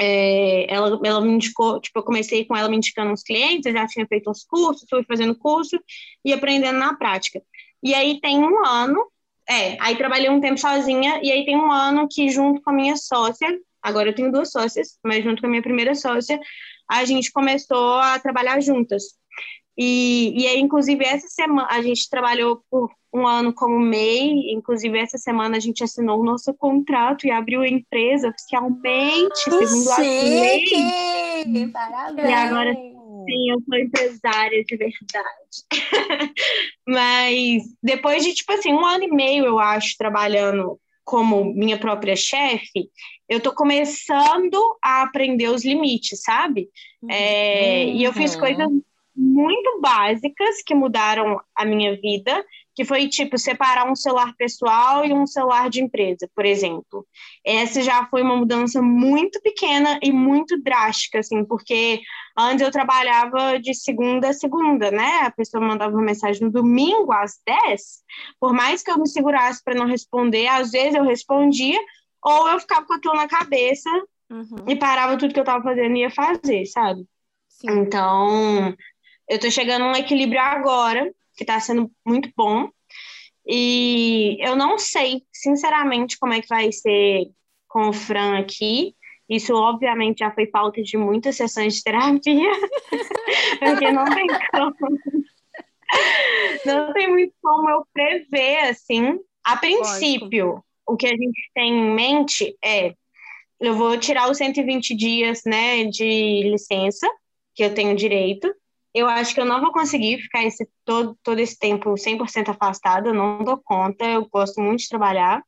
É, 0.00 0.72
ela, 0.72 0.98
ela 1.04 1.20
me 1.20 1.32
indicou, 1.32 1.78
tipo, 1.78 1.98
eu 1.98 2.02
comecei 2.02 2.46
com 2.46 2.56
ela 2.56 2.68
me 2.68 2.78
indicando 2.78 3.12
uns 3.12 3.22
clientes, 3.22 3.66
eu 3.66 3.72
já 3.72 3.86
tinha 3.86 4.06
feito 4.06 4.30
uns 4.30 4.42
cursos, 4.42 4.86
fui 4.88 5.04
fazendo 5.04 5.34
curso 5.34 5.78
e 6.24 6.32
aprendendo 6.32 6.78
na 6.78 6.94
prática. 6.94 7.42
E 7.82 7.94
aí 7.94 8.18
tem 8.18 8.38
um 8.38 8.64
ano, 8.64 9.06
é, 9.46 9.76
aí 9.78 9.94
trabalhei 9.96 10.30
um 10.30 10.40
tempo 10.40 10.58
sozinha, 10.58 11.20
e 11.22 11.30
aí 11.30 11.44
tem 11.44 11.58
um 11.58 11.70
ano 11.70 12.08
que 12.10 12.30
junto 12.30 12.62
com 12.62 12.70
a 12.70 12.72
minha 12.72 12.96
sócia, 12.96 13.46
agora 13.82 14.08
eu 14.08 14.14
tenho 14.14 14.32
duas 14.32 14.50
sócias, 14.50 14.98
mas 15.04 15.22
junto 15.22 15.42
com 15.42 15.46
a 15.46 15.50
minha 15.50 15.62
primeira 15.62 15.94
sócia, 15.94 16.40
a 16.88 17.04
gente 17.04 17.30
começou 17.30 17.96
a 17.96 18.18
trabalhar 18.18 18.60
juntas. 18.60 19.02
E, 19.76 20.42
e 20.42 20.46
aí, 20.46 20.58
inclusive, 20.60 21.04
essa 21.04 21.28
semana 21.28 21.68
a 21.70 21.82
gente 21.82 22.08
trabalhou 22.08 22.64
por 22.70 22.90
um 23.12 23.26
ano 23.26 23.52
como 23.52 23.78
MEI, 23.78 24.52
inclusive 24.52 24.98
essa 24.98 25.18
semana 25.18 25.56
a 25.56 25.60
gente 25.60 25.84
assinou 25.84 26.20
o 26.20 26.24
nosso 26.24 26.54
contrato 26.54 27.26
e 27.26 27.30
abriu 27.30 27.60
a 27.60 27.68
empresa 27.68 28.28
oficialmente, 28.28 29.38
segundo 29.38 29.90
a 29.90 29.98
lei. 29.98 30.64
Parabéns! 31.72 32.28
E 32.28 32.32
agora 32.32 32.72
sim, 32.72 33.50
eu 33.50 33.60
sou 33.68 33.78
empresária 33.78 34.64
de 34.64 34.76
verdade. 34.76 35.64
Mas 36.88 37.62
depois 37.82 38.24
de, 38.24 38.34
tipo 38.34 38.52
assim, 38.52 38.72
um 38.72 38.84
ano 38.84 39.04
e 39.04 39.10
meio, 39.10 39.44
eu 39.44 39.58
acho, 39.58 39.96
trabalhando 39.98 40.80
como 41.04 41.44
minha 41.44 41.78
própria 41.78 42.16
chefe, 42.16 42.88
eu 43.28 43.40
tô 43.40 43.52
começando 43.52 44.56
a 44.82 45.02
aprender 45.02 45.48
os 45.48 45.64
limites, 45.64 46.22
sabe? 46.22 46.68
Uhum. 47.02 47.10
É, 47.10 47.84
e 47.86 48.04
eu 48.04 48.12
fiz 48.12 48.34
uhum. 48.34 48.40
coisas 48.40 48.68
muito 49.14 49.80
básicas 49.80 50.62
que 50.64 50.74
mudaram 50.74 51.40
a 51.54 51.64
minha 51.64 51.94
vida, 52.00 52.44
que 52.74 52.84
foi 52.84 53.08
tipo 53.08 53.36
separar 53.36 53.90
um 53.90 53.94
celular 53.94 54.34
pessoal 54.36 55.04
e 55.04 55.12
um 55.12 55.26
celular 55.26 55.68
de 55.68 55.82
empresa, 55.82 56.28
por 56.34 56.44
exemplo. 56.44 57.06
Essa 57.44 57.82
já 57.82 58.06
foi 58.06 58.22
uma 58.22 58.36
mudança 58.36 58.80
muito 58.80 59.40
pequena 59.40 59.98
e 60.02 60.10
muito 60.10 60.60
drástica, 60.62 61.18
assim, 61.18 61.44
porque 61.44 62.00
antes 62.36 62.62
eu 62.62 62.70
trabalhava 62.70 63.58
de 63.60 63.74
segunda 63.74 64.30
a 64.30 64.32
segunda, 64.32 64.90
né? 64.90 65.20
A 65.22 65.30
pessoa 65.30 65.62
mandava 65.62 65.94
uma 65.94 66.02
mensagem 66.02 66.42
no 66.42 66.50
domingo 66.50 67.12
às 67.12 67.38
10, 67.46 67.82
por 68.40 68.52
mais 68.52 68.82
que 68.82 68.90
eu 68.90 68.98
me 68.98 69.08
segurasse 69.08 69.62
para 69.62 69.74
não 69.74 69.86
responder, 69.86 70.46
às 70.46 70.70
vezes 70.70 70.94
eu 70.94 71.04
respondia, 71.04 71.78
ou 72.24 72.48
eu 72.48 72.60
ficava 72.60 72.86
com 72.86 72.94
aquilo 72.94 73.14
na 73.14 73.28
cabeça 73.28 73.90
uhum. 74.30 74.64
e 74.66 74.76
parava 74.76 75.18
tudo 75.18 75.34
que 75.34 75.40
eu 75.40 75.44
estava 75.44 75.62
fazendo 75.62 75.96
e 75.96 76.00
ia 76.00 76.10
fazer, 76.10 76.64
sabe? 76.66 77.04
Sim. 77.48 77.80
Então, 77.80 78.74
eu 79.28 79.38
tô 79.38 79.50
chegando 79.50 79.82
a 79.84 79.88
um 79.88 79.96
equilíbrio 79.96 80.40
agora, 80.40 81.12
que 81.36 81.44
tá 81.44 81.58
sendo 81.60 81.90
muito 82.06 82.30
bom. 82.36 82.68
E 83.46 84.36
eu 84.40 84.54
não 84.54 84.78
sei, 84.78 85.22
sinceramente, 85.32 86.18
como 86.18 86.32
é 86.32 86.40
que 86.40 86.48
vai 86.48 86.70
ser 86.70 87.26
com 87.72 87.88
o 87.88 87.92
Fran 87.92 88.38
aqui. 88.38 88.94
Isso, 89.28 89.54
obviamente, 89.54 90.18
já 90.18 90.30
foi 90.30 90.46
pauta 90.46 90.82
de 90.82 90.96
muitas 90.96 91.36
sessões 91.36 91.74
de 91.74 91.82
terapia, 91.82 92.52
porque 93.58 93.90
não 93.90 94.04
tem 94.04 94.26
como. 94.50 94.74
Não 96.66 96.92
tem 96.92 97.08
muito 97.08 97.34
como 97.42 97.68
eu 97.70 97.86
prever, 97.92 98.68
assim. 98.68 99.18
A 99.44 99.56
princípio, 99.56 100.46
Lógico. 100.46 100.66
o 100.86 100.96
que 100.96 101.06
a 101.06 101.16
gente 101.16 101.50
tem 101.54 101.72
em 101.72 101.94
mente 101.94 102.56
é: 102.62 102.94
eu 103.58 103.74
vou 103.74 103.98
tirar 103.98 104.30
os 104.30 104.36
120 104.36 104.94
dias 104.94 105.42
né, 105.46 105.84
de 105.84 106.42
licença, 106.50 107.08
que 107.54 107.64
eu 107.64 107.74
tenho 107.74 107.96
direito, 107.96 108.52
eu 108.94 109.08
acho 109.08 109.34
que 109.34 109.40
eu 109.40 109.44
não 109.44 109.60
vou 109.60 109.72
conseguir 109.72 110.18
ficar 110.18 110.44
esse, 110.44 110.68
todo, 110.84 111.16
todo 111.22 111.38
esse 111.38 111.58
tempo 111.58 111.94
100% 111.94 112.48
afastada, 112.48 113.08
eu 113.08 113.14
não 113.14 113.42
dou 113.42 113.56
conta, 113.56 114.04
eu 114.04 114.28
gosto 114.28 114.60
muito 114.60 114.80
de 114.80 114.88
trabalhar. 114.88 115.42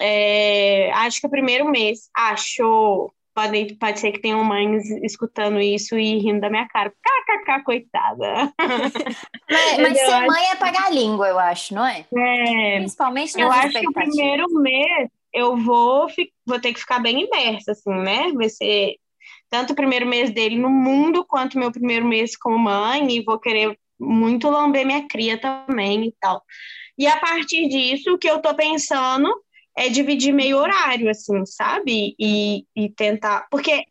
É, 0.00 0.92
acho 0.92 1.20
que 1.20 1.26
o 1.26 1.30
primeiro 1.30 1.68
mês, 1.68 2.08
acho, 2.14 3.12
pode, 3.34 3.74
pode 3.74 3.98
ser 3.98 4.12
que 4.12 4.20
tenham 4.20 4.44
mães 4.44 4.88
escutando 5.02 5.58
isso 5.60 5.98
e 5.98 6.18
rindo 6.18 6.40
da 6.40 6.50
minha 6.50 6.68
cara. 6.68 6.90
KKK, 6.90 7.64
coitada. 7.64 8.52
Mas, 9.48 9.78
mas 9.78 9.98
ser 10.00 10.26
mãe 10.26 10.44
é 10.50 10.56
pagar 10.56 10.86
a 10.86 10.90
língua, 10.90 11.28
eu 11.28 11.38
acho, 11.38 11.72
não 11.72 11.86
é? 11.86 12.04
É. 12.12 12.78
Principalmente 12.78 13.40
Eu 13.40 13.50
acho 13.50 13.78
que 13.78 13.88
o 13.88 13.92
primeiro 13.92 14.44
mês 14.60 15.08
eu 15.32 15.56
vou, 15.56 16.08
vou 16.44 16.58
ter 16.58 16.72
que 16.72 16.80
ficar 16.80 16.98
bem 16.98 17.22
imersa, 17.22 17.72
assim, 17.72 17.94
né? 17.94 18.32
Vai 18.32 18.48
ser 18.48 18.96
tanto 19.50 19.72
o 19.72 19.76
primeiro 19.76 20.06
mês 20.06 20.30
dele 20.30 20.58
no 20.58 20.70
mundo 20.70 21.24
quanto 21.24 21.58
meu 21.58 21.70
primeiro 21.70 22.06
mês 22.06 22.36
como 22.36 22.58
mãe, 22.58 23.10
e 23.10 23.22
vou 23.22 23.38
querer 23.38 23.78
muito 23.98 24.50
lamber 24.50 24.86
minha 24.86 25.06
cria 25.08 25.38
também 25.38 26.06
e 26.06 26.14
tal. 26.20 26.42
E 26.98 27.06
a 27.06 27.18
partir 27.18 27.68
disso, 27.68 28.14
o 28.14 28.18
que 28.18 28.28
eu 28.28 28.40
tô 28.40 28.54
pensando 28.54 29.32
é 29.76 29.88
dividir 29.88 30.32
meio 30.32 30.56
horário, 30.56 31.10
assim, 31.10 31.44
sabe? 31.44 32.14
E, 32.18 32.64
e 32.74 32.88
tentar. 32.88 33.46
Porque 33.50 33.84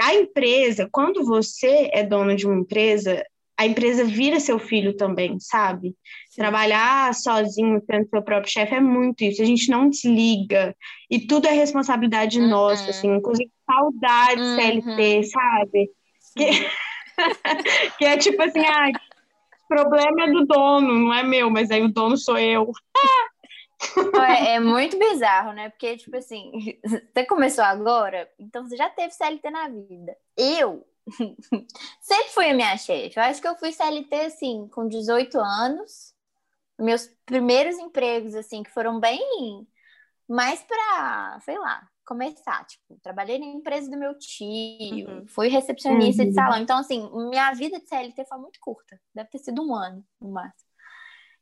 a 0.00 0.14
empresa, 0.14 0.88
quando 0.90 1.24
você 1.24 1.88
é 1.92 2.02
dono 2.02 2.34
de 2.34 2.46
uma 2.46 2.60
empresa, 2.60 3.24
a 3.56 3.66
empresa 3.66 4.04
vira 4.04 4.38
seu 4.38 4.58
filho 4.58 4.96
também, 4.96 5.38
sabe? 5.40 5.94
Trabalhar 6.36 7.12
sozinho, 7.14 7.82
sendo 7.88 8.08
seu 8.08 8.22
próprio 8.22 8.52
chefe, 8.52 8.74
é 8.74 8.80
muito 8.80 9.22
isso. 9.24 9.42
A 9.42 9.44
gente 9.44 9.70
não 9.70 9.88
desliga. 9.88 10.76
E 11.10 11.20
tudo 11.26 11.46
é 11.46 11.52
responsabilidade 11.52 12.40
uhum. 12.40 12.48
nossa, 12.48 12.90
assim, 12.90 13.08
inclusive 13.08 13.50
saudade 13.70 14.40
uhum. 14.40 14.56
CLT, 14.56 15.22
sabe? 15.24 15.90
Que... 16.36 16.70
que 17.98 18.04
é 18.04 18.16
tipo 18.16 18.42
assim, 18.42 18.64
ah, 18.64 18.90
o 19.64 19.68
problema 19.68 20.24
é 20.24 20.30
do 20.30 20.46
dono, 20.46 20.92
não 20.94 21.14
é 21.14 21.22
meu, 21.22 21.50
mas 21.50 21.70
aí 21.70 21.82
o 21.82 21.92
dono 21.92 22.16
sou 22.16 22.38
eu. 22.38 22.70
É, 24.26 24.54
é, 24.54 24.60
muito 24.60 24.98
bizarro, 24.98 25.52
né? 25.52 25.68
Porque, 25.68 25.96
tipo 25.96 26.16
assim, 26.16 26.50
você 27.12 27.24
começou 27.26 27.64
agora, 27.64 28.28
então 28.38 28.66
você 28.66 28.76
já 28.76 28.88
teve 28.88 29.12
CLT 29.12 29.50
na 29.50 29.68
vida. 29.68 30.16
Eu 30.36 30.84
Sempre 32.00 32.32
fui 32.32 32.50
a 32.50 32.54
minha 32.54 32.76
chefe. 32.76 33.18
Eu 33.18 33.22
acho 33.22 33.40
que 33.40 33.48
eu 33.48 33.56
fui 33.56 33.72
CLT, 33.72 34.14
assim, 34.26 34.68
com 34.68 34.88
18 34.88 35.38
anos. 35.38 36.14
Meus 36.78 37.08
primeiros 37.26 37.76
empregos, 37.76 38.34
assim, 38.34 38.62
que 38.62 38.70
foram 38.70 39.00
bem 39.00 39.66
mais 40.28 40.62
para, 40.62 41.40
sei 41.40 41.58
lá, 41.58 41.88
começar. 42.08 42.64
Tipo, 42.64 42.98
trabalhei 43.02 43.38
na 43.38 43.44
empresa 43.44 43.90
do 43.90 43.98
meu 43.98 44.16
tio, 44.18 45.06
uhum. 45.06 45.26
fui 45.28 45.48
recepcionista 45.48 46.22
uhum. 46.22 46.28
de 46.30 46.34
salão. 46.34 46.58
Então, 46.58 46.78
assim, 46.78 47.06
minha 47.28 47.52
vida 47.52 47.78
de 47.78 47.86
CLT 47.86 48.24
foi 48.24 48.38
muito 48.38 48.58
curta. 48.60 48.98
Deve 49.14 49.28
ter 49.28 49.38
sido 49.38 49.62
um 49.62 49.74
ano, 49.74 50.02
no 50.18 50.30
máximo. 50.30 50.66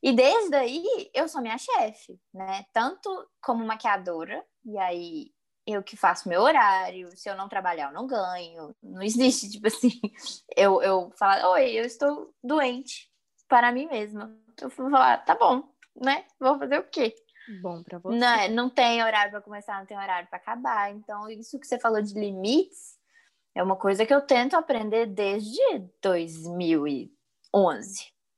E 0.02 0.12
desde 0.12 0.57
aí, 0.57 1.11
eu 1.14 1.29
sou 1.29 1.40
minha 1.40 1.57
chefe, 1.57 2.18
né? 2.35 2.64
Tanto 2.72 3.09
como 3.40 3.64
maquiadora, 3.64 4.44
e 4.64 4.76
aí 4.76 5.31
eu 5.64 5.83
que 5.83 5.96
faço 5.96 6.29
meu 6.29 6.42
horário, 6.42 7.11
se 7.16 7.29
eu 7.29 7.37
não 7.37 7.48
trabalhar, 7.48 7.88
eu 7.88 7.94
não 7.94 8.07
ganho. 8.07 8.74
Não 8.83 9.02
existe, 9.02 9.48
tipo 9.50 9.68
assim, 9.68 10.00
eu, 10.57 10.83
eu 10.83 11.12
falar, 11.16 11.48
oi, 11.50 11.79
eu 11.79 11.85
estou 11.85 12.35
doente 12.42 13.09
para 13.49 13.70
mim 13.70 13.86
mesma. 13.86 14.36
Eu 14.61 14.68
vou 14.68 14.91
falar, 14.91 15.18
tá 15.24 15.36
bom, 15.36 15.62
né? 15.95 16.24
Vou 16.41 16.59
fazer 16.59 16.78
o 16.80 16.84
quê? 16.91 17.14
Bom 17.61 17.82
para 17.82 17.99
você. 17.99 18.16
Não, 18.16 18.49
não 18.49 18.70
tem 18.70 19.03
horário 19.03 19.30
para 19.30 19.40
começar, 19.40 19.78
não 19.78 19.86
tem 19.86 19.97
horário 19.97 20.28
para 20.28 20.38
acabar. 20.38 20.92
Então, 20.92 21.28
isso 21.30 21.59
que 21.59 21.66
você 21.66 21.78
falou 21.78 22.03
de 22.03 22.14
limites 22.14 22.97
é 23.55 23.62
uma 23.62 23.76
coisa 23.76 24.05
que 24.05 24.12
eu 24.12 24.20
tento 24.20 24.55
aprender 24.57 25.07
desde 25.07 25.61
2011, 26.03 27.11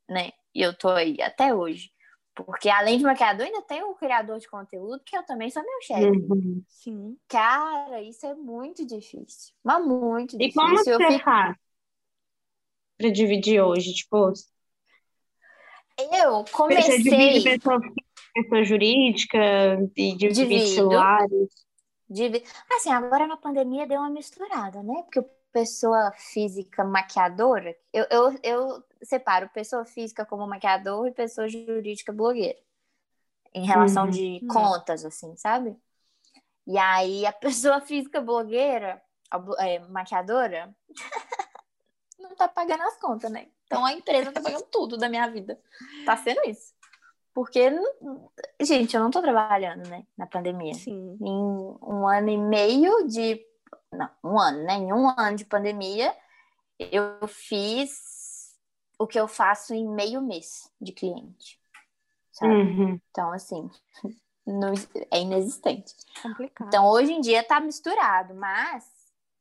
né? 0.09 0.32
E 0.54 0.62
eu 0.62 0.76
tô 0.76 0.88
aí 0.90 1.20
até 1.22 1.54
hoje. 1.54 1.90
Porque 2.34 2.68
além 2.68 2.98
de 2.98 3.04
maquiador, 3.04 3.46
ainda 3.46 3.62
tem 3.62 3.82
o 3.82 3.94
criador 3.94 4.38
de 4.38 4.48
conteúdo, 4.48 5.02
que 5.04 5.16
eu 5.16 5.24
também 5.24 5.50
sou 5.50 5.62
meu 5.62 5.82
chefe. 5.82 6.06
Uhum. 6.06 6.62
Sim. 6.68 7.18
Cara, 7.26 8.00
isso 8.00 8.24
é 8.26 8.34
muito 8.34 8.86
difícil. 8.86 9.54
Mas 9.64 9.84
muito 9.84 10.36
e 10.36 10.38
difícil. 10.38 10.62
E 10.62 10.66
como 10.66 10.76
você 10.76 10.96
fico... 10.96 11.24
faz 11.24 11.56
pra 12.96 13.11
dividir 13.11 13.61
hoje? 13.61 13.92
Tipo, 13.92 14.32
eu 16.12 16.44
comecei. 16.52 16.98
Você 16.98 17.02
divide 17.02 17.59
pessoa 17.59 17.80
pessoa 18.35 18.64
jurídica 18.64 19.39
e 19.97 20.16
de 20.16 20.35
celulares. 20.61 21.49
De... 22.09 22.43
Assim, 22.74 22.91
agora 22.91 23.26
na 23.26 23.37
pandemia 23.37 23.87
deu 23.87 24.01
uma 24.01 24.11
misturada, 24.11 24.83
né? 24.83 25.03
Porque 25.03 25.22
pessoa 25.53 26.12
física 26.12 26.85
maquiadora, 26.85 27.74
eu, 27.93 28.07
eu, 28.11 28.39
eu 28.43 28.85
separo 29.03 29.49
pessoa 29.51 29.85
física 29.85 30.24
como 30.24 30.47
maquiador 30.47 31.07
e 31.09 31.12
pessoa 31.12 31.49
jurídica 31.49 32.12
blogueira. 32.12 32.59
Em 33.55 33.66
relação 33.66 34.05
Uhum. 34.05 34.11
de 34.11 34.41
Uhum. 34.43 34.49
contas, 34.49 35.05
assim, 35.05 35.37
sabe? 35.37 35.76
E 36.66 36.79
aí 36.79 37.26
a 37.26 37.33
pessoa 37.35 37.81
física 37.81 38.20
blogueira, 38.20 39.03
é, 39.61 39.79
maquiadora, 39.81 40.74
não 42.18 42.35
tá 42.37 42.49
pagando 42.49 42.83
as 42.83 42.99
contas, 42.99 43.31
né? 43.31 43.49
Então 43.66 43.85
a 43.85 43.93
empresa 43.93 44.33
tá 44.33 44.41
pagando 44.41 44.64
tudo 44.70 44.97
da 44.97 45.09
minha 45.09 45.29
vida. 45.31 45.61
Tá 46.05 46.16
sendo 46.16 46.41
isso. 46.49 46.74
Porque, 47.39 47.70
gente, 48.61 48.97
eu 48.97 49.01
não 49.01 49.12
tô 49.12 49.22
trabalhando, 49.22 49.89
né? 49.89 50.05
Na 50.16 50.26
pandemia 50.26 50.74
Sim. 50.74 51.16
em 51.20 51.30
um 51.30 52.09
ano 52.09 52.30
e 52.30 52.36
meio 52.36 53.07
de. 53.07 53.41
Não, 53.93 54.11
um 54.24 54.41
ano, 54.41 54.64
né? 54.64 54.74
Em 54.74 54.93
um 54.93 55.09
ano 55.16 55.36
de 55.36 55.45
pandemia, 55.45 56.12
eu 56.80 57.28
fiz 57.28 58.57
o 58.99 59.07
que 59.07 59.20
eu 59.20 59.28
faço 59.28 59.72
em 59.72 59.89
meio 59.89 60.20
mês 60.20 60.68
de 60.80 60.91
cliente. 60.91 61.61
Sabe? 62.32 62.55
Uhum. 62.55 63.01
Então, 63.09 63.30
assim, 63.30 63.70
não- 64.45 64.74
é 65.09 65.20
inexistente. 65.20 65.95
Complicado. 66.20 66.66
Então, 66.66 66.89
hoje 66.89 67.12
em 67.12 67.20
dia 67.20 67.45
tá 67.45 67.61
misturado, 67.61 68.34
mas 68.34 68.84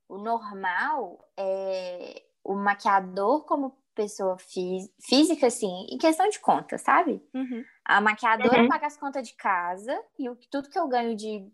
o 0.07 0.19
normal 0.19 1.27
é 1.35 2.21
o 2.43 2.53
maquiador 2.53 3.43
como 3.45 3.75
pessoa 3.97 4.37
fí- 4.37 4.87
física, 5.01 5.47
assim, 5.47 5.87
em 5.89 5.97
questão 5.97 6.29
de 6.29 6.39
conta, 6.39 6.77
sabe? 6.77 7.19
Uhum. 7.33 7.65
A 7.87 8.01
maquiadora 8.01 8.63
Uhum. 8.63 8.67
paga 8.67 8.85
as 8.85 8.97
contas 8.97 9.25
de 9.25 9.33
casa 9.33 9.97
e 10.19 10.29
o, 10.29 10.35
tudo 10.51 10.69
que 10.69 10.77
eu 10.77 10.89
ganho 10.89 11.15
de 11.15 11.49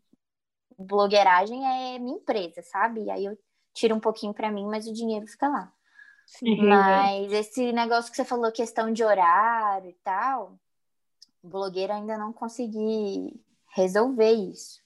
blogueiragem 0.78 1.64
é 1.64 2.00
minha 2.00 2.18
empresa, 2.18 2.64
sabe? 2.64 3.04
E 3.04 3.12
aí 3.12 3.26
eu 3.26 3.38
tiro 3.72 3.94
um 3.96 4.00
pouquinho 4.00 4.34
pra 4.34 4.52
mim, 4.52 4.66
mas 4.66 4.88
o 4.88 4.94
dinheiro 4.94 5.28
fica 5.28 5.48
lá. 5.48 5.72
Sim. 6.26 6.48
Uhum. 6.60 6.68
Mas 6.68 7.32
esse 7.32 7.72
negócio 7.72 8.10
que 8.10 8.18
você 8.18 8.26
falou, 8.26 8.52
questão 8.52 8.92
de 8.92 9.04
horário 9.04 9.92
e 9.92 9.98
tal, 10.04 10.58
blogueira 11.44 11.94
ainda 11.94 12.18
não 12.18 12.34
consegui 12.34 13.40
resolver 13.76 14.32
isso. 14.32 14.82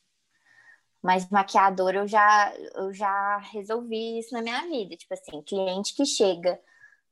Mas 1.02 1.30
maquiadora 1.30 2.00
eu 2.00 2.08
já, 2.08 2.54
eu 2.76 2.94
já 2.94 3.38
resolvi 3.38 4.20
isso 4.20 4.34
na 4.34 4.42
minha 4.42 4.62
vida. 4.68 4.98
Tipo 4.98 5.14
assim, 5.14 5.42
cliente 5.44 5.96
que 5.96 6.06
chega 6.06 6.60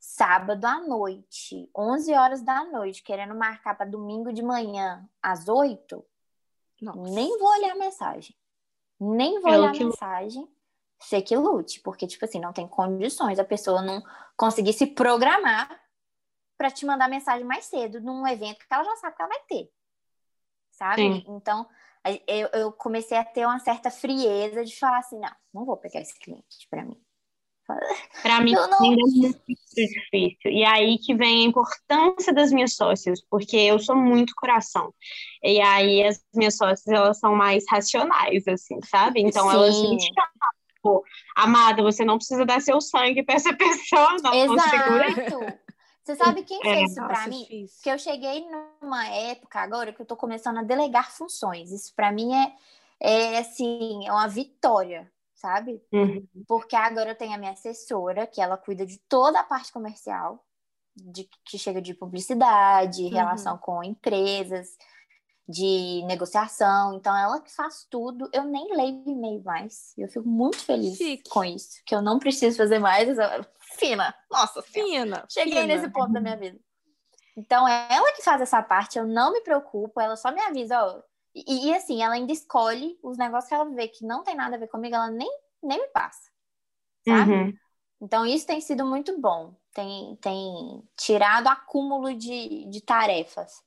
sábado 0.06 0.64
à 0.64 0.80
noite, 0.80 1.68
11 1.76 2.14
horas 2.14 2.40
da 2.40 2.64
noite, 2.64 3.02
querendo 3.02 3.34
marcar 3.34 3.76
para 3.76 3.90
domingo 3.90 4.32
de 4.32 4.40
manhã 4.40 5.04
às 5.20 5.48
8, 5.48 6.06
Nossa. 6.80 7.00
nem 7.10 7.36
vou 7.36 7.48
olhar 7.48 7.72
a 7.72 7.78
mensagem. 7.78 8.36
Nem 9.00 9.40
vou 9.40 9.52
É 9.52 9.58
olhar 9.58 9.74
a 9.74 9.84
mensagem. 9.84 10.48
Você 11.00 11.20
que 11.20 11.36
lute, 11.36 11.80
porque, 11.80 12.06
tipo 12.06 12.24
assim, 12.24 12.38
não 12.38 12.52
tem 12.52 12.68
condições 12.68 13.40
a 13.40 13.44
pessoa 13.44 13.82
não 13.82 14.00
conseguir 14.36 14.72
se 14.74 14.86
programar 14.86 15.68
para 16.56 16.70
te 16.70 16.86
mandar 16.86 17.08
mensagem 17.08 17.44
mais 17.44 17.64
cedo 17.64 18.00
num 18.00 18.26
evento 18.28 18.60
que 18.60 18.66
ela 18.72 18.84
já 18.84 18.96
sabe 18.96 19.16
que 19.16 19.22
ela 19.22 19.28
vai 19.28 19.42
ter. 19.48 19.72
Sabe? 20.70 21.02
Sim. 21.02 21.24
Então, 21.26 21.68
eu, 22.28 22.48
eu 22.52 22.72
comecei 22.72 23.18
a 23.18 23.24
ter 23.24 23.44
uma 23.44 23.58
certa 23.58 23.90
frieza 23.90 24.64
de 24.64 24.78
falar 24.78 24.98
assim: 24.98 25.18
não, 25.18 25.36
não 25.52 25.64
vou 25.64 25.76
pegar 25.76 26.00
esse 26.00 26.16
cliente 26.16 26.68
para 26.70 26.84
mim. 26.84 27.05
Para 28.22 28.40
mim, 28.40 28.52
não- 28.52 28.82
ainda 28.82 29.02
é 29.02 29.20
muito 29.20 29.40
difícil. 29.76 30.50
E 30.50 30.64
aí 30.64 30.98
que 30.98 31.14
vem 31.14 31.44
a 31.44 31.48
importância 31.48 32.32
das 32.32 32.50
minhas 32.52 32.74
sócias, 32.74 33.20
porque 33.30 33.56
eu 33.56 33.78
sou 33.78 33.96
muito 33.96 34.34
coração. 34.36 34.92
E 35.42 35.60
aí 35.60 36.02
as 36.04 36.20
minhas 36.34 36.56
sócias, 36.56 36.86
elas 36.86 37.18
são 37.18 37.34
mais 37.34 37.64
racionais, 37.70 38.46
assim, 38.48 38.78
sabe? 38.84 39.20
Então 39.20 39.50
elas 39.50 39.76
Sim. 39.76 39.90
me 39.90 40.00
chamam, 40.00 40.30
pô, 40.82 41.04
amada, 41.36 41.82
você 41.82 42.04
não 42.04 42.16
precisa 42.16 42.44
dar 42.44 42.60
seu 42.60 42.80
sangue 42.80 43.22
para 43.22 43.36
essa 43.36 43.54
pessoa, 43.56 44.16
não. 44.22 44.34
Exato. 44.34 45.58
Você 46.02 46.14
sabe 46.14 46.44
quem 46.44 46.60
É, 46.60 46.74
fez 46.74 46.90
isso 46.92 47.00
Nossa, 47.00 47.14
para 47.14 47.26
mim? 47.28 47.42
difícil. 47.42 47.82
que 47.82 47.90
eu 47.90 47.98
cheguei 47.98 48.46
numa 48.80 49.06
época 49.08 49.60
agora 49.60 49.92
que 49.92 50.00
eu 50.00 50.06
tô 50.06 50.16
começando 50.16 50.58
a 50.58 50.62
delegar 50.62 51.10
funções. 51.10 51.72
Isso 51.72 51.92
para 51.96 52.12
mim 52.12 52.32
é, 52.32 52.52
é 53.00 53.38
assim, 53.38 54.06
é 54.06 54.12
uma 54.12 54.28
vitória, 54.28 55.10
sabe? 55.36 55.80
Uhum. 55.92 56.26
Porque 56.48 56.74
agora 56.74 57.10
eu 57.10 57.14
tenho 57.16 57.34
a 57.34 57.38
minha 57.38 57.52
assessora, 57.52 58.26
que 58.26 58.40
ela 58.40 58.56
cuida 58.56 58.84
de 58.84 58.98
toda 59.08 59.38
a 59.38 59.44
parte 59.44 59.70
comercial, 59.72 60.44
de 60.96 61.28
que 61.44 61.58
chega 61.58 61.80
de 61.80 61.94
publicidade, 61.94 63.02
Uhum. 63.04 63.10
relação 63.10 63.56
com 63.58 63.84
empresas, 63.84 64.68
de 65.48 66.02
negociação. 66.06 66.94
Então 66.94 67.16
ela 67.16 67.40
que 67.40 67.54
faz 67.54 67.86
tudo. 67.88 68.28
Eu 68.32 68.44
nem 68.44 68.74
leio 68.74 69.02
e-mail 69.06 69.42
mais. 69.44 69.92
Eu 69.96 70.08
fico 70.08 70.26
muito 70.26 70.58
feliz 70.58 70.96
Chique. 70.96 71.28
com 71.28 71.44
isso, 71.44 71.82
que 71.86 71.94
eu 71.94 72.02
não 72.02 72.18
preciso 72.18 72.56
fazer 72.56 72.78
mais. 72.78 73.16
Fina. 73.78 74.14
Nossa. 74.30 74.62
Fina. 74.62 75.24
Cheguei 75.28 75.60
fina. 75.62 75.66
nesse 75.66 75.88
ponto 75.90 76.12
da 76.12 76.20
minha 76.20 76.36
vida. 76.36 76.58
Então, 77.36 77.68
ela 77.68 78.12
que 78.14 78.22
faz 78.22 78.40
essa 78.40 78.62
parte, 78.62 78.98
eu 78.98 79.06
não 79.06 79.30
me 79.30 79.42
preocupo, 79.42 80.00
ela 80.00 80.16
só 80.16 80.32
me 80.32 80.40
avisa, 80.40 80.82
ó. 80.82 81.02
E, 81.36 81.68
e, 81.68 81.74
assim, 81.74 82.02
ela 82.02 82.14
ainda 82.14 82.32
escolhe 82.32 82.98
os 83.02 83.18
negócios 83.18 83.48
que 83.48 83.54
ela 83.54 83.66
vê 83.66 83.88
que 83.88 84.06
não 84.06 84.22
tem 84.22 84.34
nada 84.34 84.56
a 84.56 84.58
ver 84.58 84.68
comigo, 84.68 84.94
ela 84.94 85.10
nem, 85.10 85.30
nem 85.62 85.78
me 85.78 85.88
passa. 85.88 86.30
Sabe? 87.06 87.32
Uhum. 87.32 87.58
Então, 88.00 88.24
isso 88.24 88.46
tem 88.46 88.60
sido 88.60 88.86
muito 88.86 89.20
bom. 89.20 89.54
Tem, 89.74 90.16
tem 90.16 90.82
tirado 90.96 91.48
acúmulo 91.48 92.14
de, 92.14 92.64
de 92.70 92.80
tarefas. 92.80 93.62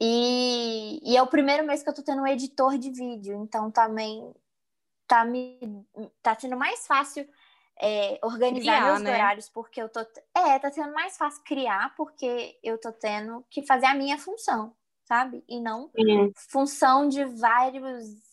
E, 0.00 1.00
e 1.02 1.16
é 1.16 1.22
o 1.22 1.26
primeiro 1.26 1.66
mês 1.66 1.82
que 1.82 1.90
eu 1.90 1.94
tô 1.94 2.02
tendo 2.02 2.22
um 2.22 2.26
editor 2.26 2.78
de 2.78 2.90
vídeo, 2.90 3.34
então 3.42 3.70
também 3.70 4.32
tá 5.06 5.24
me 5.24 5.58
tá 6.22 6.38
sendo 6.38 6.56
mais 6.56 6.86
fácil 6.86 7.28
é, 7.80 8.18
organizar 8.22 8.76
Criar, 8.76 8.84
meus 8.84 9.02
né? 9.02 9.10
horários, 9.12 9.48
porque 9.48 9.82
eu 9.82 9.88
tô. 9.88 10.00
É, 10.34 10.58
tá 10.58 10.70
sendo 10.70 10.92
mais 10.94 11.16
fácil 11.16 11.42
criar, 11.44 11.94
porque 11.96 12.58
eu 12.62 12.78
tô 12.78 12.92
tendo 12.92 13.44
que 13.50 13.66
fazer 13.66 13.86
a 13.86 13.94
minha 13.94 14.18
função, 14.18 14.74
sabe? 15.08 15.42
E 15.48 15.58
não 15.58 15.90
Sim. 15.96 16.32
função 16.34 17.08
de 17.08 17.24
vários 17.24 18.28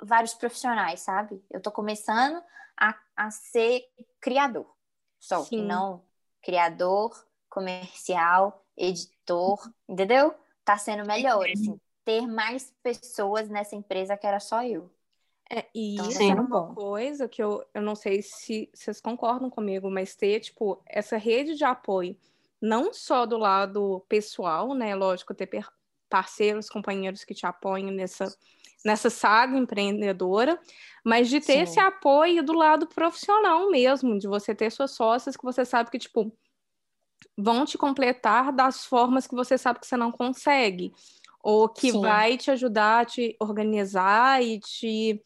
vários 0.00 0.32
profissionais, 0.32 1.00
sabe? 1.00 1.44
Eu 1.50 1.60
tô 1.60 1.70
começando 1.70 2.42
a, 2.76 2.96
a 3.14 3.30
ser 3.30 3.82
criador 4.20 4.72
só, 5.18 5.42
Sim. 5.42 5.58
e 5.58 5.62
não 5.62 6.02
criador, 6.40 7.26
comercial, 7.50 8.64
editor, 8.76 9.70
entendeu? 9.88 10.34
Tá 10.64 10.78
sendo 10.78 11.04
melhor, 11.06 11.46
assim, 11.50 11.78
ter 12.04 12.26
mais 12.26 12.72
pessoas 12.82 13.48
nessa 13.48 13.76
empresa 13.76 14.16
que 14.16 14.26
era 14.26 14.40
só 14.40 14.64
eu. 14.64 14.90
É, 15.50 15.66
e 15.74 15.94
Então, 15.94 16.08
isso 16.08 16.18
tá 16.18 16.24
é 16.24 16.34
uma 16.34 16.44
bom. 16.48 16.74
coisa 16.74 17.28
que 17.28 17.42
eu, 17.42 17.66
eu 17.74 17.82
não 17.82 17.94
sei 17.94 18.22
se 18.22 18.70
vocês 18.72 19.00
concordam 19.00 19.50
comigo, 19.50 19.90
mas 19.90 20.14
ter, 20.14 20.40
tipo, 20.40 20.80
essa 20.86 21.16
rede 21.16 21.54
de 21.54 21.64
apoio, 21.64 22.16
não 22.62 22.92
só 22.92 23.26
do 23.26 23.36
lado 23.36 24.04
pessoal, 24.08 24.74
né? 24.74 24.94
Lógico, 24.94 25.34
ter 25.34 25.46
parceiros, 26.08 26.68
companheiros 26.68 27.24
que 27.24 27.34
te 27.34 27.46
apoiam 27.46 27.90
nessa, 27.90 28.24
nessa 28.84 29.10
saga 29.10 29.56
empreendedora, 29.56 30.58
mas 31.04 31.28
de 31.28 31.40
ter 31.40 31.52
Sim. 31.52 31.60
esse 31.60 31.80
apoio 31.80 32.42
do 32.42 32.52
lado 32.52 32.86
profissional 32.86 33.70
mesmo, 33.70 34.18
de 34.18 34.26
você 34.26 34.54
ter 34.54 34.70
suas 34.70 34.92
sócias 34.92 35.36
que 35.36 35.44
você 35.44 35.64
sabe 35.64 35.90
que, 35.90 35.98
tipo, 35.98 36.32
vão 37.36 37.64
te 37.64 37.78
completar 37.78 38.52
das 38.52 38.84
formas 38.84 39.26
que 39.26 39.34
você 39.34 39.56
sabe 39.56 39.80
que 39.80 39.86
você 39.86 39.96
não 39.96 40.10
consegue, 40.10 40.92
ou 41.42 41.68
que 41.68 41.92
Sim. 41.92 42.00
vai 42.00 42.36
te 42.36 42.50
ajudar 42.50 43.00
a 43.00 43.04
te 43.04 43.36
organizar 43.40 44.42
e 44.42 44.58
te 44.58 45.22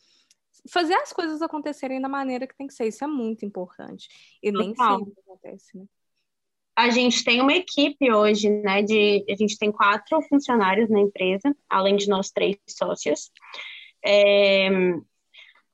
fazer 0.68 0.94
as 0.94 1.12
coisas 1.12 1.42
acontecerem 1.42 2.00
da 2.00 2.08
maneira 2.08 2.46
que 2.46 2.56
tem 2.56 2.66
que 2.66 2.74
ser. 2.74 2.86
Isso 2.86 3.02
é 3.02 3.06
muito 3.06 3.44
importante. 3.44 4.08
E 4.42 4.52
nem 4.52 4.74
Total. 4.74 4.98
sempre 4.98 5.14
acontece, 5.20 5.76
né? 5.76 5.84
A 6.76 6.90
gente 6.90 7.22
tem 7.24 7.40
uma 7.40 7.52
equipe 7.52 8.10
hoje, 8.12 8.48
né? 8.48 8.82
De, 8.82 9.24
a 9.28 9.36
gente 9.36 9.58
tem 9.58 9.70
quatro 9.70 10.20
funcionários 10.22 10.88
na 10.88 11.00
empresa, 11.00 11.54
além 11.68 11.96
de 11.96 12.08
nós 12.08 12.30
três 12.30 12.56
sócios. 12.68 13.30
É, 14.04 14.68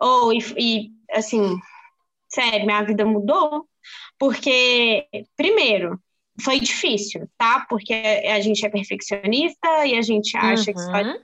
oh, 0.01 0.33
e, 0.33 0.39
e, 0.59 0.91
assim, 1.13 1.57
sério, 2.29 2.67
minha 2.67 2.83
vida 2.83 3.05
mudou, 3.05 3.67
porque, 4.19 5.07
primeiro, 5.37 6.01
foi 6.43 6.61
difícil, 6.61 7.29
tá? 7.39 7.67
Porque 7.69 7.93
a 7.95 8.41
gente 8.41 8.65
é 8.65 8.69
perfeccionista 8.71 9.87
e 9.87 9.95
a 9.97 10.03
gente 10.03 10.37
acha 10.37 10.73
que 10.73 10.81
só 10.81 10.99
Uhum. 10.99 11.15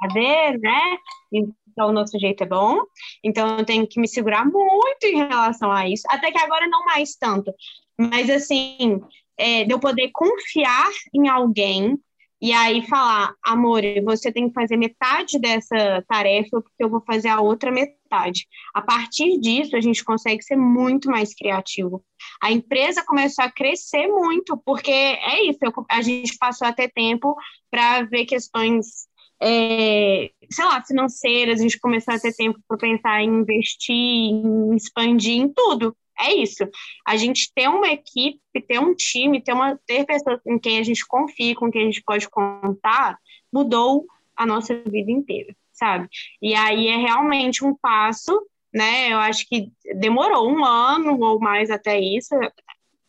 fazer, 0.00 0.58
né? 0.60 0.98
Então, 1.32 1.88
o 1.88 1.92
nosso 1.92 2.18
jeito 2.18 2.42
é 2.44 2.46
bom. 2.46 2.78
Então, 3.24 3.58
eu 3.58 3.64
tenho 3.64 3.86
que 3.86 4.00
me 4.00 4.08
segurar 4.08 4.44
muito 4.44 5.04
em 5.04 5.16
relação 5.16 5.70
a 5.72 5.88
isso. 5.88 6.04
Até 6.10 6.30
que 6.30 6.38
agora 6.38 6.66
não 6.68 6.84
mais 6.84 7.16
tanto. 7.16 7.52
Mas, 7.98 8.28
assim, 8.30 9.00
é, 9.38 9.64
de 9.64 9.72
eu 9.72 9.80
poder 9.80 10.10
confiar 10.12 10.88
em 11.14 11.28
alguém 11.28 11.98
e 12.40 12.52
aí 12.52 12.84
falar, 12.88 13.34
amor, 13.44 13.82
você 14.04 14.32
tem 14.32 14.48
que 14.48 14.54
fazer 14.54 14.76
metade 14.76 15.38
dessa 15.38 16.02
tarefa 16.08 16.60
porque 16.60 16.82
eu 16.82 16.90
vou 16.90 17.00
fazer 17.06 17.28
a 17.28 17.40
outra 17.40 17.70
metade. 17.70 18.48
A 18.74 18.82
partir 18.82 19.38
disso, 19.38 19.76
a 19.76 19.80
gente 19.80 20.02
consegue 20.04 20.42
ser 20.42 20.56
muito 20.56 21.08
mais 21.08 21.32
criativo. 21.34 22.04
A 22.42 22.50
empresa 22.50 23.04
começou 23.06 23.44
a 23.44 23.50
crescer 23.50 24.08
muito, 24.08 24.60
porque 24.64 24.90
é 24.90 25.44
isso, 25.48 25.60
eu- 25.62 25.72
a 25.88 26.02
gente 26.02 26.36
passou 26.36 26.66
a 26.66 26.72
ter 26.72 26.90
tempo 26.92 27.36
para 27.70 28.02
ver 28.02 28.24
questões 28.26 29.06
é, 29.44 30.30
sei 30.50 30.64
lá, 30.64 30.80
financeiras, 30.84 31.58
a 31.58 31.62
gente 31.64 31.78
começou 31.80 32.14
a 32.14 32.18
ter 32.20 32.32
tempo 32.32 32.60
para 32.68 32.76
pensar 32.78 33.22
em 33.22 33.28
investir, 33.40 33.92
em 33.96 34.76
expandir 34.76 35.32
em 35.42 35.52
tudo. 35.52 35.96
É 36.22 36.34
isso. 36.34 36.68
A 37.06 37.16
gente 37.16 37.52
ter 37.54 37.68
uma 37.68 37.88
equipe, 37.88 38.40
ter 38.66 38.78
um 38.78 38.94
time, 38.94 39.42
ter, 39.42 39.52
uma, 39.52 39.78
ter 39.86 40.04
pessoas 40.04 40.40
com 40.42 40.58
quem 40.58 40.78
a 40.78 40.82
gente 40.82 41.06
confia, 41.06 41.54
com 41.54 41.70
quem 41.70 41.82
a 41.82 41.84
gente 41.86 42.02
pode 42.02 42.28
contar, 42.28 43.18
mudou 43.52 44.06
a 44.36 44.46
nossa 44.46 44.74
vida 44.84 45.10
inteira, 45.10 45.54
sabe? 45.72 46.08
E 46.40 46.54
aí 46.54 46.88
é 46.88 46.96
realmente 46.96 47.64
um 47.64 47.74
passo, 47.74 48.40
né? 48.72 49.12
Eu 49.12 49.18
acho 49.18 49.46
que 49.48 49.70
demorou 49.96 50.48
um 50.48 50.64
ano 50.64 51.18
ou 51.20 51.40
mais 51.40 51.70
até 51.70 51.98
isso, 51.98 52.34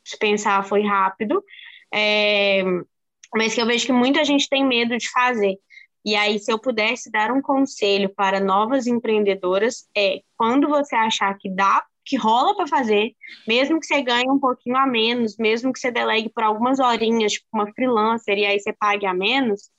se 0.03 0.17
pensar 0.17 0.63
foi 0.63 0.83
rápido, 0.83 1.43
é, 1.93 2.63
mas 3.35 3.53
que 3.53 3.61
eu 3.61 3.65
vejo 3.65 3.85
que 3.85 3.93
muita 3.93 4.23
gente 4.25 4.49
tem 4.49 4.65
medo 4.65 4.97
de 4.97 5.09
fazer. 5.11 5.57
E 6.05 6.15
aí, 6.15 6.37
se 6.37 6.51
eu 6.51 6.59
pudesse 6.59 7.09
dar 7.09 7.31
um 7.31 7.41
conselho 7.41 8.09
para 8.09 8.39
novas 8.39 8.87
empreendedoras, 8.87 9.87
é 9.95 10.21
quando 10.37 10.67
você 10.67 10.95
achar 10.95 11.33
que 11.37 11.49
dá, 11.49 11.81
que 12.05 12.17
rola 12.17 12.55
para 12.55 12.67
fazer, 12.67 13.11
mesmo 13.47 13.79
que 13.79 13.85
você 13.85 14.01
ganhe 14.01 14.29
um 14.29 14.39
pouquinho 14.39 14.75
a 14.75 14.85
menos, 14.85 15.37
mesmo 15.37 15.71
que 15.71 15.79
você 15.79 15.91
delegue 15.91 16.29
por 16.29 16.43
algumas 16.43 16.79
horinhas, 16.79 17.33
tipo 17.33 17.47
uma 17.53 17.71
freelancer, 17.73 18.37
e 18.37 18.45
aí 18.45 18.59
você 18.59 18.73
pague 18.73 19.05
a 19.05 19.13
menos, 19.13 19.69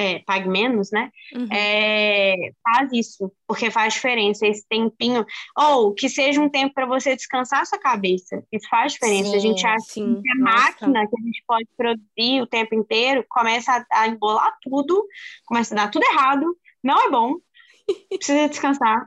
é, 0.00 0.18
pague 0.20 0.48
menos, 0.48 0.90
né? 0.90 1.10
Uhum. 1.34 1.48
É, 1.52 2.34
faz 2.62 2.90
isso, 2.92 3.30
porque 3.46 3.70
faz 3.70 3.94
diferença 3.94 4.46
esse 4.46 4.66
tempinho. 4.66 5.26
Ou 5.56 5.92
que 5.92 6.08
seja 6.08 6.40
um 6.40 6.48
tempo 6.48 6.72
para 6.72 6.86
você 6.86 7.14
descansar 7.14 7.60
a 7.60 7.64
sua 7.66 7.78
cabeça. 7.78 8.42
Isso 8.50 8.66
faz 8.68 8.94
diferença. 8.94 9.30
Sim, 9.30 9.36
a 9.36 9.38
gente 9.38 9.66
acha 9.66 9.84
sim. 9.86 10.22
que 10.22 10.30
a 10.30 10.36
máquina 10.36 11.06
que 11.06 11.20
a 11.20 11.22
gente 11.22 11.44
pode 11.46 11.68
produzir 11.76 12.40
o 12.40 12.46
tempo 12.46 12.74
inteiro 12.74 13.24
começa 13.28 13.72
a, 13.92 14.00
a 14.00 14.08
embolar 14.08 14.56
tudo, 14.62 15.06
começa 15.44 15.74
a 15.74 15.76
dar 15.76 15.90
tudo 15.90 16.04
errado, 16.04 16.46
não 16.82 16.98
é 17.06 17.10
bom. 17.10 17.34
Precisa 18.08 18.48
descansar. 18.48 19.06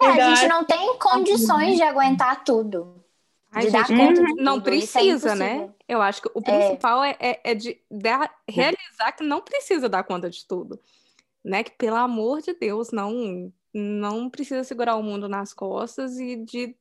É, 0.00 0.06
a 0.06 0.34
gente 0.34 0.48
não 0.48 0.64
tem 0.64 0.98
condições 0.98 1.76
de 1.76 1.82
aguentar 1.82 2.42
tudo. 2.44 3.02
Ai, 3.52 3.68
gente, 3.68 3.92
uhum. 3.92 4.34
não 4.38 4.56
é 4.56 4.60
precisa, 4.60 5.32
é 5.32 5.34
né? 5.34 5.70
Eu 5.86 6.00
acho 6.00 6.22
que 6.22 6.30
o 6.34 6.40
principal 6.40 7.04
é, 7.04 7.16
é, 7.20 7.40
é 7.44 7.54
de, 7.54 7.78
de, 7.90 8.30
realizar 8.48 9.12
que 9.12 9.22
não 9.22 9.42
precisa 9.42 9.88
dar 9.88 10.02
conta 10.04 10.30
de 10.30 10.46
tudo. 10.46 10.80
Né? 11.44 11.62
Que, 11.62 11.70
pelo 11.72 11.96
amor 11.96 12.40
de 12.40 12.54
Deus, 12.54 12.90
não, 12.92 13.52
não 13.74 14.30
precisa 14.30 14.64
segurar 14.64 14.96
o 14.96 15.02
mundo 15.02 15.28
nas 15.28 15.52
costas 15.52 16.18
e 16.18 16.36
de 16.36 16.74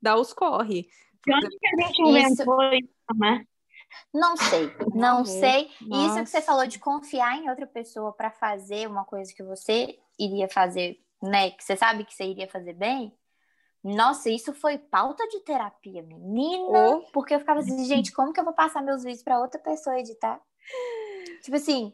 dar 0.00 0.16
os 0.16 0.32
corre. 0.32 0.88
De 1.26 1.34
onde 1.34 1.48
que 1.48 1.66
a 1.66 1.86
gente 1.86 2.02
inventou 2.02 2.62
isso, 2.72 3.18
né? 3.18 3.44
Não 4.12 4.36
sei, 4.36 4.72
não 4.94 5.24
sei. 5.24 5.70
Nossa. 5.80 6.06
Isso 6.06 6.24
que 6.24 6.30
você 6.30 6.40
falou 6.40 6.66
de 6.66 6.78
confiar 6.78 7.36
em 7.36 7.50
outra 7.50 7.66
pessoa 7.66 8.12
para 8.12 8.30
fazer 8.30 8.88
uma 8.88 9.04
coisa 9.04 9.32
que 9.34 9.42
você 9.42 9.98
iria 10.18 10.48
fazer, 10.48 10.98
né? 11.22 11.50
Que 11.52 11.62
você 11.64 11.76
sabe 11.76 12.04
que 12.04 12.14
você 12.14 12.24
iria 12.24 12.48
fazer 12.48 12.74
bem, 12.74 13.16
nossa, 13.82 14.30
isso 14.30 14.52
foi 14.54 14.78
pauta 14.78 15.26
de 15.28 15.40
terapia, 15.40 16.02
menina. 16.02 16.96
Oh. 16.96 17.02
Porque 17.12 17.34
eu 17.34 17.40
ficava 17.40 17.60
assim, 17.60 17.84
gente, 17.84 18.12
como 18.12 18.32
que 18.32 18.38
eu 18.38 18.44
vou 18.44 18.54
passar 18.54 18.80
meus 18.80 19.02
vídeos 19.02 19.24
para 19.24 19.40
outra 19.40 19.60
pessoa 19.60 19.98
editar? 19.98 20.40
Tipo 21.42 21.56
assim, 21.56 21.92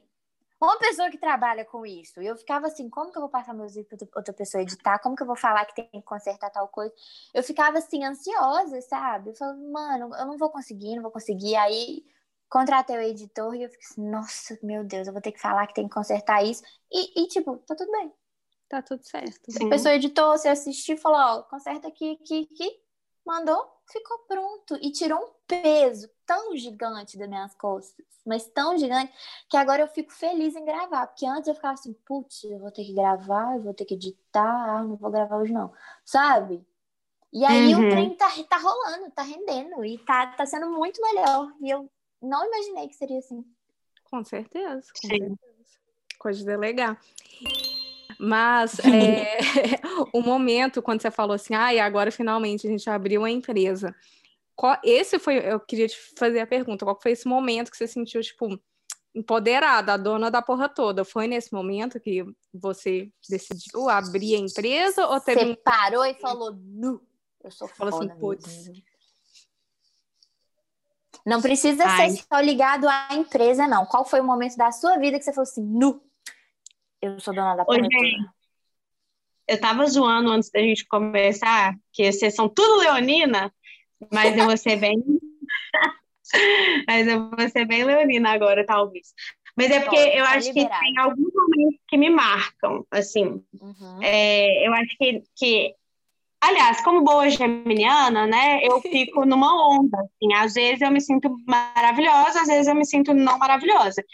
uma 0.60 0.78
pessoa 0.78 1.10
que 1.10 1.16
trabalha 1.16 1.64
com 1.64 1.86
isso. 1.86 2.20
E 2.20 2.26
eu 2.26 2.36
ficava 2.36 2.66
assim, 2.66 2.90
como 2.90 3.10
que 3.10 3.16
eu 3.16 3.22
vou 3.22 3.30
passar 3.30 3.54
meus 3.54 3.74
vídeos 3.74 4.04
para 4.10 4.20
outra 4.20 4.34
pessoa 4.34 4.62
editar? 4.62 4.98
Como 4.98 5.16
que 5.16 5.22
eu 5.22 5.26
vou 5.26 5.36
falar 5.36 5.64
que 5.64 5.74
tem 5.74 5.88
que 5.88 6.02
consertar 6.02 6.50
tal 6.50 6.68
coisa? 6.68 6.92
Eu 7.32 7.42
ficava 7.42 7.78
assim, 7.78 8.04
ansiosa, 8.04 8.80
sabe? 8.82 9.30
Eu 9.30 9.34
falava, 9.34 9.58
mano, 9.58 10.14
eu 10.14 10.26
não 10.26 10.36
vou 10.36 10.50
conseguir, 10.50 10.94
não 10.94 11.02
vou 11.02 11.12
conseguir. 11.12 11.56
Aí 11.56 12.04
contratei 12.50 12.96
o 12.98 13.00
editor 13.00 13.54
e 13.54 13.62
eu 13.62 13.70
fiquei 13.70 13.86
assim, 13.86 14.10
nossa, 14.10 14.58
meu 14.62 14.84
Deus, 14.84 15.06
eu 15.06 15.12
vou 15.12 15.22
ter 15.22 15.32
que 15.32 15.40
falar 15.40 15.66
que 15.66 15.74
tem 15.74 15.88
que 15.88 15.94
consertar 15.94 16.44
isso. 16.44 16.62
E, 16.92 17.22
e 17.22 17.28
tipo, 17.28 17.56
tá 17.58 17.74
tudo 17.74 17.90
bem 17.92 18.12
tá 18.68 18.82
tudo 18.82 19.02
certo. 19.04 19.50
Sim. 19.50 19.66
A 19.66 19.70
pessoa 19.70 19.94
editou, 19.94 20.36
você 20.36 20.48
assistiu 20.48 20.96
e 20.96 20.98
falou, 20.98 21.18
ó, 21.18 21.42
conserta 21.42 21.88
aqui, 21.88 22.18
aqui, 22.22 22.48
aqui. 22.52 22.80
Mandou, 23.24 23.66
ficou 23.90 24.18
pronto. 24.20 24.76
E 24.80 24.90
tirou 24.92 25.18
um 25.18 25.30
peso 25.46 26.08
tão 26.24 26.56
gigante 26.56 27.18
das 27.18 27.28
minhas 27.28 27.54
costas, 27.54 28.06
mas 28.24 28.46
tão 28.48 28.76
gigante, 28.76 29.12
que 29.48 29.56
agora 29.56 29.82
eu 29.82 29.88
fico 29.88 30.12
feliz 30.12 30.54
em 30.54 30.64
gravar. 30.64 31.06
Porque 31.06 31.26
antes 31.26 31.48
eu 31.48 31.54
ficava 31.54 31.74
assim, 31.74 31.94
putz, 32.06 32.44
eu 32.44 32.58
vou 32.58 32.70
ter 32.70 32.84
que 32.84 32.94
gravar, 32.94 33.56
eu 33.56 33.62
vou 33.62 33.74
ter 33.74 33.84
que 33.84 33.94
editar, 33.94 34.76
ah, 34.76 34.82
não 34.82 34.96
vou 34.96 35.10
gravar 35.10 35.36
hoje 35.38 35.52
não. 35.52 35.72
Sabe? 36.04 36.66
E 37.32 37.44
aí 37.44 37.74
uhum. 37.74 37.86
o 37.86 37.90
trem 37.90 38.14
tá, 38.14 38.30
tá 38.48 38.56
rolando, 38.56 39.10
tá 39.10 39.22
rendendo 39.22 39.84
e 39.84 39.98
tá, 39.98 40.28
tá 40.28 40.46
sendo 40.46 40.70
muito 40.70 41.00
melhor. 41.02 41.52
E 41.60 41.70
eu 41.70 41.90
não 42.22 42.46
imaginei 42.46 42.88
que 42.88 42.96
seria 42.96 43.18
assim. 43.18 43.44
Com 44.04 44.24
certeza, 44.24 44.86
com 44.92 45.08
Sim. 45.08 45.08
certeza. 45.08 45.38
Coisa 46.18 46.38
de 46.40 46.46
delegar. 46.46 46.98
Mas 48.18 48.78
é, 48.84 49.38
o 50.12 50.20
momento 50.20 50.82
quando 50.82 51.00
você 51.00 51.10
falou 51.10 51.34
assim, 51.34 51.54
ah, 51.54 51.72
e 51.72 51.78
agora 51.78 52.10
finalmente 52.10 52.66
a 52.66 52.70
gente 52.70 52.88
abriu 52.90 53.24
a 53.24 53.30
empresa. 53.30 53.94
Qual, 54.56 54.76
esse 54.82 55.20
foi, 55.20 55.38
eu 55.38 55.60
queria 55.60 55.86
te 55.86 55.96
fazer 56.18 56.40
a 56.40 56.46
pergunta, 56.46 56.84
qual 56.84 56.98
foi 57.00 57.12
esse 57.12 57.28
momento 57.28 57.70
que 57.70 57.76
você 57.76 57.86
sentiu, 57.86 58.20
tipo, 58.20 58.58
empoderada, 59.14 59.92
a 59.92 59.96
dona 59.96 60.32
da 60.32 60.42
porra 60.42 60.68
toda? 60.68 61.04
Foi 61.04 61.28
nesse 61.28 61.52
momento 61.52 62.00
que 62.00 62.24
você 62.52 63.08
decidiu 63.28 63.88
abrir 63.88 64.34
a 64.34 64.38
empresa 64.38 65.06
ou 65.06 65.20
teve 65.20 65.44
Você 65.44 65.56
parou 65.56 66.04
e 66.04 66.14
falou, 66.18 66.52
nu, 66.52 67.00
eu 67.44 67.52
sou 67.52 67.68
falou 67.68 67.94
assim, 67.94 68.08
putz. 68.18 68.68
Não 71.24 71.40
precisa 71.40 71.84
Ai. 71.84 72.10
ser 72.10 72.24
só 72.26 72.40
ligado 72.40 72.88
à 72.88 73.08
empresa, 73.12 73.66
não. 73.68 73.86
Qual 73.86 74.04
foi 74.04 74.20
o 74.20 74.24
momento 74.24 74.56
da 74.56 74.72
sua 74.72 74.96
vida 74.96 75.18
que 75.18 75.24
você 75.24 75.32
falou 75.32 75.48
assim, 75.48 75.62
nu, 75.62 76.02
eu 77.00 77.18
sou 77.20 77.34
dona 77.34 77.56
da 77.56 77.64
porra 77.64 77.80
Eu 79.46 79.60
tava 79.60 79.86
zoando 79.86 80.30
antes 80.30 80.50
da 80.50 80.60
gente 80.60 80.86
começar, 80.86 81.74
que 81.92 82.10
vocês 82.10 82.34
são 82.34 82.48
tudo 82.48 82.78
leonina, 82.78 83.52
mas 84.12 84.36
eu 84.36 84.44
vou 84.44 84.56
ser 84.56 84.76
bem. 84.76 84.96
mas 86.86 87.06
eu 87.06 87.30
vou 87.30 87.48
ser 87.48 87.64
bem 87.64 87.84
leonina 87.84 88.30
agora, 88.30 88.64
talvez. 88.64 89.12
Mas 89.56 89.70
é 89.70 89.80
porque 89.80 89.96
eu 89.96 90.24
tá 90.24 90.32
acho 90.32 90.48
liberado. 90.48 90.80
que 90.80 90.86
tem 90.86 90.98
alguns 90.98 91.32
momentos 91.34 91.80
que 91.88 91.96
me 91.96 92.10
marcam, 92.10 92.86
assim. 92.90 93.42
Uhum. 93.60 94.02
É, 94.02 94.66
eu 94.66 94.72
acho 94.72 94.96
que, 94.96 95.22
que 95.36 95.74
Aliás, 96.40 96.80
como 96.82 97.02
boa 97.02 97.28
geminiana, 97.28 98.26
né, 98.26 98.60
eu 98.62 98.80
fico 98.82 99.26
numa 99.26 99.76
onda, 99.76 99.98
assim, 99.98 100.32
às 100.34 100.54
vezes 100.54 100.80
eu 100.80 100.90
me 100.90 101.00
sinto 101.00 101.36
maravilhosa, 101.44 102.42
às 102.42 102.46
vezes 102.46 102.68
eu 102.68 102.74
me 102.74 102.86
sinto 102.86 103.12
não 103.12 103.38
maravilhosa. 103.38 104.04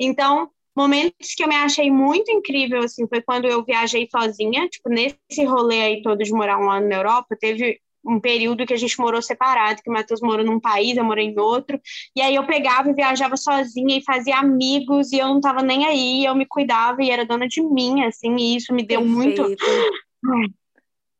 Então, 0.00 0.50
Momentos 0.76 1.34
que 1.34 1.42
eu 1.42 1.48
me 1.48 1.56
achei 1.56 1.90
muito 1.90 2.30
incrível, 2.30 2.82
assim, 2.82 3.06
foi 3.08 3.22
quando 3.22 3.46
eu 3.46 3.64
viajei 3.64 4.06
sozinha, 4.10 4.68
tipo, 4.68 4.90
nesse 4.90 5.44
rolê 5.44 5.80
aí 5.80 6.02
todo 6.02 6.22
de 6.22 6.32
morar 6.32 6.58
um 6.58 6.70
ano 6.70 6.88
na 6.88 6.96
Europa, 6.96 7.36
teve 7.40 7.80
um 8.04 8.20
período 8.20 8.64
que 8.64 8.72
a 8.72 8.76
gente 8.76 8.98
morou 9.00 9.20
separado, 9.20 9.82
que 9.82 9.90
o 9.90 9.92
Matheus 9.92 10.20
morou 10.20 10.44
num 10.44 10.60
país, 10.60 10.96
eu 10.96 11.02
morei 11.02 11.26
em 11.26 11.38
outro, 11.40 11.80
e 12.14 12.20
aí 12.20 12.34
eu 12.34 12.46
pegava 12.46 12.90
e 12.90 12.94
viajava 12.94 13.36
sozinha 13.36 13.98
e 13.98 14.04
fazia 14.04 14.36
amigos, 14.36 15.12
e 15.12 15.18
eu 15.18 15.26
não 15.26 15.40
tava 15.40 15.62
nem 15.62 15.86
aí, 15.86 16.24
eu 16.24 16.34
me 16.34 16.46
cuidava 16.46 17.02
e 17.02 17.10
era 17.10 17.26
dona 17.26 17.48
de 17.48 17.60
mim, 17.62 18.04
assim, 18.04 18.36
e 18.36 18.56
isso 18.56 18.72
me 18.72 18.84
deu 18.84 19.00
Perfeito. 19.00 19.42
muito... 19.42 20.56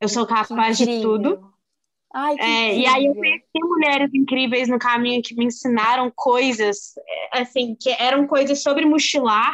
Eu 0.01 0.09
sou 0.09 0.27
capaz 0.27 0.77
de 0.77 1.01
tudo. 1.01 1.56
Ai, 2.19 2.35
é, 2.41 2.79
e 2.79 2.87
aí 2.87 3.05
eu 3.05 3.15
conheci 3.15 3.45
mulheres 3.63 4.11
incríveis 4.15 4.71
no 4.71 4.79
caminho 4.79 5.21
que 5.23 5.35
me 5.35 5.45
ensinaram 5.45 6.11
coisas, 6.17 6.95
é, 6.97 7.41
assim, 7.43 7.77
que 7.79 7.91
eram 7.91 8.27
coisas 8.27 8.63
sobre 8.63 8.87
mochilar, 8.87 9.53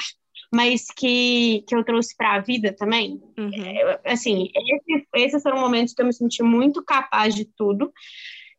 mas 0.55 0.87
que, 0.97 1.65
que 1.67 1.75
eu 1.75 1.83
trouxe 1.83 2.17
para 2.17 2.35
a 2.35 2.39
vida 2.39 2.73
também. 2.73 3.21
Uhum. 3.37 3.51
É, 3.53 4.01
assim, 4.05 4.49
esse, 4.55 5.07
esses 5.13 5.43
foram 5.43 5.59
momentos 5.59 5.93
que 5.93 6.01
eu 6.01 6.07
me 6.07 6.13
senti 6.13 6.41
muito 6.45 6.85
capaz 6.85 7.35
de 7.35 7.47
tudo. 7.47 7.93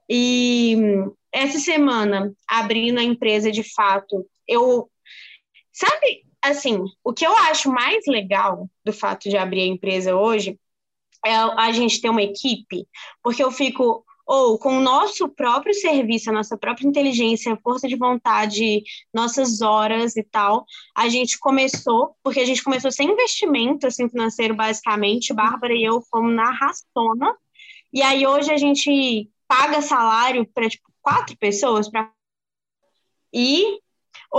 E 0.10 0.76
essa 1.32 1.58
semana, 1.60 2.34
abrindo 2.46 3.00
a 3.00 3.04
empresa 3.04 3.50
de 3.50 3.64
fato, 3.64 4.26
eu. 4.46 4.90
Sabe, 5.72 6.26
assim, 6.42 6.84
o 7.06 7.14
que 7.14 7.26
eu 7.26 7.36
acho 7.38 7.72
mais 7.72 8.04
legal 8.06 8.70
do 8.84 8.92
fato 8.92 9.30
de 9.30 9.38
abrir 9.38 9.62
a 9.62 9.68
empresa 9.68 10.14
hoje 10.14 10.60
a 11.24 11.72
gente 11.72 12.02
ter 12.02 12.10
uma 12.10 12.22
equipe, 12.22 12.88
porque 13.22 13.44
eu 13.44 13.52
fico 13.52 14.06
ou 14.26 14.58
com 14.58 14.78
o 14.78 14.82
nosso 14.82 15.28
próprio 15.28 15.74
serviço, 15.74 16.30
a 16.30 16.34
nossa 16.34 16.58
própria 16.58 16.88
inteligência, 16.88 17.58
força 17.62 17.88
de 17.88 17.96
vontade, 17.96 18.82
nossas 19.14 19.62
horas 19.62 20.16
e 20.16 20.24
tal, 20.24 20.66
a 20.96 21.10
gente 21.10 21.38
começou, 21.38 22.16
porque 22.24 22.40
a 22.40 22.46
gente 22.46 22.64
começou 22.64 22.92
sem 22.92 23.12
investimento 23.12 23.86
assim, 23.86 24.10
financeiro, 24.10 24.56
basicamente, 24.56 25.34
Bárbara 25.34 25.74
e 25.74 25.84
eu 25.84 26.02
fomos 26.02 26.34
na 26.34 26.52
rastona, 26.52 27.36
e 27.92 28.02
aí 28.02 28.26
hoje 28.26 28.52
a 28.52 28.58
gente 28.58 29.30
paga 29.48 29.82
salário 29.82 30.48
para 30.54 30.70
tipo, 30.70 30.90
quatro 31.02 31.38
pessoas 31.38 31.90
para 31.90 32.10
e 33.34 33.80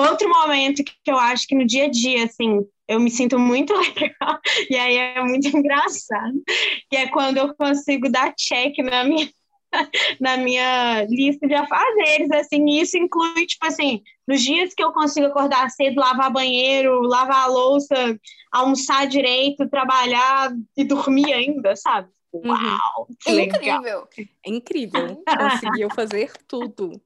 outro 0.00 0.28
momento 0.28 0.82
que 0.84 1.10
eu 1.10 1.18
acho 1.18 1.46
que 1.46 1.54
no 1.54 1.66
dia 1.66 1.84
a 1.84 1.90
dia, 1.90 2.24
assim, 2.24 2.60
eu 2.88 3.00
me 3.00 3.10
sinto 3.10 3.38
muito 3.38 3.72
legal, 3.98 4.40
e 4.68 4.76
aí 4.76 4.96
é 4.96 5.22
muito 5.22 5.48
engraçado, 5.48 6.42
que 6.90 6.96
é 6.96 7.08
quando 7.08 7.38
eu 7.38 7.54
consigo 7.54 8.08
dar 8.10 8.34
check 8.34 8.76
na 8.78 9.04
minha 9.04 9.28
na 10.20 10.36
minha 10.36 11.04
lista 11.04 11.46
de 11.46 11.54
afazeres, 11.54 12.30
assim, 12.30 12.64
e 12.68 12.80
isso 12.80 12.96
inclui, 12.96 13.46
tipo 13.46 13.66
assim, 13.66 14.02
nos 14.26 14.42
dias 14.42 14.72
que 14.74 14.82
eu 14.82 14.92
consigo 14.92 15.26
acordar 15.26 15.68
cedo, 15.70 16.00
lavar 16.00 16.30
banheiro, 16.30 17.00
lavar 17.02 17.44
a 17.44 17.46
louça, 17.46 18.18
almoçar 18.52 19.06
direito, 19.06 19.68
trabalhar 19.68 20.52
e 20.76 20.84
dormir 20.84 21.32
ainda, 21.32 21.74
sabe? 21.76 22.08
Uhum. 22.32 22.50
Uau, 22.50 23.08
É 23.26 23.32
incrível. 23.32 24.08
É 24.18 24.50
incrível. 24.50 25.22
Conseguiu 25.38 25.88
fazer 25.94 26.32
tudo. 26.48 27.00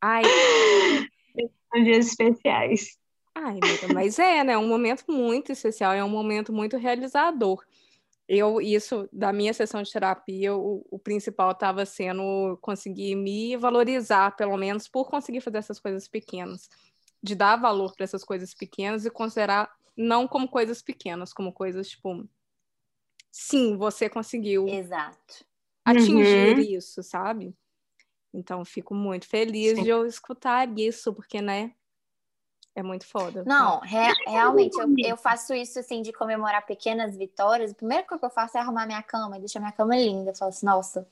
Ai, 0.00 0.22
São 1.72 1.82
dias 1.84 2.06
especiais. 2.06 2.98
ai, 3.34 3.58
amiga, 3.58 3.88
mas 3.88 4.18
é, 4.18 4.42
né? 4.42 4.56
Um 4.56 4.68
momento 4.68 5.04
muito 5.08 5.52
especial, 5.52 5.92
é 5.92 6.02
um 6.02 6.08
momento 6.08 6.52
muito 6.52 6.76
realizador. 6.76 7.64
Eu, 8.28 8.60
isso, 8.60 9.08
da 9.12 9.32
minha 9.32 9.54
sessão 9.54 9.82
de 9.82 9.92
terapia, 9.92 10.54
o, 10.54 10.84
o 10.90 10.98
principal 10.98 11.52
estava 11.52 11.86
sendo 11.86 12.58
conseguir 12.60 13.14
me 13.14 13.56
valorizar, 13.56 14.34
pelo 14.34 14.56
menos, 14.56 14.88
por 14.88 15.08
conseguir 15.08 15.40
fazer 15.40 15.58
essas 15.58 15.78
coisas 15.78 16.08
pequenas. 16.08 16.68
De 17.22 17.34
dar 17.34 17.56
valor 17.56 17.94
para 17.94 18.04
essas 18.04 18.24
coisas 18.24 18.52
pequenas 18.52 19.04
e 19.06 19.10
considerar 19.10 19.70
não 19.96 20.26
como 20.26 20.48
coisas 20.48 20.82
pequenas, 20.82 21.32
como 21.32 21.52
coisas 21.52 21.88
tipo. 21.88 22.28
Sim, 23.30 23.76
você 23.76 24.08
conseguiu 24.08 24.66
Exato. 24.66 25.44
atingir 25.84 26.56
Uhum. 26.56 26.76
isso, 26.76 27.02
sabe? 27.02 27.54
Então, 28.36 28.64
fico 28.64 28.94
muito 28.94 29.26
feliz 29.26 29.76
Sim. 29.76 29.84
de 29.84 29.88
eu 29.88 30.06
escutar 30.06 30.68
isso, 30.78 31.12
porque, 31.12 31.40
né? 31.40 31.72
É 32.74 32.82
muito 32.82 33.06
foda. 33.06 33.42
Não, 33.46 33.80
rea- 33.80 34.14
realmente, 34.26 34.78
eu, 34.78 34.94
eu 34.98 35.16
faço 35.16 35.54
isso 35.54 35.78
assim 35.78 36.02
de 36.02 36.12
comemorar 36.12 36.66
pequenas 36.66 37.16
vitórias. 37.16 37.70
A 37.70 37.74
primeira 37.74 38.04
coisa 38.04 38.20
que 38.20 38.26
eu 38.26 38.30
faço 38.30 38.58
é 38.58 38.60
arrumar 38.60 38.86
minha 38.86 39.02
cama 39.02 39.38
e 39.38 39.40
deixar 39.40 39.60
minha 39.60 39.72
cama 39.72 39.96
linda. 39.96 40.30
Eu 40.30 40.36
falo 40.36 40.50
assim, 40.50 40.66
nossa, 40.66 41.08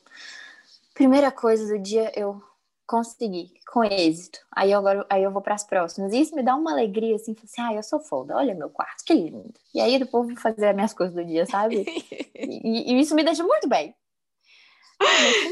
primeira 0.95 1.31
coisa 1.33 1.66
do 1.66 1.79
dia 1.83 2.12
eu 2.18 2.43
consegui, 2.87 3.53
com 3.66 3.83
êxito. 3.83 4.41
Aí 4.53 4.70
eu, 4.72 4.79
agora, 4.79 5.07
aí 5.09 5.22
eu 5.22 5.31
vou 5.31 5.41
para 5.41 5.55
as 5.55 5.64
próximas. 5.64 6.12
E 6.12 6.20
isso 6.20 6.35
me 6.35 6.43
dá 6.43 6.55
uma 6.55 6.72
alegria, 6.72 7.16
assim, 7.16 7.35
falo 7.35 7.47
assim, 7.47 7.62
ah, 7.62 7.75
eu 7.75 7.83
sou 7.83 8.01
foda, 8.01 8.37
olha 8.37 8.55
meu 8.55 8.68
quarto, 8.68 9.05
que 9.05 9.14
lindo. 9.14 9.53
E 9.75 9.81
aí 9.81 9.99
depois 9.99 10.29
eu 10.29 10.35
vou 10.35 10.43
fazer 10.43 10.66
as 10.68 10.75
minhas 10.75 10.93
coisas 10.93 11.14
do 11.14 11.25
dia, 11.25 11.47
sabe? 11.47 11.85
E, 12.47 12.93
e 12.93 13.01
isso 13.01 13.14
me 13.14 13.25
deixa 13.25 13.43
muito 13.43 13.66
bem. 13.68 13.95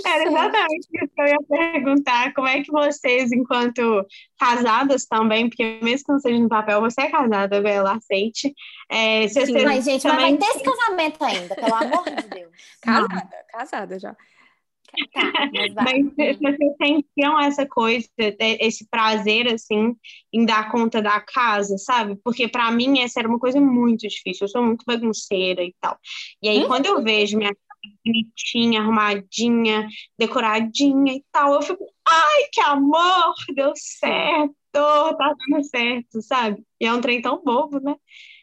Era 0.07 0.25
exatamente 0.25 0.89
isso 0.93 1.13
que 1.15 1.23
eu 1.23 1.27
ia 1.27 1.39
perguntar. 1.49 2.33
Como 2.35 2.47
é 2.47 2.63
que 2.63 2.71
vocês, 2.71 3.33
enquanto 3.33 4.07
casadas 4.39 5.07
também, 5.07 5.49
porque 5.49 5.79
mesmo 5.83 6.07
que 6.07 6.13
não 6.13 6.21
seja 6.21 6.39
no 6.39 6.49
papel, 6.49 6.81
você 6.81 7.03
é 7.03 7.11
casada, 7.11 7.61
Bela, 7.61 7.97
aceite. 7.97 8.55
É, 8.91 9.27
se 9.29 9.35
Sim, 9.47 9.53
vocês 9.53 9.65
Mas, 9.65 9.85
gente, 9.85 10.07
mas 10.07 10.17
também... 10.17 10.39
vai 10.39 10.49
ter 10.49 10.57
esse 10.57 10.63
casamento 10.65 11.25
ainda, 11.25 11.55
pelo 11.55 11.75
amor 11.75 12.05
de 12.05 12.29
Deus. 12.29 12.53
Casada, 12.81 13.29
casada 13.51 13.99
já. 13.99 14.17
Tá, 15.15 15.33
mas. 15.53 15.75
Mas 15.75 16.15
se 16.15 16.39
vocês 16.39 16.73
sentiam 16.83 17.41
essa 17.41 17.67
coisa, 17.67 18.07
de- 18.19 18.37
esse 18.61 18.87
prazer, 18.91 19.49
assim, 19.49 19.95
em 20.33 20.45
dar 20.45 20.71
conta 20.71 21.01
da 21.01 21.19
casa, 21.21 21.79
sabe? 21.79 22.17
Porque 22.23 22.47
pra 22.47 22.71
mim 22.71 23.01
essa 23.01 23.21
era 23.21 23.29
uma 23.29 23.39
coisa 23.39 23.61
muito 23.61 24.07
difícil. 24.07 24.45
Eu 24.45 24.49
sou 24.49 24.63
muito 24.63 24.85
bagunceira 24.87 25.63
e 25.63 25.75
tal. 25.81 25.99
E 26.43 26.49
aí, 26.49 26.67
quando 26.67 26.87
eu 26.87 27.03
vejo 27.03 27.39
minha 27.39 27.55
casa 27.55 27.72
bonitinha, 28.05 28.81
arrumadinha, 28.81 29.89
decoradinha 30.19 31.15
e 31.15 31.25
tal, 31.31 31.55
eu 31.55 31.63
fico, 31.63 31.85
ai, 32.07 32.49
que 32.53 32.61
amor, 32.61 33.35
deu 33.55 33.73
certo, 33.75 34.55
tá 34.73 35.35
dando 35.51 35.65
certo, 35.65 36.23
sabe? 36.23 36.65
E 36.81 36.87
é 36.87 36.93
um 36.93 37.01
trem 37.01 37.21
tão 37.23 37.43
bobo, 37.43 37.81
né? 37.81 37.97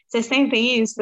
Vocês 0.06 0.26
sentem 0.26 0.80
isso? 0.80 1.00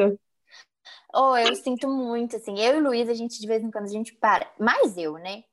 Oh, 1.13 1.35
eu 1.35 1.55
sinto 1.55 1.87
muito, 1.87 2.35
assim. 2.35 2.59
Eu 2.59 2.77
e 2.77 2.81
Luiz, 2.81 3.09
a 3.09 3.13
gente 3.13 3.39
de 3.39 3.47
vez 3.47 3.63
em 3.63 3.71
quando 3.71 3.85
a 3.85 3.91
gente 3.91 4.13
para. 4.13 4.51
Mais 4.59 4.95
eu, 4.97 5.13
né? 5.13 5.43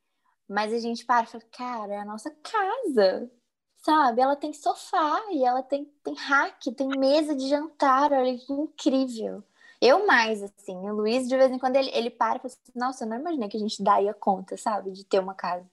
Mas 0.49 0.73
a 0.73 0.79
gente 0.79 1.05
para 1.05 1.25
e 1.25 1.27
fala, 1.27 1.45
cara, 1.51 1.95
é 1.95 1.99
a 1.99 2.05
nossa 2.05 2.31
casa. 2.43 3.31
Sabe? 3.79 4.21
Ela 4.21 4.37
tem 4.37 4.53
sofá 4.53 5.23
e 5.31 5.45
ela 5.45 5.63
tem, 5.63 5.87
tem 6.05 6.15
rack, 6.15 6.73
tem 6.73 6.89
mesa 6.89 7.35
de 7.35 7.49
jantar. 7.49 8.13
Olha 8.13 8.37
que 8.37 8.53
incrível. 8.53 9.43
Eu 9.81 10.07
mais, 10.07 10.43
assim. 10.43 10.77
O 10.89 10.95
Luiz, 10.95 11.29
de 11.29 11.37
vez 11.37 11.51
em 11.51 11.59
quando, 11.59 11.77
ele, 11.77 11.91
ele 11.93 12.11
para 12.11 12.39
e 12.39 12.41
fala 12.41 12.47
assim, 12.47 12.73
nossa, 12.75 13.05
eu 13.05 13.09
não 13.09 13.19
imaginei 13.19 13.49
que 13.49 13.57
a 13.57 13.61
gente 13.61 13.83
daria 13.83 14.15
conta, 14.15 14.57
sabe? 14.57 14.93
De 14.93 15.05
ter 15.05 15.19
uma 15.19 15.35
casa. 15.35 15.69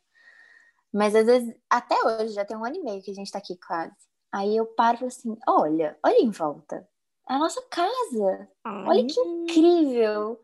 Mas 0.93 1.16
às 1.16 1.26
vezes, 1.26 1.56
até 1.70 1.95
hoje, 2.06 2.34
já 2.34 2.45
tem 2.45 2.56
um 2.56 2.66
ano 2.66 2.76
e 2.76 2.84
meio 2.84 3.01
que 3.01 3.12
a 3.12 3.14
gente 3.16 3.32
tá 3.32 3.39
aqui 3.39 3.58
quase. 3.58 3.95
Aí 4.32 4.56
eu 4.56 4.66
paro 4.66 4.95
e 4.95 4.99
falo 4.99 5.08
assim, 5.08 5.38
olha, 5.47 5.97
olha 6.04 6.22
em 6.22 6.30
volta. 6.30 6.88
É 7.30 7.34
a 7.34 7.39
nossa 7.39 7.62
casa. 7.70 8.49
Olha 8.66 9.06
que 9.06 9.20
incrível! 9.20 10.39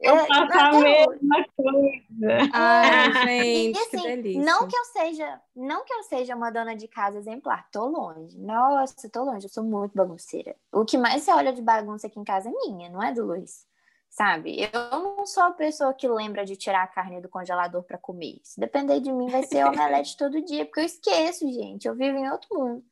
Eu 0.00 0.14
É, 0.16 0.26
faço 0.26 0.58
a 0.58 0.72
mesma 0.72 1.46
coisa. 1.56 2.50
Ai, 2.52 3.10
E 3.44 3.72
gente, 3.72 3.88
que 3.90 3.96
assim, 3.96 4.02
delícia. 4.02 4.42
não 4.44 4.66
que 4.68 4.76
eu 4.76 4.84
seja, 4.86 5.40
não 5.54 5.84
que 5.84 5.92
eu 5.94 6.02
seja 6.04 6.34
uma 6.36 6.50
dona 6.50 6.76
de 6.76 6.86
casa 6.88 7.18
exemplar, 7.18 7.68
tô 7.70 7.86
longe. 7.86 8.38
Nossa, 8.38 9.08
tô 9.10 9.24
longe, 9.24 9.46
eu 9.46 9.50
sou 9.50 9.64
muito 9.64 9.94
bagunceira. 9.96 10.54
O 10.72 10.84
que 10.84 10.98
mais 10.98 11.22
você 11.22 11.32
olha 11.32 11.52
de 11.52 11.62
bagunça 11.62 12.06
aqui 12.06 12.18
em 12.20 12.24
casa 12.24 12.48
é 12.48 12.52
minha, 12.52 12.90
não 12.90 13.02
é 13.02 13.12
do 13.12 13.24
Luiz. 13.24 13.66
Sabe? 14.08 14.70
Eu 14.72 14.90
não 14.90 15.26
sou 15.26 15.42
a 15.42 15.50
pessoa 15.52 15.92
que 15.92 16.08
lembra 16.08 16.44
de 16.44 16.56
tirar 16.56 16.82
a 16.84 16.86
carne 16.86 17.20
do 17.20 17.28
congelador 17.28 17.82
para 17.82 17.98
comer. 17.98 18.40
Se 18.42 18.58
depender 18.58 19.00
de 19.00 19.12
mim, 19.12 19.28
vai 19.28 19.42
ser 19.42 19.64
omelete 19.66 20.16
todo 20.16 20.42
dia, 20.42 20.64
porque 20.64 20.80
eu 20.80 20.84
esqueço, 20.84 21.46
gente. 21.52 21.86
Eu 21.86 21.94
vivo 21.94 22.16
em 22.16 22.30
outro 22.30 22.48
mundo. 22.58 22.84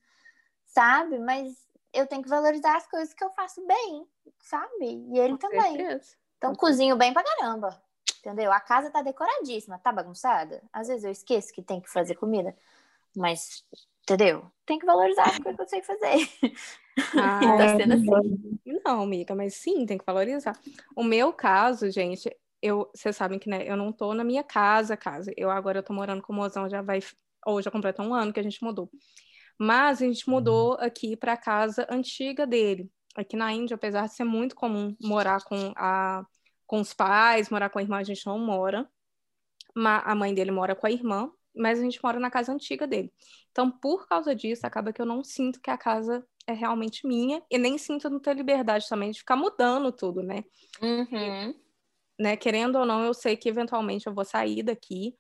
Sabe? 0.67 1.19
Mas 1.19 1.55
eu 1.93 2.07
tenho 2.07 2.23
que 2.23 2.29
valorizar 2.29 2.77
as 2.77 2.87
coisas 2.89 3.15
que 3.15 3.25
eu 3.25 3.31
faço 3.31 3.65
bem, 3.67 4.07
sabe? 4.41 5.07
E 5.13 5.19
ele 5.19 5.35
Com 5.35 5.39
também. 5.39 5.77
certeza. 5.77 6.15
Então, 6.37 6.55
cozinho 6.55 6.97
bem 6.97 7.13
pra 7.13 7.25
caramba. 7.25 7.81
Entendeu? 8.21 8.53
A 8.53 8.61
casa 8.61 8.91
tá 8.91 9.03
decoradíssima, 9.03 9.79
tá 9.79 9.93
bagunçada. 9.93 10.63
Às 10.73 10.89
vezes 10.89 11.05
eu 11.05 11.11
esqueço 11.11 11.53
que 11.53 11.63
tem 11.63 11.81
que 11.81 11.91
fazer 11.91 12.15
comida. 12.15 12.57
Mas, 13.15 13.65
entendeu? 14.03 14.51
Tem 14.65 14.79
que 14.79 14.87
valorizar 14.87 15.25
as 15.25 15.39
coisas 15.39 15.57
que 15.57 15.63
eu 15.63 15.69
sei 15.69 15.83
fazer. 15.83 16.29
Ah, 17.17 17.41
tá 17.59 17.77
sendo 17.77 17.95
assim. 17.95 18.59
Não, 18.85 19.03
amiga, 19.03 19.35
mas 19.35 19.55
sim, 19.55 19.85
tem 19.85 19.99
que 19.99 20.05
valorizar. 20.07 20.57
O 20.95 21.03
meu 21.03 21.33
caso, 21.33 21.91
gente, 21.91 22.31
eu, 22.63 22.89
vocês 22.95 23.17
sabem 23.17 23.39
que 23.39 23.49
né, 23.49 23.69
eu 23.69 23.77
não 23.77 23.93
tô 23.93 24.15
na 24.15 24.23
minha 24.23 24.45
casa, 24.45 24.97
casa. 24.97 25.33
Eu 25.37 25.51
agora 25.51 25.81
eu 25.81 25.83
tô 25.83 25.93
morando 25.93 26.23
com 26.23 26.33
o 26.33 26.37
mozão, 26.37 26.69
já 26.69 26.83
vai, 26.83 27.01
ou 27.45 27.61
já 27.61 27.71
completa 27.71 28.01
um 28.01 28.15
ano 28.15 28.33
que 28.33 28.39
a 28.39 28.43
gente 28.45 28.63
mudou. 28.63 28.89
Mas 29.59 30.01
a 30.01 30.07
gente 30.07 30.29
mudou 30.29 30.75
aqui 30.75 31.17
para 31.17 31.33
a 31.33 31.37
casa 31.37 31.87
antiga 31.91 32.47
dele. 32.47 32.89
Aqui 33.15 33.37
na 33.37 33.53
Índia, 33.53 33.75
apesar 33.77 34.07
de 34.07 34.15
ser 34.15 34.25
muito 34.25 34.57
comum 34.57 34.97
morar 35.01 35.43
com, 35.45 35.73
a, 35.77 36.25
com 36.67 36.81
os 36.81 36.93
pais, 36.93 37.49
morar 37.51 37.71
com 37.71 37.79
a 37.79 37.83
irmã, 37.83 37.99
a 37.99 38.05
gente 38.05 38.27
não 38.27 38.39
mora. 38.39 38.89
Ma- 39.75 40.01
A 40.01 40.15
mãe 40.15 40.35
dele 40.35 40.51
mora 40.51 40.75
com 40.75 40.87
a 40.87 40.91
irmã, 40.91 41.31
mas 41.55 41.79
a 41.79 41.83
gente 41.83 42.03
mora 42.03 42.19
na 42.21 42.31
casa 42.31 42.53
antiga 42.53 42.87
dele. 42.87 43.13
Então, 43.53 43.71
por 43.71 44.07
causa 44.09 44.35
disso, 44.35 44.67
acaba 44.67 44.93
que 44.93 45.01
eu 45.01 45.07
não 45.07 45.23
sinto 45.23 45.61
que 45.61 45.71
a 45.71 45.79
casa 45.79 46.27
é 46.47 46.53
realmente 46.53 47.07
minha 47.07 47.43
e 47.51 47.57
nem 47.59 47.79
sinto 47.79 48.11
não 48.11 48.21
ter 48.21 48.35
liberdade 48.37 48.89
também 48.89 49.11
de 49.11 49.19
ficar 49.21 49.37
mudando 49.37 49.93
tudo, 49.93 50.23
né? 50.23 50.45
Uhum. 50.83 51.55
né? 52.19 52.37
Querendo 52.37 52.77
ou 52.79 52.87
não, 52.87 53.05
eu 53.05 53.15
sei 53.15 53.37
que 53.37 53.49
eventualmente 53.49 54.07
eu 54.07 54.15
vou 54.15 54.25
sair 54.25 54.63
daqui 54.63 55.17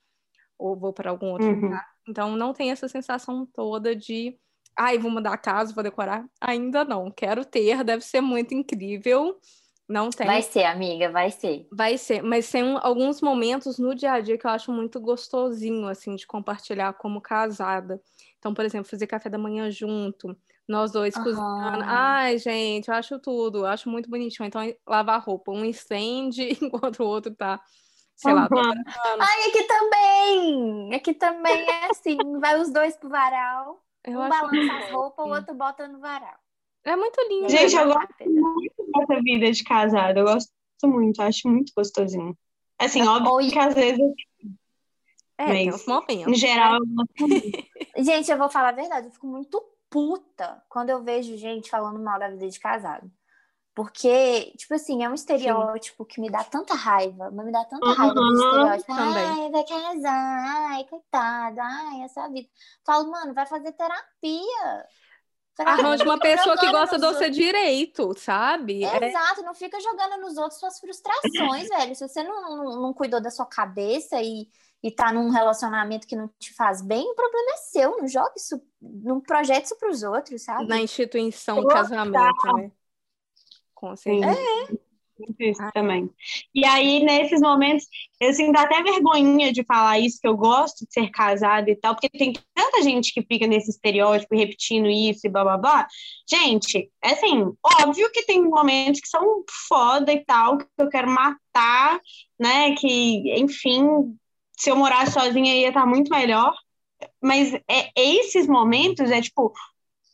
ou 0.59 0.77
vou 0.79 0.93
para 0.93 1.11
algum 1.11 1.33
outro 1.33 1.49
Uhum. 1.49 1.61
lugar. 1.63 1.87
Então, 2.09 2.37
não 2.37 2.53
tem 2.53 2.71
essa 2.71 2.89
sensação 2.89 3.47
toda 3.47 3.95
de, 3.97 4.39
ai, 4.77 4.99
vou 4.99 5.11
mudar 5.11 5.33
a 5.33 5.39
casa, 5.39 5.73
vou 5.75 5.83
decorar. 5.85 6.25
Ainda 6.41 6.85
não. 6.85 7.11
Quero 7.11 7.45
ter, 7.45 7.83
deve 7.85 8.05
ser 8.05 8.21
muito 8.21 8.55
incrível. 8.55 9.39
Não 9.89 10.09
tem. 10.09 10.27
Vai 10.27 10.41
ser, 10.41 10.65
amiga, 10.65 11.11
vai 11.11 11.31
ser. 11.31 11.69
Vai 11.71 11.99
ser, 11.99 12.23
mas 12.23 12.51
tem 12.51 12.65
um- 12.65 12.79
alguns 12.79 13.21
momentos 13.21 13.79
no 13.79 13.95
dia 13.95 14.13
a 14.13 14.21
dia 14.21 14.39
que 14.39 14.47
eu 14.47 14.51
acho 14.51 14.73
muito 14.73 14.99
gostosinho, 14.99 15.87
assim, 15.87 16.17
de 16.17 16.27
compartilhar 16.27 16.95
como 16.95 17.21
casada. 17.21 18.01
Então, 18.39 18.55
por 18.55 18.65
exemplo, 18.65 18.89
fazer 18.89 19.07
café 19.07 19.29
da 19.29 19.37
manhã 19.37 19.71
junto, 19.71 20.35
nós 20.67 20.91
dois 20.91 21.15
Aham. 21.15 21.25
cozinhando. 21.25 21.85
Ai, 21.87 22.39
gente, 22.39 22.89
eu 22.89 22.95
acho 22.95 23.19
tudo, 23.19 23.59
eu 23.59 23.67
acho 23.67 23.91
muito 23.91 24.09
bonitinho. 24.09 24.47
Então, 24.47 24.63
lavar 24.89 25.21
roupa, 25.23 25.53
um 25.53 25.67
estende 25.67 26.49
enquanto 26.63 27.01
o 27.01 27.07
outro 27.07 27.35
tá, 27.35 27.61
sei 28.17 28.33
lá, 28.33 28.41
Aham. 28.47 28.49
dobrando. 28.49 28.83
Ai, 29.21 29.49
aqui 29.51 29.63
também! 29.65 30.95
Aqui 30.95 31.13
também 31.15 31.69
é 31.69 31.91
assim. 31.91 32.39
Vai 32.41 32.59
os 32.59 32.73
dois 32.73 32.97
pro 32.97 33.11
varal. 33.11 33.84
Eu 34.07 34.19
um 34.19 34.23
acho 34.23 34.41
balança 34.41 34.73
as 34.85 34.91
roupas, 34.91 35.27
o 35.27 35.29
outro 35.31 35.55
bota 35.55 35.89
no 35.89 35.99
varal. 36.01 36.35
É 36.85 36.95
muito 36.97 37.19
lindo. 37.29 37.49
Gente, 37.49 37.75
eu 37.75 37.89
Vai 37.89 38.07
gosto 38.07 38.31
muito 38.31 38.75
dessa 38.93 39.23
vida 39.23 39.51
de 39.53 39.65
casada. 39.65 40.21
Eu 40.21 40.25
gosto 40.25 40.51
muito, 40.85 41.23
acho 41.23 41.49
muito 41.49 41.73
gostosinho. 41.77 42.37
Assim, 42.79 43.07
óbvio 43.07 43.33
Oi. 43.35 43.51
que 43.51 43.59
às 43.59 43.75
vezes, 43.75 44.01
É, 45.39 45.47
tem 45.47 45.67
mas- 45.67 45.75
uns 45.77 45.89
em 45.89 45.91
momentos. 45.91 46.39
geral, 46.41 46.75
eu 46.75 46.87
gosto 46.87 47.29
muito. 47.29 47.65
Gente, 47.97 48.31
eu 48.31 48.37
vou 48.39 48.49
falar 48.51 48.69
a 48.71 48.73
verdade, 48.73 49.07
eu 49.07 49.13
fico 49.13 49.27
muito 49.27 49.63
puta 49.89 50.63
quando 50.69 50.91
eu 50.91 51.03
vejo 51.03 51.37
gente 51.37 51.71
falando 51.71 51.99
mal 52.03 52.19
da 52.19 52.29
vida 52.29 52.49
de 52.49 52.59
casado. 52.61 53.11
Porque, 53.75 54.53
tipo 54.57 54.73
assim, 54.75 55.03
é 55.03 55.09
um 55.09 55.15
estereótipo 55.15 56.05
que 56.05 56.21
me 56.21 56.31
dá 56.31 56.45
tanta 56.45 56.75
raiva, 56.75 57.29
mas 57.33 57.45
me 57.45 57.51
dá 57.51 57.65
tanta 57.65 57.93
raiva 57.93 58.21
Uhum, 58.21 58.31
desse 58.31 58.45
estereótipo. 58.45 58.95
também. 58.95 59.25
Ai, 59.25 59.51
vai 59.51 59.65
casar, 59.65 60.71
ai, 60.71 60.85
coitada, 60.85 61.63
ai, 61.63 62.03
essa 62.03 62.29
vida. 62.29 62.49
Falo, 62.87 63.11
mano, 63.11 63.35
vai 63.35 63.47
fazer 63.47 63.73
terapia. 63.73 64.87
Arranje 65.59 66.05
uma 66.05 66.19
pessoa 66.19 66.57
que 66.57 66.71
gosta 66.71 66.99
de 66.99 67.07
você 67.07 67.31
direito, 67.31 68.17
sabe? 68.17 68.85
É... 68.85 69.09
Exato, 69.09 69.43
não 69.43 69.55
fica 69.55 69.81
jogando 69.81 70.21
nos 70.21 70.37
outros 70.37 70.61
suas 70.61 70.79
frustrações, 70.79 71.69
velho. 71.69 71.95
Se 71.97 72.07
você 72.07 72.23
não, 72.23 72.57
não, 72.57 72.83
não, 72.83 72.93
cuidou 72.93 73.21
da 73.21 73.31
sua 73.31 73.47
cabeça 73.47 74.21
e, 74.21 74.49
e 74.83 74.91
tá 74.91 75.13
num 75.13 75.31
relacionamento 75.31 76.07
que 76.07 76.15
não 76.15 76.29
te 76.39 76.53
faz 76.55 76.81
bem, 76.81 77.09
o 77.11 77.15
problema 77.15 77.53
é 77.53 77.57
seu. 77.57 77.91
Não 77.99 78.07
jogue 78.07 78.35
isso, 78.37 78.61
não 78.81 79.21
projete 79.21 79.67
isso 79.67 79.77
pros 79.79 80.03
outros, 80.03 80.43
sabe? 80.43 80.69
Na 80.69 80.81
instituição 80.81 81.61
do 81.61 81.69
casamento, 81.69 82.53
né? 82.57 82.71
Com 83.85 83.95
certeza. 83.97 84.33
É. 84.33 84.85
Isso 85.39 85.63
ah. 85.63 85.71
também. 85.73 86.11
E 86.55 86.65
aí, 86.65 87.05
nesses 87.05 87.41
momentos, 87.41 87.87
eu 88.19 88.33
sinto 88.33 88.57
até 88.57 88.83
vergonhinha 88.83 89.53
de 89.53 89.63
falar 89.63 89.99
isso, 89.99 90.19
que 90.21 90.27
eu 90.27 90.37
gosto 90.37 90.87
de 90.87 90.93
ser 90.93 91.11
casada 91.11 91.71
e 91.71 91.77
tal, 91.77 91.95
porque 91.95 92.09
tem 92.09 92.33
tanta 92.55 92.83
gente 92.83 93.13
que 93.13 93.23
fica 93.23 93.47
nesse 93.47 93.71
estereótipo 93.71 94.35
repetindo 94.35 94.89
isso 94.89 95.27
e 95.27 95.31
blá 95.31 95.45
blá 95.45 95.59
blá. 95.59 95.87
Gente, 96.29 96.91
é 97.03 97.13
assim, 97.13 97.53
óbvio 97.63 98.11
que 98.11 98.25
tem 98.25 98.43
momentos 98.43 99.01
que 99.01 99.09
são 99.09 99.45
foda 99.69 100.13
e 100.13 100.25
tal, 100.25 100.57
que 100.57 100.67
eu 100.79 100.89
quero 100.89 101.11
matar, 101.11 102.01
né? 102.41 102.75
Que, 102.75 103.39
enfim, 103.39 104.17
se 104.59 104.71
eu 104.71 104.77
morasse 104.77 105.13
sozinha 105.13 105.55
ia 105.55 105.69
estar 105.69 105.87
muito 105.87 106.11
melhor. 106.11 106.55
Mas 107.23 107.53
é, 107.69 107.91
esses 107.95 108.47
momentos 108.47 109.11
é 109.11 109.21
tipo 109.21 109.53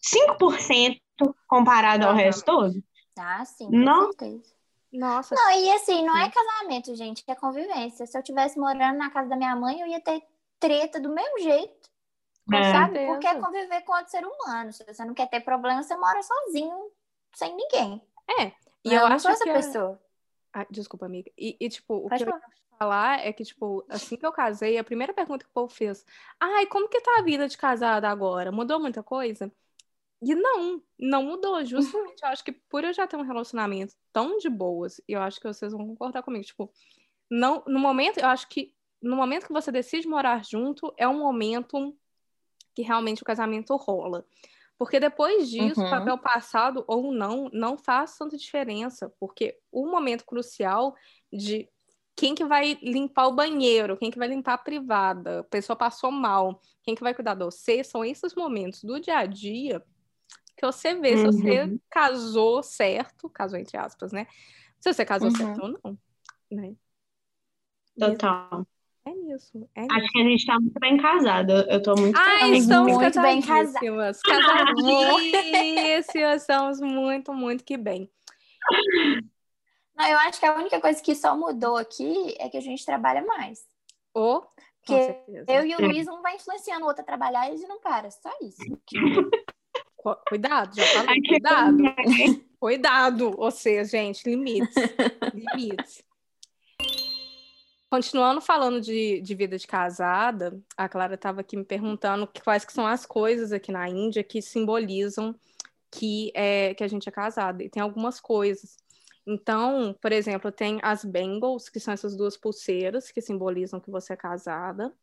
5% 0.03 0.99
comparado 1.47 2.05
ao 2.05 2.15
resto 2.15 2.45
todo. 2.45 2.90
Ah, 3.21 3.45
sim, 3.45 3.67
com 3.67 3.77
Não. 3.77 4.07
certeza. 4.07 4.53
Nossa. 4.93 5.35
Não, 5.35 5.51
e 5.53 5.71
assim, 5.73 6.05
não 6.05 6.17
é 6.17 6.31
casamento, 6.31 6.95
gente, 6.97 7.23
é 7.29 7.35
convivência. 7.35 8.07
Se 8.07 8.19
eu 8.19 8.23
tivesse 8.23 8.59
morando 8.59 8.99
na 8.99 9.11
casa 9.11 9.29
da 9.29 9.37
minha 9.37 9.55
mãe, 9.55 9.81
eu 9.81 9.87
ia 9.87 10.01
ter 10.01 10.23
treta 10.59 11.01
do 11.01 11.11
mesmo 11.15 11.39
jeito. 11.39 11.89
É. 12.53 12.73
Sabe? 12.73 13.07
Porque 13.07 13.27
é 13.27 13.41
conviver 13.41 13.83
com 13.83 13.93
outro 13.93 14.11
ser 14.11 14.27
humano. 14.27 14.73
Se 14.73 14.85
você 14.85 15.05
não 15.05 15.15
quer 15.15 15.29
ter 15.29 15.41
problema, 15.41 15.83
você 15.83 15.97
mora 15.97 16.21
sozinho, 16.23 16.91
sem 17.35 17.55
ninguém. 17.55 18.03
É. 18.41 18.47
E 18.85 18.93
eu, 18.93 19.01
eu 19.01 19.07
acho 19.07 19.29
essa 19.29 19.45
que 19.45 19.53
pessoa. 19.53 20.01
Ah, 20.53 20.67
desculpa, 20.69 21.07
amiga. 21.07 21.31
E, 21.39 21.57
e 21.61 21.69
tipo, 21.69 21.95
o 21.95 22.09
Pode 22.09 22.25
que 22.25 22.31
falar. 22.31 22.43
eu 22.43 22.49
ia 22.49 22.79
falar 22.79 23.27
é 23.27 23.33
que, 23.33 23.45
tipo, 23.45 23.85
assim 23.89 24.17
que 24.17 24.27
eu 24.27 24.33
casei, 24.33 24.79
a 24.79 24.85
primeira 24.85 25.15
pergunta 25.15 25.45
que 25.45 25.51
o 25.51 25.55
povo 25.55 25.73
fez: 25.73 26.05
ai, 26.41 26.67
como 26.67 26.89
que 26.89 27.01
tá 27.01 27.19
a 27.19 27.23
vida 27.23 27.47
de 27.47 27.57
casada 27.57 28.09
agora? 28.09 28.51
Mudou 28.51 28.81
muita 28.81 29.03
coisa? 29.03 29.53
E 30.23 30.35
não, 30.35 30.83
não 30.99 31.25
mudou. 31.25 31.65
Justamente, 31.65 32.23
eu 32.23 32.29
acho 32.29 32.45
que 32.45 32.53
por 32.53 32.85
eu 32.85 32.93
já 32.93 33.07
ter 33.07 33.17
um 33.17 33.23
relacionamento 33.23 33.95
tão 34.13 34.39
de 34.39 34.49
boas, 34.49 35.01
e 35.09 35.13
eu 35.13 35.23
acho 35.23 35.41
que 35.41 35.47
vocês 35.47 35.73
vão 35.73 35.87
concordar 35.87 36.23
comigo, 36.23 36.45
tipo, 36.45 36.71
não, 37.31 37.63
no 37.67 37.79
momento, 37.79 38.19
eu 38.19 38.27
acho 38.27 38.49
que 38.49 38.75
no 39.03 39.17
momento 39.17 39.47
que 39.47 39.53
você 39.53 39.73
decide 39.73 40.07
morar 40.07 40.45
junto, 40.45 40.93
é 40.97 41.09
um 41.09 41.19
momento 41.19 41.97
que 42.75 42.83
realmente 42.83 43.23
o 43.23 43.25
casamento 43.25 43.75
rola. 43.77 44.27
Porque 44.79 44.99
depois 44.99 45.49
disso, 45.49 45.81
uhum. 45.81 45.87
o 45.87 45.91
papel 45.91 46.19
passado 46.19 46.85
ou 46.87 47.13
não, 47.13 47.51
não 47.53 47.77
faz 47.77 48.17
tanta 48.17 48.37
diferença. 48.37 49.13
Porque 49.19 49.59
o 49.71 49.87
momento 49.87 50.25
crucial 50.25 50.95
de 51.33 51.69
quem 52.17 52.35
que 52.35 52.45
vai 52.45 52.79
limpar 52.83 53.29
o 53.29 53.35
banheiro, 53.35 53.97
quem 53.97 54.11
que 54.11 54.19
vai 54.19 54.29
limpar 54.29 54.55
a 54.55 54.59
privada, 54.59 55.41
a 55.41 55.45
pessoa 55.45 55.77
passou 55.77 56.11
mal, 56.11 56.61
quem 56.83 56.95
que 56.95 57.03
vai 57.03 57.15
cuidar 57.15 57.35
de 57.35 57.45
você, 57.45 57.83
são 57.83 58.05
esses 58.05 58.35
momentos 58.35 58.85
do 58.85 59.01
dia 59.01 59.19
a 59.19 59.27
dia 59.27 59.83
que 60.61 60.67
você 60.67 60.95
vê 60.95 61.15
uhum. 61.15 61.33
se 61.33 61.43
você 61.43 61.63
uhum. 61.63 61.81
casou 61.89 62.63
certo, 62.63 63.31
casou 63.31 63.59
entre 63.59 63.79
aspas, 63.79 64.13
né? 64.13 64.27
Se 64.79 64.93
você 64.93 65.07
casou 65.07 65.29
uhum. 65.29 65.35
certo 65.35 65.63
ou 65.63 65.81
não, 65.83 65.99
né? 66.51 66.75
Total. 67.99 68.67
É 69.07 69.11
isso. 69.35 69.67
É 69.75 69.81
Acho 69.81 69.99
isso. 69.99 70.13
que 70.13 70.21
a 70.21 70.25
gente 70.25 70.47
tá 70.47 70.61
muito 70.61 70.79
bem 70.79 70.99
casado. 70.99 71.53
Eu 71.53 71.83
tô 71.83 71.95
muito 71.95 72.19
Ah, 72.19 72.47
estamos 72.49 72.93
muito 72.93 73.23
bem 73.23 73.41
casadas. 73.41 74.21
Casadíssimas. 74.21 76.43
estamos 76.43 76.81
muito, 76.81 77.33
muito 77.33 77.65
que 77.65 77.79
bem. 77.79 78.11
Não, 79.97 80.07
eu 80.07 80.19
acho 80.19 80.39
que 80.39 80.47
a 80.47 80.55
única 80.55 80.79
coisa 80.81 81.03
que 81.03 81.15
só 81.15 81.37
mudou 81.37 81.79
aqui 81.79 82.35
é 82.39 82.51
que 82.51 82.59
a 82.59 82.61
gente 82.61 82.85
trabalha 82.85 83.25
mais. 83.25 83.67
Oh, 84.15 84.43
Porque 84.85 85.17
eu 85.49 85.65
e 85.65 85.75
o 85.75 85.81
Luiz, 85.81 86.07
um 86.07 86.21
vai 86.21 86.37
influenciando 86.37 86.85
o 86.85 86.89
outro 86.89 87.03
a 87.03 87.07
trabalhar 87.07 87.49
e 87.49 87.55
ele 87.55 87.67
não 87.67 87.81
para. 87.81 88.11
Só 88.11 88.31
isso. 88.43 88.63
Cuidado, 90.29 90.75
já 90.75 90.85
falei, 90.87 91.23
cuidado. 91.23 91.77
cuidado, 92.59 93.35
ou 93.37 93.51
seja, 93.51 93.85
gente, 93.85 94.29
limites. 94.29 94.75
limites. 95.35 96.03
Continuando 97.91 98.41
falando 98.41 98.81
de, 98.81 99.21
de 99.21 99.35
vida 99.35 99.59
de 99.59 99.67
casada, 99.67 100.59
a 100.77 100.89
Clara 100.89 101.17
estava 101.17 101.41
aqui 101.41 101.57
me 101.57 101.65
perguntando 101.65 102.29
quais 102.45 102.65
que 102.65 102.73
são 102.73 102.87
as 102.87 103.05
coisas 103.05 103.53
aqui 103.53 103.73
na 103.73 103.89
Índia 103.89 104.23
que 104.23 104.41
simbolizam 104.41 105.35
que, 105.91 106.31
é, 106.35 106.73
que 106.73 106.85
a 106.85 106.89
gente 106.89 107.09
é 107.09 107.13
casada. 107.13 107.63
E 107.63 107.69
tem 107.69 107.83
algumas 107.83 108.21
coisas. 108.21 108.77
Então, 109.27 109.95
por 110.01 110.13
exemplo, 110.13 110.51
tem 110.51 110.79
as 110.83 111.05
bangles, 111.05 111.69
que 111.69 111.81
são 111.81 111.93
essas 111.93 112.17
duas 112.17 112.37
pulseiras 112.37 113.11
que 113.11 113.21
simbolizam 113.21 113.81
que 113.81 113.91
você 113.91 114.13
é 114.15 114.17
casada. 114.17 114.95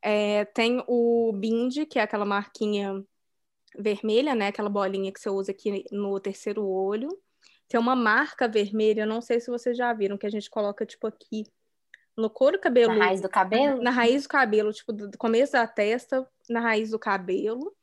É, 0.00 0.44
tem 0.46 0.82
o 0.88 1.32
bindi, 1.32 1.86
que 1.86 1.98
é 1.98 2.02
aquela 2.02 2.24
marquinha 2.24 3.04
vermelha, 3.78 4.34
né? 4.34 4.48
Aquela 4.48 4.68
bolinha 4.68 5.12
que 5.12 5.20
você 5.20 5.30
usa 5.30 5.52
aqui 5.52 5.84
no 5.90 6.18
terceiro 6.20 6.66
olho. 6.66 7.08
Tem 7.68 7.80
uma 7.80 7.96
marca 7.96 8.46
vermelha, 8.46 9.02
eu 9.02 9.06
não 9.06 9.20
sei 9.20 9.40
se 9.40 9.50
vocês 9.50 9.76
já 9.76 9.92
viram, 9.92 10.18
que 10.18 10.26
a 10.26 10.30
gente 10.30 10.50
coloca, 10.50 10.84
tipo, 10.84 11.06
aqui 11.06 11.44
no 12.16 12.28
couro 12.28 12.58
cabeludo. 12.58 12.98
Na 12.98 13.06
raiz 13.06 13.20
do 13.20 13.28
cabelo? 13.28 13.82
Na 13.82 13.90
raiz 13.90 14.22
do 14.24 14.28
cabelo, 14.28 14.72
tipo, 14.72 14.92
do 14.92 15.16
começo 15.16 15.52
da 15.52 15.66
testa, 15.66 16.28
na 16.48 16.60
raiz 16.60 16.90
do 16.90 16.98
cabelo. 16.98 17.74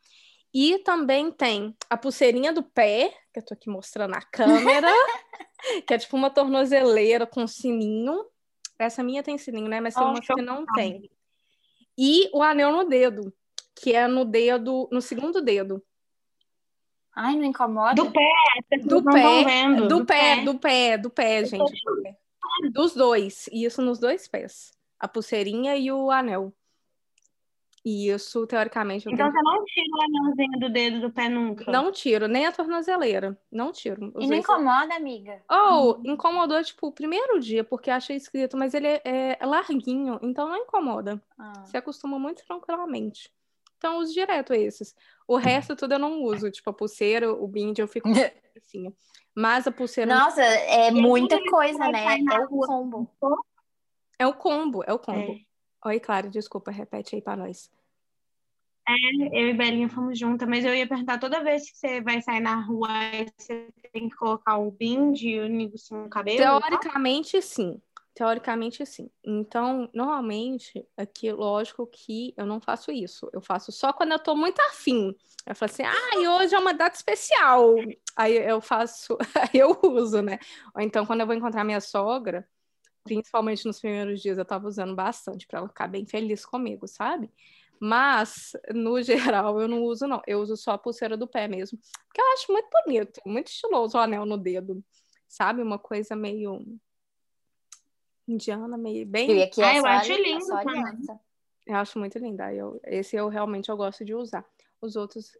E 0.54 0.80
também 0.80 1.32
tem 1.32 1.76
a 1.90 1.98
pulseirinha 1.98 2.52
do 2.52 2.64
pé, 2.64 3.14
que 3.34 3.40
eu 3.40 3.46
tô 3.46 3.54
aqui 3.54 3.70
mostrando 3.70 4.12
na 4.12 4.22
câmera, 4.22 4.92
que 5.88 5.94
é 5.94 5.98
tipo 5.98 6.16
uma 6.18 6.30
tornozeleira 6.30 7.28
com 7.28 7.46
sininho. 7.46 8.26
Essa 8.78 9.04
minha 9.04 9.22
tem 9.22 9.38
sininho, 9.38 9.68
né? 9.68 9.80
Mas 9.80 9.94
tem 9.94 10.04
oh, 10.04 10.10
umas 10.10 10.26
que 10.26 10.42
não 10.42 10.66
tem. 10.74 11.10
E 11.98 12.30
o 12.34 12.42
anel 12.42 12.72
no 12.72 12.86
dedo, 12.86 13.34
que 13.82 13.94
é 13.94 14.08
no 14.08 14.26
dedo, 14.26 14.88
no 14.92 15.02
segundo 15.02 15.42
dedo. 15.42 15.82
Ai, 17.16 17.36
não 17.36 17.44
incomoda? 17.44 17.96
Do 17.96 18.12
pé, 18.12 18.30
do 18.84 19.04
pé, 19.04 19.76
do, 19.76 19.88
do 19.88 20.06
pé, 20.06 20.16
pé, 20.16 20.44
do 20.44 20.60
pé, 20.60 20.98
do 20.98 21.10
pé, 21.10 21.46
gente. 21.46 21.74
Dos 22.72 22.94
dois, 22.94 23.50
isso 23.52 23.82
nos 23.82 24.00
dois 24.00 24.28
pés. 24.28 24.72
A 25.00 25.08
pulseirinha 25.08 25.76
e 25.76 25.92
o 25.92 26.12
anel. 26.12 26.54
E 27.84 28.10
isso, 28.10 28.46
teoricamente. 28.46 29.08
Então 29.10 29.32
tenho... 29.32 29.32
você 29.32 29.42
não 29.42 29.64
tira 29.66 29.88
o 29.92 30.02
anelzinho 30.04 30.60
do 30.60 30.70
dedo 30.70 31.02
do 31.02 31.12
pé 31.12 31.30
nunca? 31.30 31.72
Não 31.72 31.92
tiro, 31.92 32.28
nem 32.28 32.46
a 32.46 32.52
tornozeleira. 32.52 33.40
Não 33.52 33.72
tiro. 33.72 34.14
e 34.20 34.28
não 34.28 34.38
incomoda, 34.38 34.94
amiga? 34.96 35.42
Ou, 35.50 36.02
oh, 36.06 36.10
incomodou, 36.10 36.62
tipo, 36.62 36.88
o 36.88 36.92
primeiro 36.92 37.40
dia, 37.40 37.64
porque 37.64 37.90
achei 37.90 38.18
escrito, 38.18 38.58
mas 38.58 38.74
ele 38.74 38.88
é, 38.88 39.38
é 39.40 39.46
larguinho, 39.46 40.20
então 40.22 40.48
não 40.50 40.58
incomoda. 40.58 41.22
Ah. 41.38 41.66
Se 41.66 41.78
acostuma 41.78 42.20
muito 42.20 42.46
tranquilamente. 42.46 43.32
Então, 43.80 43.94
eu 43.94 44.00
uso 44.02 44.14
direto 44.14 44.54
esses. 44.54 44.94
O 45.26 45.36
uhum. 45.36 45.40
resto 45.40 45.76
tudo 45.76 45.94
eu 45.94 46.00
não 46.00 46.22
uso. 46.22 46.52
Tipo, 46.52 46.70
a 46.70 46.74
pulseira, 46.74 47.32
o 47.32 47.48
bind, 47.48 47.80
eu 47.80 47.88
fico 47.88 48.10
assim. 48.10 48.94
Mas 49.34 49.66
a 49.66 49.72
pulseira. 49.72 50.14
Nossa, 50.14 50.44
é 50.44 50.92
muita 50.92 51.42
coisa, 51.50 51.88
né? 51.90 52.20
É 52.20 52.40
o 52.42 52.48
combo. 52.50 53.10
É 54.20 54.28
o 54.28 54.34
combo, 54.34 54.84
é 54.86 54.92
o 54.92 55.00
combo. 55.00 55.32
É. 55.32 55.90
Oi, 55.90 56.00
Clara, 56.00 56.30
desculpa, 56.30 56.72
repete 56.72 57.16
aí 57.16 57.22
para 57.22 57.38
nós. 57.38 57.72
É, 58.86 59.40
eu 59.40 59.50
e 59.50 59.54
Belinha 59.54 59.88
fomos 59.88 60.20
juntas, 60.20 60.48
mas 60.50 60.66
eu 60.66 60.76
ia 60.76 60.88
perguntar 60.88 61.20
toda 61.20 61.44
vez 61.44 61.72
que 61.72 61.78
você 61.78 62.02
vai 62.02 62.22
sair 62.22 62.42
na 62.42 62.60
rua, 62.60 62.90
você 63.38 63.70
tem 63.94 64.10
que 64.10 64.16
colocar 64.16 64.58
o 64.58 64.72
bind 64.72 65.22
e 65.22 65.40
o 65.40 65.48
negocinho 65.48 66.04
no 66.04 66.10
cabelo? 66.10 66.38
Teoricamente, 66.38 67.42
sim. 67.42 67.80
Teoricamente, 68.20 68.86
sim. 68.86 69.10
Então, 69.24 69.90
normalmente, 69.94 70.86
aqui, 70.98 71.32
lógico 71.32 71.88
que 71.88 72.34
eu 72.36 72.46
não 72.46 72.60
faço 72.60 72.92
isso. 72.92 73.30
Eu 73.32 73.40
faço 73.40 73.72
só 73.72 73.94
quando 73.94 74.12
eu 74.12 74.20
tô 74.20 74.36
muito 74.36 74.60
afim. 74.60 75.16
Eu 75.46 75.56
falo 75.56 75.72
assim, 75.72 75.84
ah, 75.84 76.36
hoje 76.36 76.54
é 76.54 76.60
uma 76.60 76.74
data 76.74 76.98
especial. 76.98 77.76
Aí 78.18 78.36
eu 78.36 78.60
faço, 78.60 79.18
aí 79.54 79.58
eu 79.62 79.80
uso, 79.82 80.22
né? 80.22 80.38
Ou 80.76 80.82
então, 80.82 81.06
quando 81.06 81.22
eu 81.22 81.26
vou 81.26 81.34
encontrar 81.34 81.64
minha 81.64 81.80
sogra, 81.80 82.46
principalmente 83.06 83.66
nos 83.66 83.80
primeiros 83.80 84.22
dias, 84.22 84.38
eu 84.38 84.44
tava 84.44 84.68
usando 84.68 84.94
bastante 84.94 85.48
para 85.48 85.60
ela 85.60 85.70
ficar 85.70 85.88
bem 85.88 86.06
feliz 86.06 86.46
comigo, 86.46 86.90
sabe? 86.90 87.32
Mas, 87.80 88.52
no 88.76 89.00
geral, 89.02 89.62
eu 89.62 89.68
não 89.70 89.82
uso, 89.84 90.06
não. 90.08 90.22
Eu 90.28 90.42
uso 90.42 90.58
só 90.58 90.72
a 90.72 90.78
pulseira 90.78 91.16
do 91.16 91.26
pé 91.26 91.48
mesmo. 91.48 91.80
Porque 92.06 92.20
eu 92.20 92.34
acho 92.34 92.52
muito 92.52 92.68
bonito, 92.84 93.22
muito 93.26 93.48
estiloso 93.48 93.98
o 93.98 94.02
anel 94.02 94.26
no 94.26 94.38
dedo. 94.38 94.84
Sabe? 95.26 95.62
Uma 95.62 95.80
coisa 95.80 96.18
meio 96.18 96.62
indiana, 98.32 98.78
meio 98.78 99.06
bem. 99.06 99.32
E 99.32 99.44
aqui 99.44 99.62
é 99.62 99.66
ah, 99.66 99.78
eu 99.78 99.86
acho 99.86 100.14
lindo. 100.14 100.46
Eu 101.66 101.76
acho 101.76 102.00
muito 102.00 102.18
linda. 102.18 102.54
Eu, 102.54 102.80
esse 102.86 103.16
eu 103.16 103.28
realmente 103.28 103.70
eu 103.70 103.78
gosto 103.78 104.04
de 104.04 104.14
usar. 104.14 104.46
Os 104.82 104.96
outros. 104.96 105.38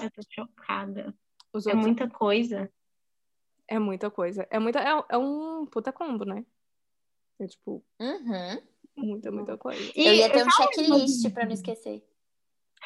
Eu 0.00 0.10
tô 0.10 0.22
chocada. 0.28 1.14
Os 1.52 1.66
é 1.66 1.74
muita 1.74 2.08
coisa. 2.08 2.70
É 3.66 3.78
muita 3.78 4.10
coisa. 4.10 4.46
É, 4.50 4.58
muita, 4.58 4.80
é, 4.80 5.04
é 5.08 5.18
um 5.18 5.66
puta 5.66 5.92
combo, 5.92 6.24
né? 6.24 6.44
É 7.38 7.46
tipo. 7.46 7.82
Uhum. 7.98 8.62
Muita, 8.96 9.30
muita 9.30 9.56
coisa. 9.56 9.92
E 9.96 10.06
eu 10.06 10.14
ia 10.14 10.30
ter 10.30 10.46
um 10.46 10.50
checklist 10.50 11.30
pra 11.32 11.44
não 11.44 11.52
esquecer. 11.52 12.04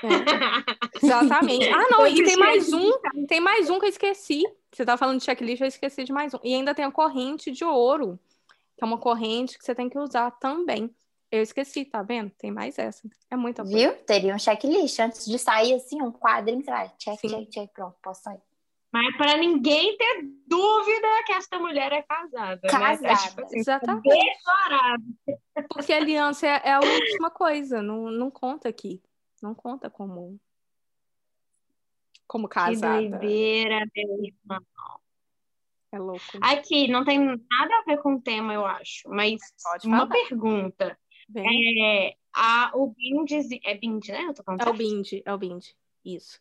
É. 0.02 1.04
Exatamente. 1.04 1.68
Ah, 1.68 1.88
não, 1.90 2.06
e 2.06 2.24
tem 2.24 2.36
mais 2.36 2.72
um, 2.72 2.92
tem 3.26 3.40
mais 3.40 3.70
um 3.70 3.78
que 3.78 3.86
eu 3.86 3.90
esqueci. 3.90 4.42
Você 4.72 4.84
tá 4.84 4.96
falando 4.96 5.18
de 5.18 5.24
checklist, 5.24 5.60
eu 5.60 5.68
esqueci 5.68 6.04
de 6.04 6.12
mais 6.12 6.34
um. 6.34 6.38
E 6.42 6.54
ainda 6.54 6.74
tem 6.74 6.84
a 6.84 6.90
corrente 6.90 7.50
de 7.50 7.64
ouro, 7.64 8.18
que 8.76 8.84
é 8.84 8.86
uma 8.86 8.98
corrente 8.98 9.58
que 9.58 9.64
você 9.64 9.74
tem 9.74 9.88
que 9.88 9.98
usar 9.98 10.30
também. 10.32 10.94
Eu 11.30 11.42
esqueci, 11.42 11.84
tá 11.84 12.02
vendo? 12.02 12.30
Tem 12.30 12.50
mais 12.50 12.78
essa. 12.78 13.08
É 13.30 13.36
muita 13.36 13.62
coisa. 13.62 13.76
Viu? 13.76 14.04
Teria 14.04 14.34
um 14.34 14.38
checklist 14.38 14.98
antes 15.00 15.26
de 15.26 15.38
sair 15.38 15.74
assim, 15.74 16.00
um 16.00 16.12
quadrinho, 16.12 16.62
você 16.62 16.70
vai, 16.70 16.92
check, 16.98 17.18
Sim. 17.18 17.28
check, 17.28 17.50
check, 17.50 17.72
pronto, 17.72 17.96
posso 18.02 18.22
sair. 18.22 18.40
Mas 18.92 19.16
para 19.16 19.36
ninguém 19.36 19.96
ter 19.96 20.22
dúvida 20.46 21.08
que 21.26 21.32
esta 21.32 21.58
mulher 21.58 21.90
é 21.92 22.02
casada. 22.02 22.60
Né? 22.62 22.70
Casada. 22.70 23.08
É, 23.08 23.16
tipo 23.16 23.40
assim, 23.42 23.58
Exatamente. 23.58 24.08
declarado. 24.08 25.04
Porque 25.68 25.92
a 25.92 25.96
aliança 25.96 26.46
é, 26.46 26.60
é 26.64 26.72
a 26.74 26.78
última 26.78 27.28
coisa, 27.28 27.82
não, 27.82 28.08
não 28.08 28.30
conta 28.30 28.68
aqui. 28.68 29.02
Não 29.42 29.52
conta 29.52 29.90
como, 29.90 30.38
como 32.28 32.48
Que 32.48 32.54
casada. 32.54 33.08
doideira, 33.08 33.84
meu 33.96 34.24
irmão. 34.24 34.64
É 35.94 35.98
louco. 35.98 36.22
Aqui, 36.40 36.88
não 36.88 37.04
tem 37.04 37.18
nada 37.18 37.78
a 37.78 37.84
ver 37.86 37.98
com 38.02 38.14
o 38.14 38.20
tema, 38.20 38.52
eu 38.52 38.66
acho. 38.66 39.08
Mas 39.08 39.40
Pode 39.62 39.86
uma 39.86 39.98
falar. 39.98 40.10
pergunta. 40.10 40.98
Bem, 41.28 41.84
É, 41.84 42.14
a, 42.34 42.72
o 42.74 42.88
Bindi... 42.88 43.60
É 43.64 43.74
Bindi, 43.76 44.10
né? 44.10 44.24
Eu 44.24 44.34
tô 44.34 44.42
falando 44.42 44.62
é 44.62 44.68
o? 44.68 44.72
Bindi, 44.74 45.22
é 45.24 45.32
o 45.32 45.38
Bindi. 45.38 45.74
Isso. 46.04 46.40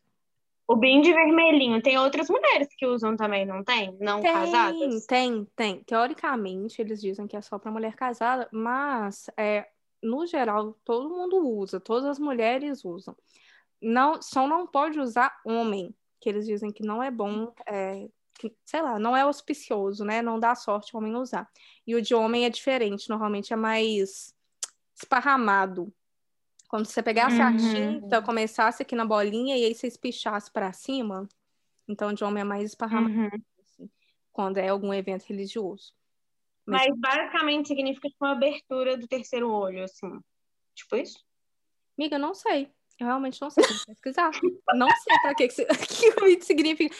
O 0.67 0.75
Bindi 0.75 1.13
vermelhinho. 1.13 1.81
Tem 1.81 1.99
outras 1.99 2.29
mulheres 2.29 2.67
que 2.75 2.85
usam 2.85 3.15
também, 3.15 3.45
não 3.45 3.63
tem? 3.63 3.95
Não 3.99 4.21
casadas? 4.21 5.05
Tem, 5.05 5.45
tem. 5.55 5.83
Teoricamente, 5.83 6.81
eles 6.81 6.99
dizem 6.99 7.27
que 7.27 7.37
é 7.37 7.41
só 7.41 7.59
para 7.59 7.71
mulher 7.71 7.95
casada, 7.95 8.49
mas 8.51 9.29
é, 9.37 9.67
no 10.01 10.25
geral, 10.25 10.75
todo 10.83 11.09
mundo 11.09 11.47
usa, 11.47 11.79
todas 11.79 12.05
as 12.05 12.17
mulheres 12.19 12.83
usam. 12.83 13.15
Não, 13.81 14.21
só 14.21 14.47
não 14.47 14.65
pode 14.65 14.99
usar 14.99 15.31
homem, 15.45 15.93
que 16.19 16.29
eles 16.29 16.45
dizem 16.45 16.71
que 16.71 16.83
não 16.83 17.03
é 17.03 17.11
bom, 17.11 17.53
é, 17.67 18.07
que, 18.37 18.53
sei 18.65 18.81
lá, 18.81 18.97
não 18.99 19.15
é 19.15 19.21
auspicioso, 19.21 20.03
né? 20.03 20.21
Não 20.21 20.39
dá 20.39 20.55
sorte 20.55 20.95
o 20.95 20.97
homem 20.99 21.15
usar. 21.15 21.49
E 21.85 21.95
o 21.95 22.01
de 22.01 22.13
homem 22.15 22.45
é 22.45 22.49
diferente, 22.49 23.09
normalmente 23.09 23.53
é 23.53 23.55
mais 23.55 24.33
esparramado. 24.95 25.93
Como 26.67 26.83
se 26.85 26.91
você 26.93 27.03
pegasse 27.03 27.39
a 27.41 27.51
Uhum. 27.51 27.57
tinta, 28.01 28.21
começasse 28.21 28.81
aqui 28.81 28.95
na 28.95 29.05
bolinha 29.05 29.55
e 29.57 29.65
aí 29.65 29.75
você 29.75 29.87
espichasse 29.87 30.51
para 30.51 30.73
cima. 30.73 31.27
Então, 31.87 32.09
o 32.09 32.13
de 32.13 32.23
homem 32.23 32.41
é 32.41 32.43
mais 32.43 32.63
esparramado 32.63 33.13
Uhum. 33.13 33.29
assim, 33.63 33.89
quando 34.31 34.57
é 34.57 34.69
algum 34.69 34.93
evento 34.93 35.23
religioso. 35.23 35.93
Mas- 36.65 36.87
Mas 36.87 36.99
basicamente 36.99 37.67
significa 37.67 38.07
tipo, 38.09 38.25
uma 38.25 38.31
abertura 38.31 38.97
do 38.97 39.07
terceiro 39.07 39.51
olho, 39.51 39.83
assim. 39.83 40.19
Tipo 40.73 40.95
isso? 40.95 41.23
Amiga, 41.97 42.15
eu 42.15 42.19
não 42.19 42.33
sei. 42.33 42.71
Eu 42.99 43.05
realmente 43.07 43.39
não 43.41 43.49
sei. 43.49 43.63
Que 43.63 43.85
pesquisar. 43.85 44.31
não 44.75 44.87
sei 44.89 45.19
pra 45.21 45.35
que, 45.35 45.47
que, 45.49 45.65
que 45.87 46.25
isso 46.29 46.45
significa. 46.47 46.95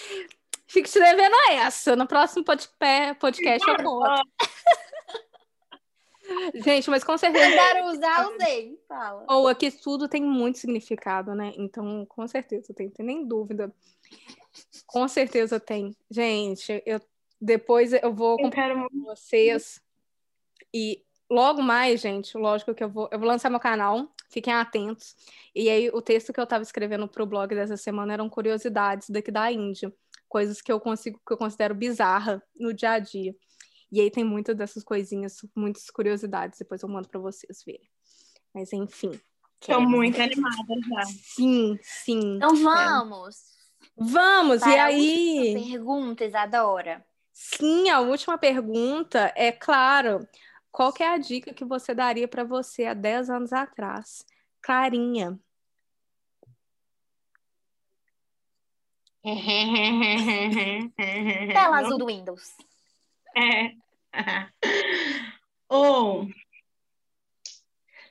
Fico 0.74 0.90
te 0.90 1.00
devendo 1.00 1.36
essa. 1.52 1.96
No 1.96 2.08
próximo 2.08 2.44
podcast 2.44 3.70
eu 3.70 3.78
conto. 3.78 4.28
Gente, 6.66 6.90
mas 6.90 7.04
com 7.04 7.16
certeza. 7.16 7.48
Mandaram 7.48 7.92
usar, 7.92 8.28
usei. 8.32 8.80
Fala. 8.88 9.24
Ou 9.30 9.48
aqui 9.48 9.70
tudo 9.70 10.08
tem 10.08 10.24
muito 10.24 10.58
significado, 10.58 11.36
né? 11.36 11.54
Então, 11.58 12.08
com 12.08 12.28
certeza, 12.28 12.74
tem, 12.74 12.90
tem 12.90 13.06
nem 13.06 13.24
dúvida. 13.24 13.72
Com 14.88 15.08
certeza 15.08 15.60
tem. 15.60 15.96
Gente, 16.10 16.82
eu 16.88 17.00
depois 17.40 17.94
eu 17.94 18.12
vou 18.12 18.38
quero 18.50 18.76
muito. 18.76 18.92
com 18.92 19.04
vocês. 19.04 19.80
E 20.74 21.04
logo 21.30 21.62
mais, 21.62 22.02
gente, 22.02 22.36
lógico 22.36 22.74
que 22.74 22.84
eu 22.84 22.90
vou, 22.90 23.08
eu 23.12 23.20
vou 23.20 23.28
lançar 23.28 23.52
meu 23.52 23.60
canal, 23.60 24.12
fiquem 24.28 24.54
atentos. 24.54 25.16
E 25.54 25.70
aí, 25.70 25.90
o 25.90 26.02
texto 26.02 26.34
que 26.34 26.40
eu 26.40 26.46
estava 26.46 26.64
escrevendo 26.64 27.08
para 27.08 27.22
o 27.22 27.28
blog 27.28 27.54
dessa 27.54 27.78
semana 27.78 28.14
eram 28.14 28.28
curiosidades 28.28 29.12
daqui 29.12 29.30
da 29.30 29.52
Índia, 29.52 29.94
coisas 30.34 30.64
que 30.64 30.72
eu 30.72 30.80
consigo, 30.80 31.22
que 31.24 31.32
eu 31.32 31.38
considero 31.38 31.76
bizarra 31.76 32.42
no 32.60 32.74
dia 32.74 32.94
a 32.94 33.00
dia. 33.00 33.36
E 33.92 34.02
aí 34.02 34.10
tem 34.10 34.24
muitas 34.24 34.56
dessas 34.58 34.84
coisinhas, 34.84 35.38
muitas 35.56 35.92
curiosidades, 35.92 36.58
depois 36.58 36.82
eu 36.82 36.90
mando 36.90 37.08
para 37.08 37.20
vocês 37.20 37.64
verem. 37.64 37.88
Mas 38.52 38.74
enfim. 38.74 39.12
Tô 39.60 39.80
muito 39.80 40.20
animada 40.20 40.74
já. 40.90 41.06
Sim, 41.06 41.78
sim. 41.84 42.38
Então 42.38 42.56
vamos. 42.56 43.54
Vamos, 43.96 44.62
e 44.64 44.66
para 44.66 44.84
a 44.84 44.86
aí? 44.88 45.38
última 45.38 45.70
pergunta, 45.70 46.26
Isadora. 46.26 47.06
Sim, 47.32 47.90
a 47.90 48.00
última 48.00 48.36
pergunta 48.36 49.32
é, 49.36 49.52
claro, 49.52 50.28
qual 50.72 50.92
que 50.92 51.04
é 51.04 51.10
a 51.14 51.18
dica 51.20 51.54
que 51.54 51.64
você 51.64 51.94
daria 51.94 52.28
para 52.28 52.44
você 52.44 52.86
há 52.86 52.96
10 52.96 53.30
anos 53.30 53.54
atrás? 53.54 54.26
Clarinha. 54.64 55.40
Tela 61.54 61.78
azul 61.78 61.98
do 61.98 62.08
Windows. 62.08 62.56
É. 63.36 63.72
Ou, 65.70 66.28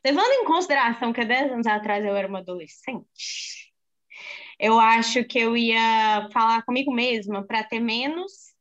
levando 0.04 0.32
em 0.32 0.44
consideração 0.44 1.12
que 1.12 1.20
há 1.20 1.24
10 1.24 1.52
anos 1.52 1.66
atrás 1.66 2.04
eu 2.04 2.16
era 2.16 2.26
uma 2.26 2.40
adolescente, 2.40 3.72
eu 4.58 4.80
acho 4.80 5.24
que 5.24 5.38
eu 5.38 5.56
ia 5.56 6.28
falar 6.32 6.62
comigo 6.62 6.92
mesma 6.92 7.44
para 7.44 7.62
ter 7.62 7.80
menos 7.80 8.52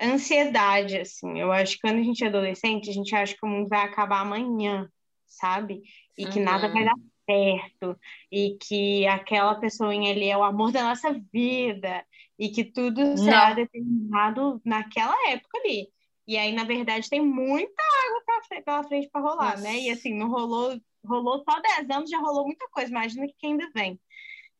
ansiedade, 0.00 0.98
assim. 0.98 1.38
Eu 1.38 1.52
acho 1.52 1.74
que 1.74 1.82
quando 1.82 1.98
a 1.98 2.02
gente 2.02 2.24
é 2.24 2.26
adolescente, 2.26 2.90
a 2.90 2.92
gente 2.92 3.14
acha 3.14 3.34
que 3.34 3.44
o 3.44 3.48
mundo 3.48 3.68
vai 3.68 3.84
acabar 3.84 4.20
amanhã, 4.20 4.88
sabe? 5.26 5.82
E 6.16 6.26
que 6.26 6.40
nada 6.40 6.68
vai 6.68 6.84
dar 6.84 6.94
certo, 7.32 7.98
e 8.30 8.56
que 8.60 9.06
aquela 9.06 9.54
pessoa 9.54 9.90
ali 9.90 10.28
é 10.28 10.36
o 10.36 10.42
amor 10.42 10.72
da 10.72 10.82
nossa 10.82 11.12
vida, 11.32 12.04
e 12.38 12.48
que 12.48 12.64
tudo 12.64 13.16
será 13.16 13.50
Não. 13.50 13.56
determinado 13.56 14.60
naquela 14.64 15.16
época 15.30 15.58
ali. 15.58 15.88
E 16.26 16.36
aí, 16.36 16.52
na 16.52 16.64
verdade, 16.64 17.08
tem 17.08 17.20
muita 17.20 17.82
água 18.06 18.22
pra 18.24 18.62
pela 18.62 18.84
frente 18.84 19.08
para 19.10 19.20
rolar, 19.20 19.60
né? 19.60 19.76
E 19.80 19.90
assim, 19.90 20.14
não 20.14 20.28
rolou, 20.28 20.78
rolou 21.04 21.42
só 21.42 21.60
10 21.60 21.90
anos, 21.90 22.10
já 22.10 22.18
rolou 22.18 22.46
muita 22.46 22.68
coisa. 22.70 22.90
Imagina 22.90 23.26
que 23.26 23.46
ainda 23.46 23.68
vem. 23.74 23.98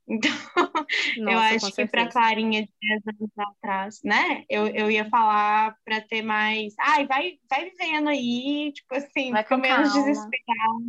Então, 0.09 0.33
eu 1.17 1.25
Nossa, 1.25 1.55
acho 1.55 1.71
com 1.71 1.77
que 1.77 1.87
para. 1.87 2.09
Clarinha 2.09 2.63
de 2.63 2.71
10 2.83 3.03
anos 3.07 3.31
atrás, 3.39 4.01
né? 4.03 4.45
Eu, 4.49 4.67
eu 4.67 4.91
ia 4.91 5.09
falar 5.09 5.77
para 5.85 6.01
ter 6.01 6.23
mais. 6.23 6.75
Ai, 6.79 7.07
vai, 7.07 7.39
vai 7.49 7.71
vivendo 7.71 8.09
aí, 8.09 8.73
tipo 8.75 8.95
assim, 8.97 9.31
Vai 9.31 9.45
com 9.45 9.57
menos 9.57 9.93
desesperada, 9.93 10.85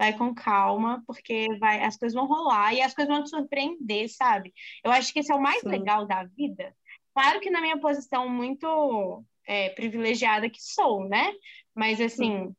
vai 0.00 0.16
com 0.16 0.34
calma, 0.34 1.02
porque 1.06 1.46
vai, 1.58 1.84
as 1.84 1.98
coisas 1.98 2.14
vão 2.14 2.26
rolar 2.26 2.72
e 2.72 2.80
as 2.80 2.94
coisas 2.94 3.14
vão 3.14 3.22
te 3.22 3.28
surpreender, 3.28 4.08
sabe? 4.08 4.50
Eu 4.82 4.90
acho 4.90 5.12
que 5.12 5.18
esse 5.18 5.30
é 5.30 5.34
o 5.34 5.42
mais 5.42 5.60
Sim. 5.60 5.68
legal 5.68 6.06
da 6.06 6.24
vida. 6.24 6.74
Claro 7.12 7.38
que 7.38 7.50
na 7.50 7.60
minha 7.60 7.78
posição 7.78 8.26
muito 8.26 9.22
é, 9.46 9.68
privilegiada 9.68 10.48
que 10.48 10.58
sou, 10.58 11.06
né? 11.06 11.34
Mas 11.74 12.00
assim, 12.00 12.50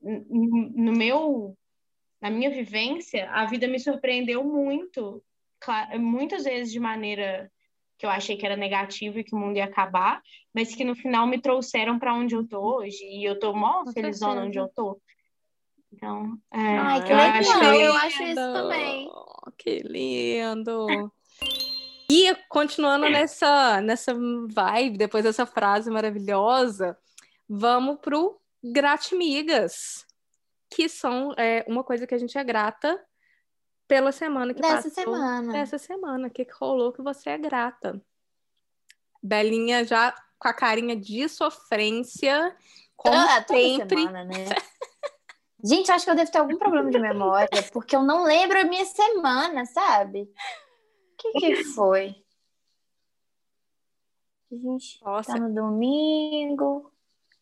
no 0.00 0.92
meu, 0.92 1.54
na 2.22 2.30
minha 2.30 2.48
vivência, 2.48 3.30
a 3.32 3.44
vida 3.44 3.68
me 3.68 3.78
surpreendeu 3.78 4.42
muito, 4.42 5.22
muitas 6.00 6.44
vezes 6.44 6.72
de 6.72 6.80
maneira 6.80 7.52
que 7.98 8.06
eu 8.06 8.10
achei 8.10 8.34
que 8.34 8.46
era 8.46 8.56
negativa 8.56 9.20
e 9.20 9.24
que 9.24 9.34
o 9.34 9.38
mundo 9.38 9.58
ia 9.58 9.66
acabar, 9.66 10.22
mas 10.54 10.74
que 10.74 10.84
no 10.84 10.96
final 10.96 11.26
me 11.26 11.38
trouxeram 11.38 11.98
para 11.98 12.14
onde 12.14 12.34
eu 12.34 12.48
tô 12.48 12.60
hoje 12.60 13.04
e 13.04 13.24
eu 13.24 13.38
tô 13.38 13.52
mó 13.52 13.84
felizona 13.92 14.44
onde 14.44 14.58
eu 14.58 14.68
tô. 14.68 14.98
Então, 15.92 16.38
é, 16.52 16.78
Ai, 16.78 17.04
que 17.04 17.12
eu 17.12 17.16
legal. 17.16 17.38
acho 17.38 17.58
que 17.60 17.66
eu 17.66 17.94
acho 17.94 18.22
isso 18.22 18.34
também. 18.34 19.10
Que 19.56 19.78
lindo. 19.80 21.12
E 22.10 22.34
continuando 22.48 23.08
nessa, 23.08 23.80
nessa 23.80 24.14
vibe, 24.14 24.98
depois 24.98 25.24
dessa 25.24 25.44
frase 25.46 25.90
maravilhosa, 25.90 26.96
vamos 27.48 27.98
pro 28.00 28.40
gratimigas, 28.62 30.06
que 30.70 30.88
são 30.88 31.32
é, 31.36 31.64
uma 31.68 31.82
coisa 31.84 32.06
que 32.06 32.14
a 32.14 32.18
gente 32.18 32.36
é 32.36 32.44
grata 32.44 33.02
pela 33.86 34.12
semana 34.12 34.52
que 34.52 34.60
Dessa 34.60 34.88
passou. 34.88 34.90
semana. 34.90 35.52
Dessa 35.52 35.78
semana. 35.78 36.28
O 36.28 36.30
que, 36.30 36.44
que 36.44 36.52
rolou 36.54 36.92
que 36.92 37.02
você 37.02 37.30
é 37.30 37.38
grata? 37.38 38.00
Belinha 39.22 39.84
já 39.84 40.14
com 40.38 40.48
a 40.48 40.52
carinha 40.52 40.94
de 40.94 41.28
sofrência, 41.28 42.54
como 42.96 43.16
Ah, 43.16 43.42
toda 43.42 43.58
sempre. 43.58 44.00
semana, 44.00 44.24
né? 44.24 44.44
Gente, 45.62 45.90
acho 45.90 46.04
que 46.04 46.10
eu 46.10 46.14
devo 46.16 46.30
ter 46.30 46.38
algum 46.38 46.56
problema 46.56 46.90
de 46.90 46.98
memória, 47.00 47.62
porque 47.72 47.96
eu 47.96 48.02
não 48.02 48.22
lembro 48.22 48.60
a 48.60 48.64
minha 48.64 48.84
semana, 48.84 49.64
sabe? 49.66 50.22
O 50.22 51.16
que, 51.18 51.32
que 51.32 51.64
foi? 51.74 52.14
A 54.50 54.54
gente 54.54 55.02
Nossa, 55.04 55.32
tá 55.32 55.38
no 55.38 55.52
domingo. 55.52 56.92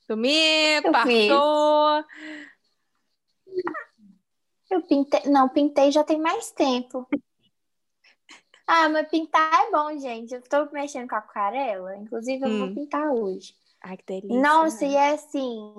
domingo, 0.08 0.92
Eu. 0.92 2.04
Eu 4.70 4.82
pintei. 4.82 5.20
Não, 5.30 5.48
pintei 5.48 5.92
já 5.92 6.02
tem 6.02 6.18
mais 6.18 6.50
tempo. 6.50 7.06
Ah, 8.66 8.88
mas 8.88 9.08
pintar 9.08 9.52
é 9.66 9.70
bom, 9.70 9.96
gente. 9.98 10.34
Eu 10.34 10.42
tô 10.42 10.68
mexendo 10.72 11.08
com 11.08 11.14
aquarela. 11.14 11.96
Inclusive, 11.96 12.42
eu 12.44 12.48
Hum. 12.50 12.58
vou 12.58 12.74
pintar 12.74 13.12
hoje. 13.12 13.54
Ai, 13.88 13.96
que 13.96 14.04
delícia. 14.04 14.40
Nossa, 14.40 14.84
e 14.84 14.94
é 14.94 15.12
assim. 15.12 15.72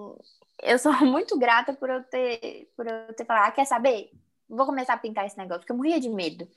Eu 0.63 0.79
sou 0.79 0.93
muito 1.05 1.37
grata 1.37 1.73
por 1.73 1.89
eu 1.89 2.03
ter, 2.03 2.71
por 2.75 2.87
eu 2.87 3.13
ter 3.13 3.25
falado. 3.25 3.49
Ah, 3.49 3.51
quer 3.51 3.65
saber? 3.65 4.11
vou 4.49 4.65
começar 4.65 4.93
a 4.93 4.97
pintar 4.97 5.25
esse 5.25 5.37
negócio, 5.37 5.61
porque 5.61 5.71
eu 5.71 5.77
morria 5.77 5.99
de 5.99 6.09
medo. 6.09 6.47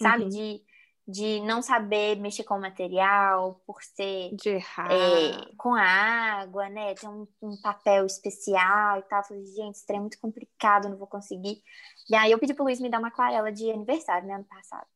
Sabe? 0.00 0.24
Uhum. 0.24 0.28
De, 0.28 0.62
de 1.06 1.40
não 1.40 1.60
saber 1.60 2.16
mexer 2.16 2.44
com 2.44 2.54
o 2.54 2.60
material, 2.60 3.60
por 3.66 3.82
ser 3.82 4.34
De 4.36 4.50
errar. 4.50 4.90
é, 4.90 5.52
com 5.56 5.74
a 5.74 5.82
água, 5.82 6.68
né? 6.68 6.94
Tem 6.94 7.08
um, 7.08 7.26
um 7.42 7.60
papel 7.60 8.06
especial 8.06 8.98
e 8.98 9.02
tal. 9.02 9.20
Eu 9.20 9.24
falei, 9.24 9.46
gente, 9.46 9.74
isso 9.74 9.92
é 9.92 10.00
muito 10.00 10.18
complicado, 10.18 10.88
não 10.88 10.96
vou 10.96 11.06
conseguir. 11.06 11.62
E 12.08 12.14
aí 12.14 12.30
eu 12.30 12.38
pedi 12.38 12.54
pro 12.54 12.64
Luiz 12.64 12.80
me 12.80 12.88
dar 12.88 13.00
uma 13.00 13.08
aquarela 13.08 13.52
de 13.52 13.70
aniversário, 13.70 14.26
né, 14.26 14.34
ano 14.34 14.44
passado. 14.44 14.86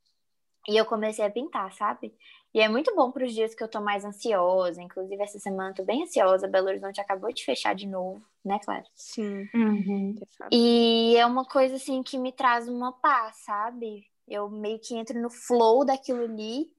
E 0.68 0.76
eu 0.76 0.86
comecei 0.86 1.24
a 1.24 1.30
pintar, 1.30 1.72
sabe? 1.74 2.14
E 2.55 2.61
é 2.61 2.68
muito 2.68 2.94
bom 2.94 3.11
para 3.11 3.24
os 3.24 3.32
dias 3.32 3.55
que 3.55 3.62
eu 3.62 3.68
tô 3.68 3.80
mais 3.80 4.05
ansiosa. 4.05 4.82
Inclusive, 4.82 5.22
essa 5.22 5.38
semana 5.38 5.70
eu 5.70 5.74
tô 5.74 5.84
bem 5.84 6.03
ansiosa. 6.03 6.46
Belo 6.48 6.68
Horizonte 6.68 7.00
acabou 7.00 7.32
de 7.32 7.44
fechar 7.44 7.74
de 7.74 7.86
novo, 7.86 8.22
né, 8.44 8.59
Clara? 8.59 8.84
Sim. 8.94 9.48
Uhum. 9.55 10.14
E 10.50 11.16
é 11.16 11.24
uma 11.26 11.44
coisa 11.44 11.76
assim 11.76 12.03
que 12.03 12.18
me 12.18 12.32
traz 12.32 12.68
uma 12.68 12.92
paz, 12.92 13.36
sabe? 13.44 14.07
Eu 14.28 14.48
meio 14.50 14.78
que 14.78 14.94
entro 14.94 15.20
no 15.20 15.30
flow 15.30 15.84
daquilo 15.84 16.24
ali 16.24 16.70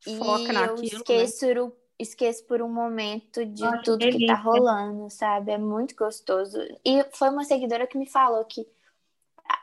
Foca 0.00 0.52
e 0.52 0.56
eu 0.56 0.74
naquilo, 0.74 0.98
né? 0.98 0.98
esqueço, 0.98 1.46
o- 1.46 1.72
esqueço 1.98 2.44
por 2.46 2.60
um 2.62 2.68
momento 2.68 3.44
de 3.46 3.62
Nossa, 3.62 3.82
tudo 3.84 4.08
que 4.10 4.26
tá 4.26 4.34
rolando, 4.34 5.08
sabe? 5.10 5.52
É 5.52 5.58
muito 5.58 5.94
gostoso. 5.94 6.58
E 6.84 7.04
foi 7.12 7.30
uma 7.30 7.44
seguidora 7.44 7.86
que 7.86 7.96
me 7.96 8.06
falou 8.08 8.44
que 8.44 8.66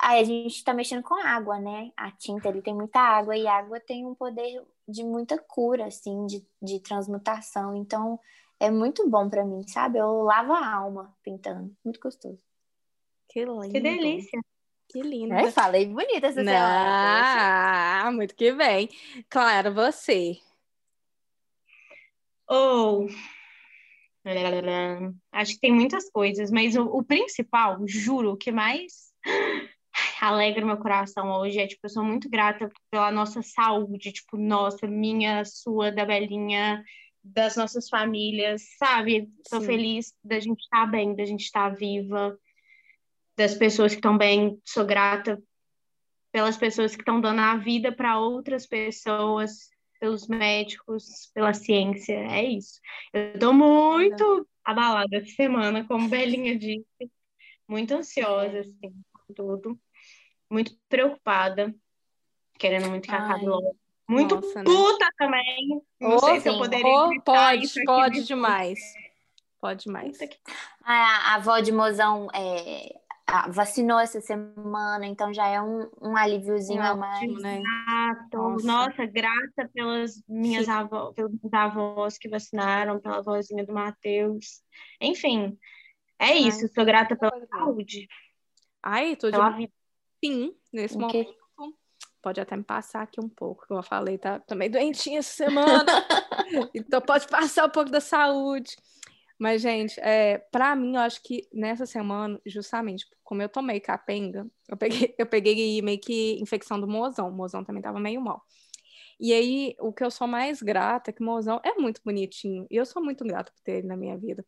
a, 0.01 0.11
a 0.13 0.23
gente 0.23 0.63
tá 0.63 0.73
mexendo 0.73 1.03
com 1.03 1.15
água, 1.15 1.59
né? 1.59 1.91
A 1.97 2.11
tinta 2.11 2.49
ali 2.49 2.61
tem 2.61 2.73
muita 2.73 2.99
água 2.99 3.35
e 3.37 3.47
a 3.47 3.53
água 3.57 3.79
tem 3.79 4.05
um 4.05 4.15
poder 4.15 4.63
de 4.89 5.03
muita 5.03 5.37
cura, 5.37 5.85
assim, 5.85 6.25
de, 6.25 6.45
de 6.61 6.79
transmutação. 6.79 7.75
Então 7.75 8.19
é 8.59 8.69
muito 8.69 9.07
bom 9.07 9.29
pra 9.29 9.45
mim, 9.45 9.65
sabe? 9.67 9.99
Eu 9.99 10.23
lavo 10.23 10.53
a 10.53 10.73
alma 10.73 11.15
pintando. 11.23 11.75
Muito 11.83 11.99
gostoso. 11.99 12.43
Que 13.29 13.45
lindo. 13.45 13.71
Que 13.71 13.79
delícia. 13.79 14.39
Que 14.89 15.01
lindo. 15.01 15.33
É, 15.33 15.51
falei 15.51 15.85
bonita 15.85 16.27
essa. 16.27 16.43
Não, 16.43 18.11
muito 18.13 18.35
que 18.35 18.51
bem. 18.51 18.89
Claro, 19.29 19.73
você. 19.73 20.39
Ou. 22.47 23.07
Acho 25.31 25.53
que 25.53 25.59
tem 25.59 25.71
muitas 25.71 26.09
coisas, 26.09 26.51
mas 26.51 26.75
o, 26.75 26.83
o 26.83 27.03
principal, 27.03 27.79
juro, 27.87 28.33
o 28.33 28.37
que 28.37 28.51
mais 28.51 29.09
alegra 30.21 30.65
meu 30.65 30.77
coração 30.77 31.31
hoje 31.39 31.59
é, 31.59 31.67
tipo, 31.67 31.85
eu 31.85 31.89
sou 31.89 32.03
muito 32.03 32.29
grata 32.29 32.69
pela 32.91 33.11
nossa 33.11 33.41
saúde, 33.41 34.11
tipo, 34.11 34.37
nossa, 34.37 34.87
minha, 34.87 35.43
sua, 35.45 35.91
da 35.91 36.05
Belinha, 36.05 36.83
das 37.23 37.55
nossas 37.55 37.89
famílias, 37.89 38.63
sabe? 38.77 39.29
Sim. 39.47 39.61
feliz 39.61 40.13
da 40.23 40.39
gente 40.39 40.61
estar 40.61 40.85
bem, 40.85 41.15
da 41.15 41.25
gente 41.25 41.43
estar 41.43 41.69
viva, 41.69 42.37
das 43.37 43.53
pessoas 43.55 43.93
que 43.93 43.99
estão 43.99 44.17
bem. 44.17 44.59
Sou 44.65 44.85
grata 44.85 45.41
pelas 46.31 46.57
pessoas 46.57 46.95
que 46.95 47.01
estão 47.01 47.19
dando 47.19 47.39
a 47.39 47.55
vida 47.55 47.91
para 47.91 48.19
outras 48.19 48.65
pessoas, 48.65 49.69
pelos 49.99 50.27
médicos, 50.27 51.31
pela 51.33 51.53
ciência. 51.53 52.13
É 52.13 52.43
isso. 52.43 52.79
Eu 53.13 53.39
tô 53.39 53.53
muito 53.53 54.47
abalada 54.63 55.17
essa 55.17 55.31
semana, 55.35 55.85
como 55.85 56.09
Belinha 56.09 56.57
disse, 56.57 57.11
muito 57.67 57.93
ansiosa, 57.93 58.59
assim, 58.59 58.93
com 59.13 59.33
tudo, 59.33 59.79
muito 60.49 60.75
preocupada, 60.89 61.73
querendo 62.57 62.89
muito 62.89 63.07
que 63.07 63.15
acabe 63.15 63.41
Ai. 63.41 63.49
logo. 63.49 63.75
Muito 64.07 64.35
Nossa, 64.35 64.59
né? 64.59 64.65
puta 64.65 65.07
também. 65.17 65.81
Não 65.99 66.15
Ô, 66.15 66.19
sei 66.19 66.39
se 66.39 66.49
eu 66.49 66.53
sim. 66.53 66.59
poderia 66.59 66.89
Oh, 66.89 67.21
pode, 67.23 67.63
isso 67.63 67.77
aqui 67.79 67.85
pode 67.85 68.23
demais. 68.23 68.79
Pode 69.61 69.83
demais. 69.83 70.17
A, 70.83 70.93
a 70.93 71.35
avó 71.35 71.59
de 71.59 71.71
mozão 71.71 72.27
é, 72.33 72.95
a- 73.27 73.49
vacinou 73.51 73.99
essa 73.99 74.19
semana, 74.19 75.05
então 75.05 75.31
já 75.31 75.47
é 75.47 75.61
um, 75.61 75.87
um 76.01 76.17
alíviozinho 76.17 76.81
a 76.81 76.95
mais. 76.95 77.21
Ótimo, 77.21 77.39
né? 77.39 77.61
Exato. 77.61 78.37
Nossa. 78.37 78.65
Nossa, 78.65 79.05
grata 79.05 79.69
pelas 79.73 80.23
minhas 80.27 80.65
Sim. 80.65 80.71
avós, 80.71 81.13
pelos 81.13 81.53
avós 81.53 82.17
que 82.17 82.27
vacinaram, 82.29 82.99
pela 82.99 83.21
vozinha 83.21 83.63
do 83.63 83.73
Matheus. 83.73 84.63
Enfim, 84.99 85.55
é 86.17 86.33
isso. 86.33 86.67
Sou 86.73 86.83
grata 86.85 87.15
pela 87.15 87.45
saúde, 87.47 88.07
Ai, 88.81 89.15
tô 89.15 89.29
de 89.29 89.37
vida. 89.57 89.73
Sim 90.23 90.53
nesse 90.71 90.95
O 90.97 91.07
quê? 91.07 91.23
momento. 91.23 91.39
Pode 92.21 92.41
até 92.41 92.55
me 92.57 92.63
passar 92.63 93.03
aqui 93.03 93.19
um 93.19 93.29
pouco, 93.29 93.65
como 93.65 93.79
eu 93.79 93.83
falei, 93.83 94.17
tá? 94.17 94.39
Tô 94.41 94.53
meio 94.53 94.69
doentinha 94.71 95.19
essa 95.19 95.31
semana. 95.31 95.85
então 96.75 96.99
pode 96.99 97.25
passar 97.27 97.65
um 97.65 97.69
pouco 97.69 97.89
da 97.89 98.01
saúde. 98.01 98.75
Mas, 99.39 99.61
gente, 99.61 99.97
é, 100.01 100.37
para 100.37 100.75
mim, 100.75 100.95
eu 100.95 100.99
acho 100.99 101.23
que 101.23 101.47
nessa 101.53 101.85
semana, 101.85 102.37
justamente, 102.45 103.07
como 103.23 103.41
eu 103.41 103.47
tomei 103.47 103.79
capenga, 103.79 104.45
eu 104.67 104.75
peguei, 104.75 105.15
eu 105.17 105.25
peguei 105.25 105.81
meio 105.81 105.99
que 105.99 106.37
infecção 106.41 106.77
do 106.77 106.89
mozão. 106.89 107.29
O 107.29 107.31
mozão 107.31 107.63
também 107.63 107.81
tava 107.81 108.01
meio 108.01 108.19
mal. 108.19 108.43
E 109.17 109.31
aí, 109.31 109.75
o 109.79 109.93
que 109.93 110.03
eu 110.03 110.11
sou 110.11 110.27
mais 110.27 110.61
grata 110.61 111.11
é 111.11 111.13
que 111.13 111.21
o 111.21 111.25
mozão 111.25 111.61
é 111.63 111.73
muito 111.75 112.01
bonitinho. 112.03 112.67
E 112.69 112.75
eu 112.75 112.85
sou 112.85 113.01
muito 113.01 113.23
grata 113.23 113.49
por 113.49 113.61
ter 113.63 113.77
ele 113.77 113.87
na 113.87 113.95
minha 113.95 114.17
vida. 114.17 114.45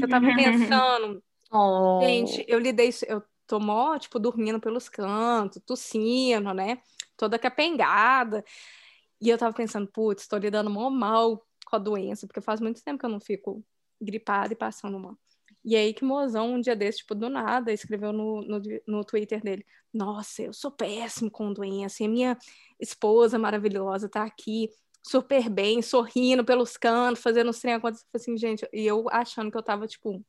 Eu 0.00 0.08
tava 0.08 0.26
pensando, 0.36 1.20
Oh. 1.50 2.00
Gente, 2.02 2.44
eu 2.46 2.58
lidei, 2.58 2.90
eu 3.06 3.22
mó, 3.58 3.98
tipo, 3.98 4.18
dormindo 4.18 4.60
pelos 4.60 4.88
cantos, 4.88 5.62
tossindo, 5.64 6.52
né? 6.52 6.80
Toda 7.16 7.38
capengada. 7.38 8.44
E 9.20 9.28
eu 9.28 9.38
tava 9.38 9.54
pensando, 9.54 9.88
putz, 9.88 10.26
tô 10.28 10.36
lidando 10.36 10.70
mó 10.70 10.90
mal 10.90 11.44
com 11.66 11.76
a 11.76 11.78
doença, 11.78 12.26
porque 12.26 12.40
faz 12.40 12.60
muito 12.60 12.82
tempo 12.82 12.98
que 12.98 13.06
eu 13.06 13.10
não 13.10 13.20
fico 13.20 13.64
gripada 14.00 14.52
e 14.52 14.56
passando 14.56 14.98
mal. 14.98 15.16
E 15.64 15.76
aí 15.76 15.92
que 15.92 16.04
mozão, 16.04 16.54
um 16.54 16.60
dia 16.60 16.76
desse, 16.76 16.98
tipo, 16.98 17.14
do 17.14 17.28
nada, 17.28 17.72
escreveu 17.72 18.12
no, 18.12 18.42
no, 18.42 18.62
no 18.86 19.04
Twitter 19.04 19.42
dele, 19.42 19.66
nossa, 19.92 20.42
eu 20.42 20.52
sou 20.52 20.70
péssimo 20.70 21.30
com 21.30 21.52
doença, 21.52 22.02
e 22.02 22.06
a 22.06 22.08
minha 22.08 22.38
esposa 22.80 23.38
maravilhosa 23.38 24.08
tá 24.08 24.24
aqui, 24.24 24.70
super 25.02 25.48
bem, 25.48 25.82
sorrindo 25.82 26.44
pelos 26.44 26.76
cantos, 26.76 27.22
fazendo 27.22 27.50
os 27.50 27.58
trem 27.58 27.74
acontecer. 27.74 28.06
Assim, 28.14 28.36
gente, 28.36 28.68
e 28.72 28.86
eu 28.86 29.06
achando 29.10 29.50
que 29.50 29.56
eu 29.56 29.62
tava, 29.62 29.86
tipo, 29.86 30.24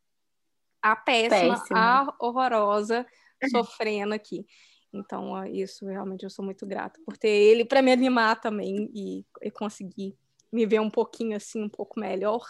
a 0.81 0.95
péssima, 0.95 1.57
Péssima. 1.57 1.79
a 1.79 2.15
horrorosa, 2.19 3.05
sofrendo 3.51 4.13
aqui. 4.13 4.45
Então, 4.93 5.45
isso 5.45 5.85
realmente 5.85 6.23
eu 6.23 6.29
sou 6.29 6.43
muito 6.43 6.65
grata 6.65 6.99
por 7.05 7.15
ter 7.17 7.29
ele 7.29 7.63
para 7.63 7.81
me 7.81 7.91
animar 7.91 8.39
também 8.41 8.89
e, 8.93 9.25
e 9.41 9.51
conseguir 9.51 10.15
me 10.51 10.65
ver 10.65 10.79
um 10.79 10.89
pouquinho 10.89 11.37
assim, 11.37 11.63
um 11.63 11.69
pouco 11.69 11.99
melhor. 11.99 12.41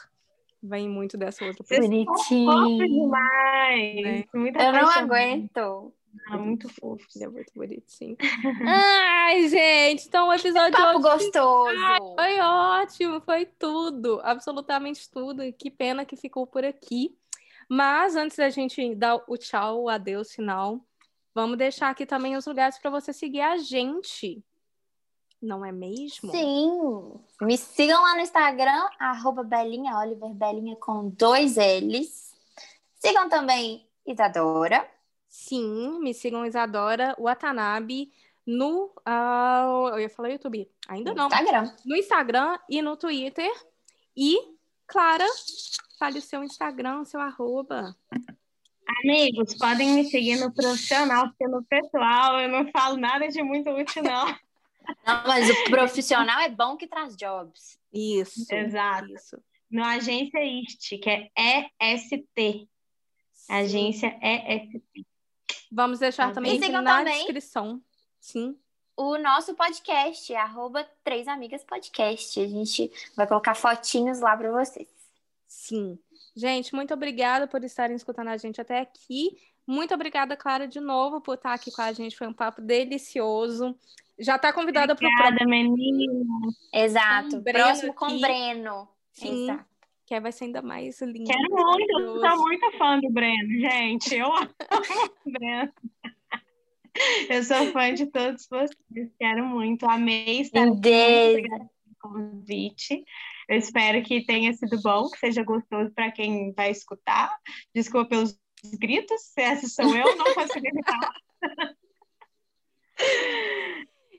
Vem 0.62 0.90
muito 0.90 1.18
dessa 1.18 1.46
outra 1.46 1.64
pessoa. 1.64 1.88
Bonitinho. 1.88 2.78
demais. 2.78 4.04
Né? 4.04 4.24
Muito 4.34 4.60
Eu 4.60 4.74
não 4.74 4.90
aguento. 4.90 5.94
Ah, 6.28 6.38
muito 6.38 6.68
fofo. 6.70 7.06
Ele 7.16 7.26
é 7.26 7.28
muito 7.28 7.52
bonito, 7.56 7.86
sim. 7.88 8.16
Ai, 8.68 9.48
gente, 9.48 10.08
então 10.08 10.28
o 10.28 10.34
episódio 10.34 10.72
de 10.72 10.78
Papo 10.78 11.00
hoje 11.00 11.26
gostoso. 11.26 12.16
foi 12.16 12.40
ótimo, 12.40 13.22
foi 13.22 13.46
tudo, 13.46 14.20
absolutamente 14.24 15.10
tudo. 15.10 15.44
E 15.44 15.54
que 15.54 15.70
pena 15.70 16.06
que 16.06 16.18
ficou 16.18 16.48
por 16.48 16.66
aqui. 16.66 17.16
Mas 17.70 18.16
antes 18.16 18.36
da 18.36 18.50
gente 18.50 18.96
dar 18.96 19.24
o 19.28 19.38
tchau, 19.38 19.84
o 19.84 19.90
adeus 19.90 20.32
final, 20.32 20.84
vamos 21.36 21.58
deixar 21.58 21.90
aqui 21.90 22.06
também 22.06 22.36
os 22.36 22.46
lugares 22.46 22.80
para 22.80 22.90
você 22.90 23.14
seguir 23.14 23.42
a 23.42 23.58
gente. 23.58 24.44
Não 25.42 25.64
é 25.64 25.72
mesmo? 25.72 26.32
Sim. 26.32 27.14
Me 27.42 27.58
sigam 27.58 28.02
lá 28.02 28.16
no 28.16 28.22
Instagram, 28.22 28.90
arroba 29.00 29.44
Belinha 29.44 29.96
Oliver, 29.98 30.34
Belinha 30.34 30.76
com 30.76 31.10
dois 31.10 31.56
L's. 31.56 32.34
Sigam 32.96 33.30
também 33.30 33.88
Isadora. 34.06 34.86
Sim, 35.30 36.00
me 36.00 36.14
sigam 36.14 36.46
Isadora 36.46 37.16
Watanabe 37.18 38.12
no. 38.46 38.92
ah, 39.06 39.90
eu 39.92 40.00
ia 40.00 40.10
falar 40.10 40.30
YouTube. 40.30 40.70
Ainda 40.88 41.12
no 41.12 41.18
não. 41.18 41.28
Instagram. 41.28 41.72
No 41.86 41.96
Instagram 41.96 42.60
e 42.68 42.82
no 42.82 42.98
Twitter. 42.98 43.52
E, 44.18 44.58
Clara, 44.90 45.26
fale 46.00 46.20
o 46.20 46.22
seu 46.22 46.44
Instagram, 46.44 47.02
o 47.02 47.06
seu 47.06 47.20
arroba. 47.22 47.96
Amigos, 49.04 49.56
podem 49.56 49.90
me 49.94 50.04
seguir 50.06 50.38
no 50.38 50.52
profissional, 50.54 51.30
porque 51.30 51.48
no 51.48 51.64
pessoal 51.64 52.40
eu 52.40 52.50
não 52.50 52.70
falo 52.72 52.98
nada 52.98 53.28
de 53.28 53.42
muito 53.44 53.70
útil, 53.70 54.04
não. 54.04 54.26
Não, 55.06 55.22
mas 55.28 55.48
o 55.48 55.64
profissional 55.66 56.40
é 56.40 56.50
bom 56.50 56.76
que 56.76 56.88
traz 56.88 57.16
jobs. 57.16 57.78
Isso. 57.94 58.44
Exato. 58.52 59.06
Isso. 59.14 59.40
No 59.70 59.84
Agência 59.84 60.44
IST, 60.44 60.98
que 60.98 61.32
é 61.38 61.70
EST. 61.80 62.68
Agência 63.48 64.18
EST. 64.20 65.06
Vamos 65.72 66.00
deixar 66.00 66.30
Tá 66.30 66.34
também 66.34 66.60
na 66.60 66.82
também. 66.84 67.18
descrição. 67.18 67.80
Sim. 68.20 68.58
O 69.02 69.18
nosso 69.18 69.56
podcast, 69.56 70.36
arroba 70.36 70.86
Três 71.06 71.26
Amigas 71.26 71.64
Podcast. 71.64 72.38
A 72.38 72.46
gente 72.46 72.92
vai 73.16 73.26
colocar 73.26 73.56
fotinhos 73.56 74.20
lá 74.20 74.36
para 74.36 74.52
vocês. 74.52 74.90
Sim. 75.48 75.98
Gente, 76.36 76.76
muito 76.76 76.94
obrigada 76.94 77.48
por 77.48 77.64
estarem 77.64 77.96
escutando 77.96 78.28
a 78.28 78.36
gente 78.36 78.60
até 78.60 78.82
aqui. 78.82 79.38
Muito 79.66 79.94
obrigada, 79.94 80.36
Clara, 80.36 80.68
de 80.68 80.82
novo, 80.82 81.22
por 81.22 81.36
estar 81.36 81.54
aqui 81.54 81.72
com 81.72 81.82
a 81.82 81.94
gente. 81.94 82.18
Foi 82.18 82.28
um 82.28 82.34
papo 82.34 82.62
delicioso. 82.62 83.74
Já 84.20 84.36
está 84.36 84.52
convidada 84.52 84.94
para 84.94 85.08
o 85.08 85.10
próximo, 85.10 85.28
Obrigada, 85.30 85.50
menina. 85.50 86.26
Exato. 86.74 87.42
Próximo 87.42 87.94
com 87.94 88.06
aqui. 88.06 88.20
Breno. 88.20 88.90
Sim. 89.14 89.44
Exato. 89.44 89.66
que 90.06 90.14
aí 90.14 90.20
vai 90.20 90.34
ser 90.34 90.44
ainda 90.44 90.62
mais 90.62 91.00
lindo. 91.00 91.24
Quero 91.24 91.50
muito, 91.50 92.00
eu 92.02 92.20
sou 92.20 92.42
muito 92.42 92.78
fã 92.78 93.00
do 93.00 93.10
Breno, 93.10 93.62
gente. 93.62 94.14
Eu 94.14 94.28
amo 94.28 94.50
o 95.26 95.32
Breno. 95.32 95.72
Eu 97.30 97.44
sou 97.44 97.72
fã 97.72 97.94
de 97.94 98.08
todos 98.08 98.48
vocês, 98.50 99.12
quero 99.18 99.46
muito. 99.46 99.86
Amei 99.86 100.42
estar 100.42 100.68
aqui. 100.68 101.44
convite. 102.00 103.04
Eu 103.48 103.58
espero 103.58 104.04
que 104.04 104.26
tenha 104.26 104.54
sido 104.54 104.82
bom, 104.82 105.10
que 105.10 105.18
seja 105.18 105.44
gostoso 105.44 105.92
para 105.94 106.12
quem 106.12 106.54
vai 106.54 106.72
escutar. 106.72 107.36
Desculpa 107.74 108.10
pelos 108.10 108.38
gritos, 108.80 109.36
essa 109.38 109.68
sou 109.68 109.96
eu, 109.96 110.16
não 110.18 110.34
consigo 110.34 110.68
evitar. 110.68 111.14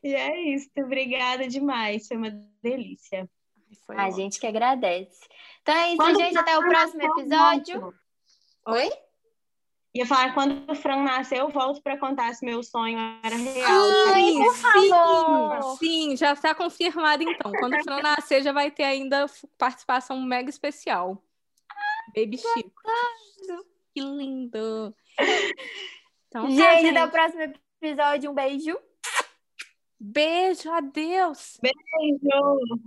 e 0.03 0.14
é 0.14 0.41
isso, 0.55 0.68
obrigada 0.78 1.47
demais, 1.47 2.09
foi 2.09 2.16
uma 2.16 2.31
delícia. 2.62 3.28
Foi 3.87 3.97
A 3.97 4.07
ótimo. 4.07 4.16
gente 4.16 4.41
que 4.41 4.47
agradece. 4.47 5.20
Então 5.62 5.74
é 5.76 5.89
isso, 5.89 5.97
Quando 5.97 6.18
gente. 6.18 6.39
Até 6.39 6.59
o 6.59 6.62
próximo 6.62 7.03
episódio. 7.03 7.95
Oi? 8.66 8.91
Ia 9.93 10.07
falar, 10.07 10.34
quando 10.34 10.70
o 10.70 10.74
Fran 10.74 11.03
nascer, 11.03 11.38
eu 11.41 11.49
volto 11.49 11.82
para 11.82 11.99
contar 11.99 12.32
se 12.34 12.47
meu 12.47 12.62
sonho 12.62 12.97
era 13.24 13.34
real. 13.34 13.82
Ai, 14.14 14.22
Sim, 14.22 14.45
por 14.45 14.55
favor. 14.57 15.76
sim, 15.78 16.11
sim, 16.11 16.16
já 16.16 16.32
está 16.32 16.55
confirmado 16.55 17.24
então. 17.24 17.51
Quando 17.59 17.74
o 17.76 17.82
Fran 17.82 18.01
nascer, 18.01 18.43
já 18.43 18.53
vai 18.53 18.70
ter 18.70 18.84
ainda 18.84 19.26
participação 19.59 20.20
mega 20.22 20.49
especial. 20.49 21.20
Baby 22.14 22.38
Chico. 22.38 22.82
Que 23.93 24.01
lindo. 24.01 24.95
Então, 26.28 26.45
tá, 26.45 26.51
gente, 26.51 26.82
gente. 26.82 26.97
até 26.97 27.05
o 27.05 27.11
próximo 27.11 27.43
episódio. 27.82 28.30
Um 28.30 28.34
beijo. 28.34 28.78
Beijo, 29.99 30.70
adeus. 30.70 31.59
Beijo! 31.61 32.80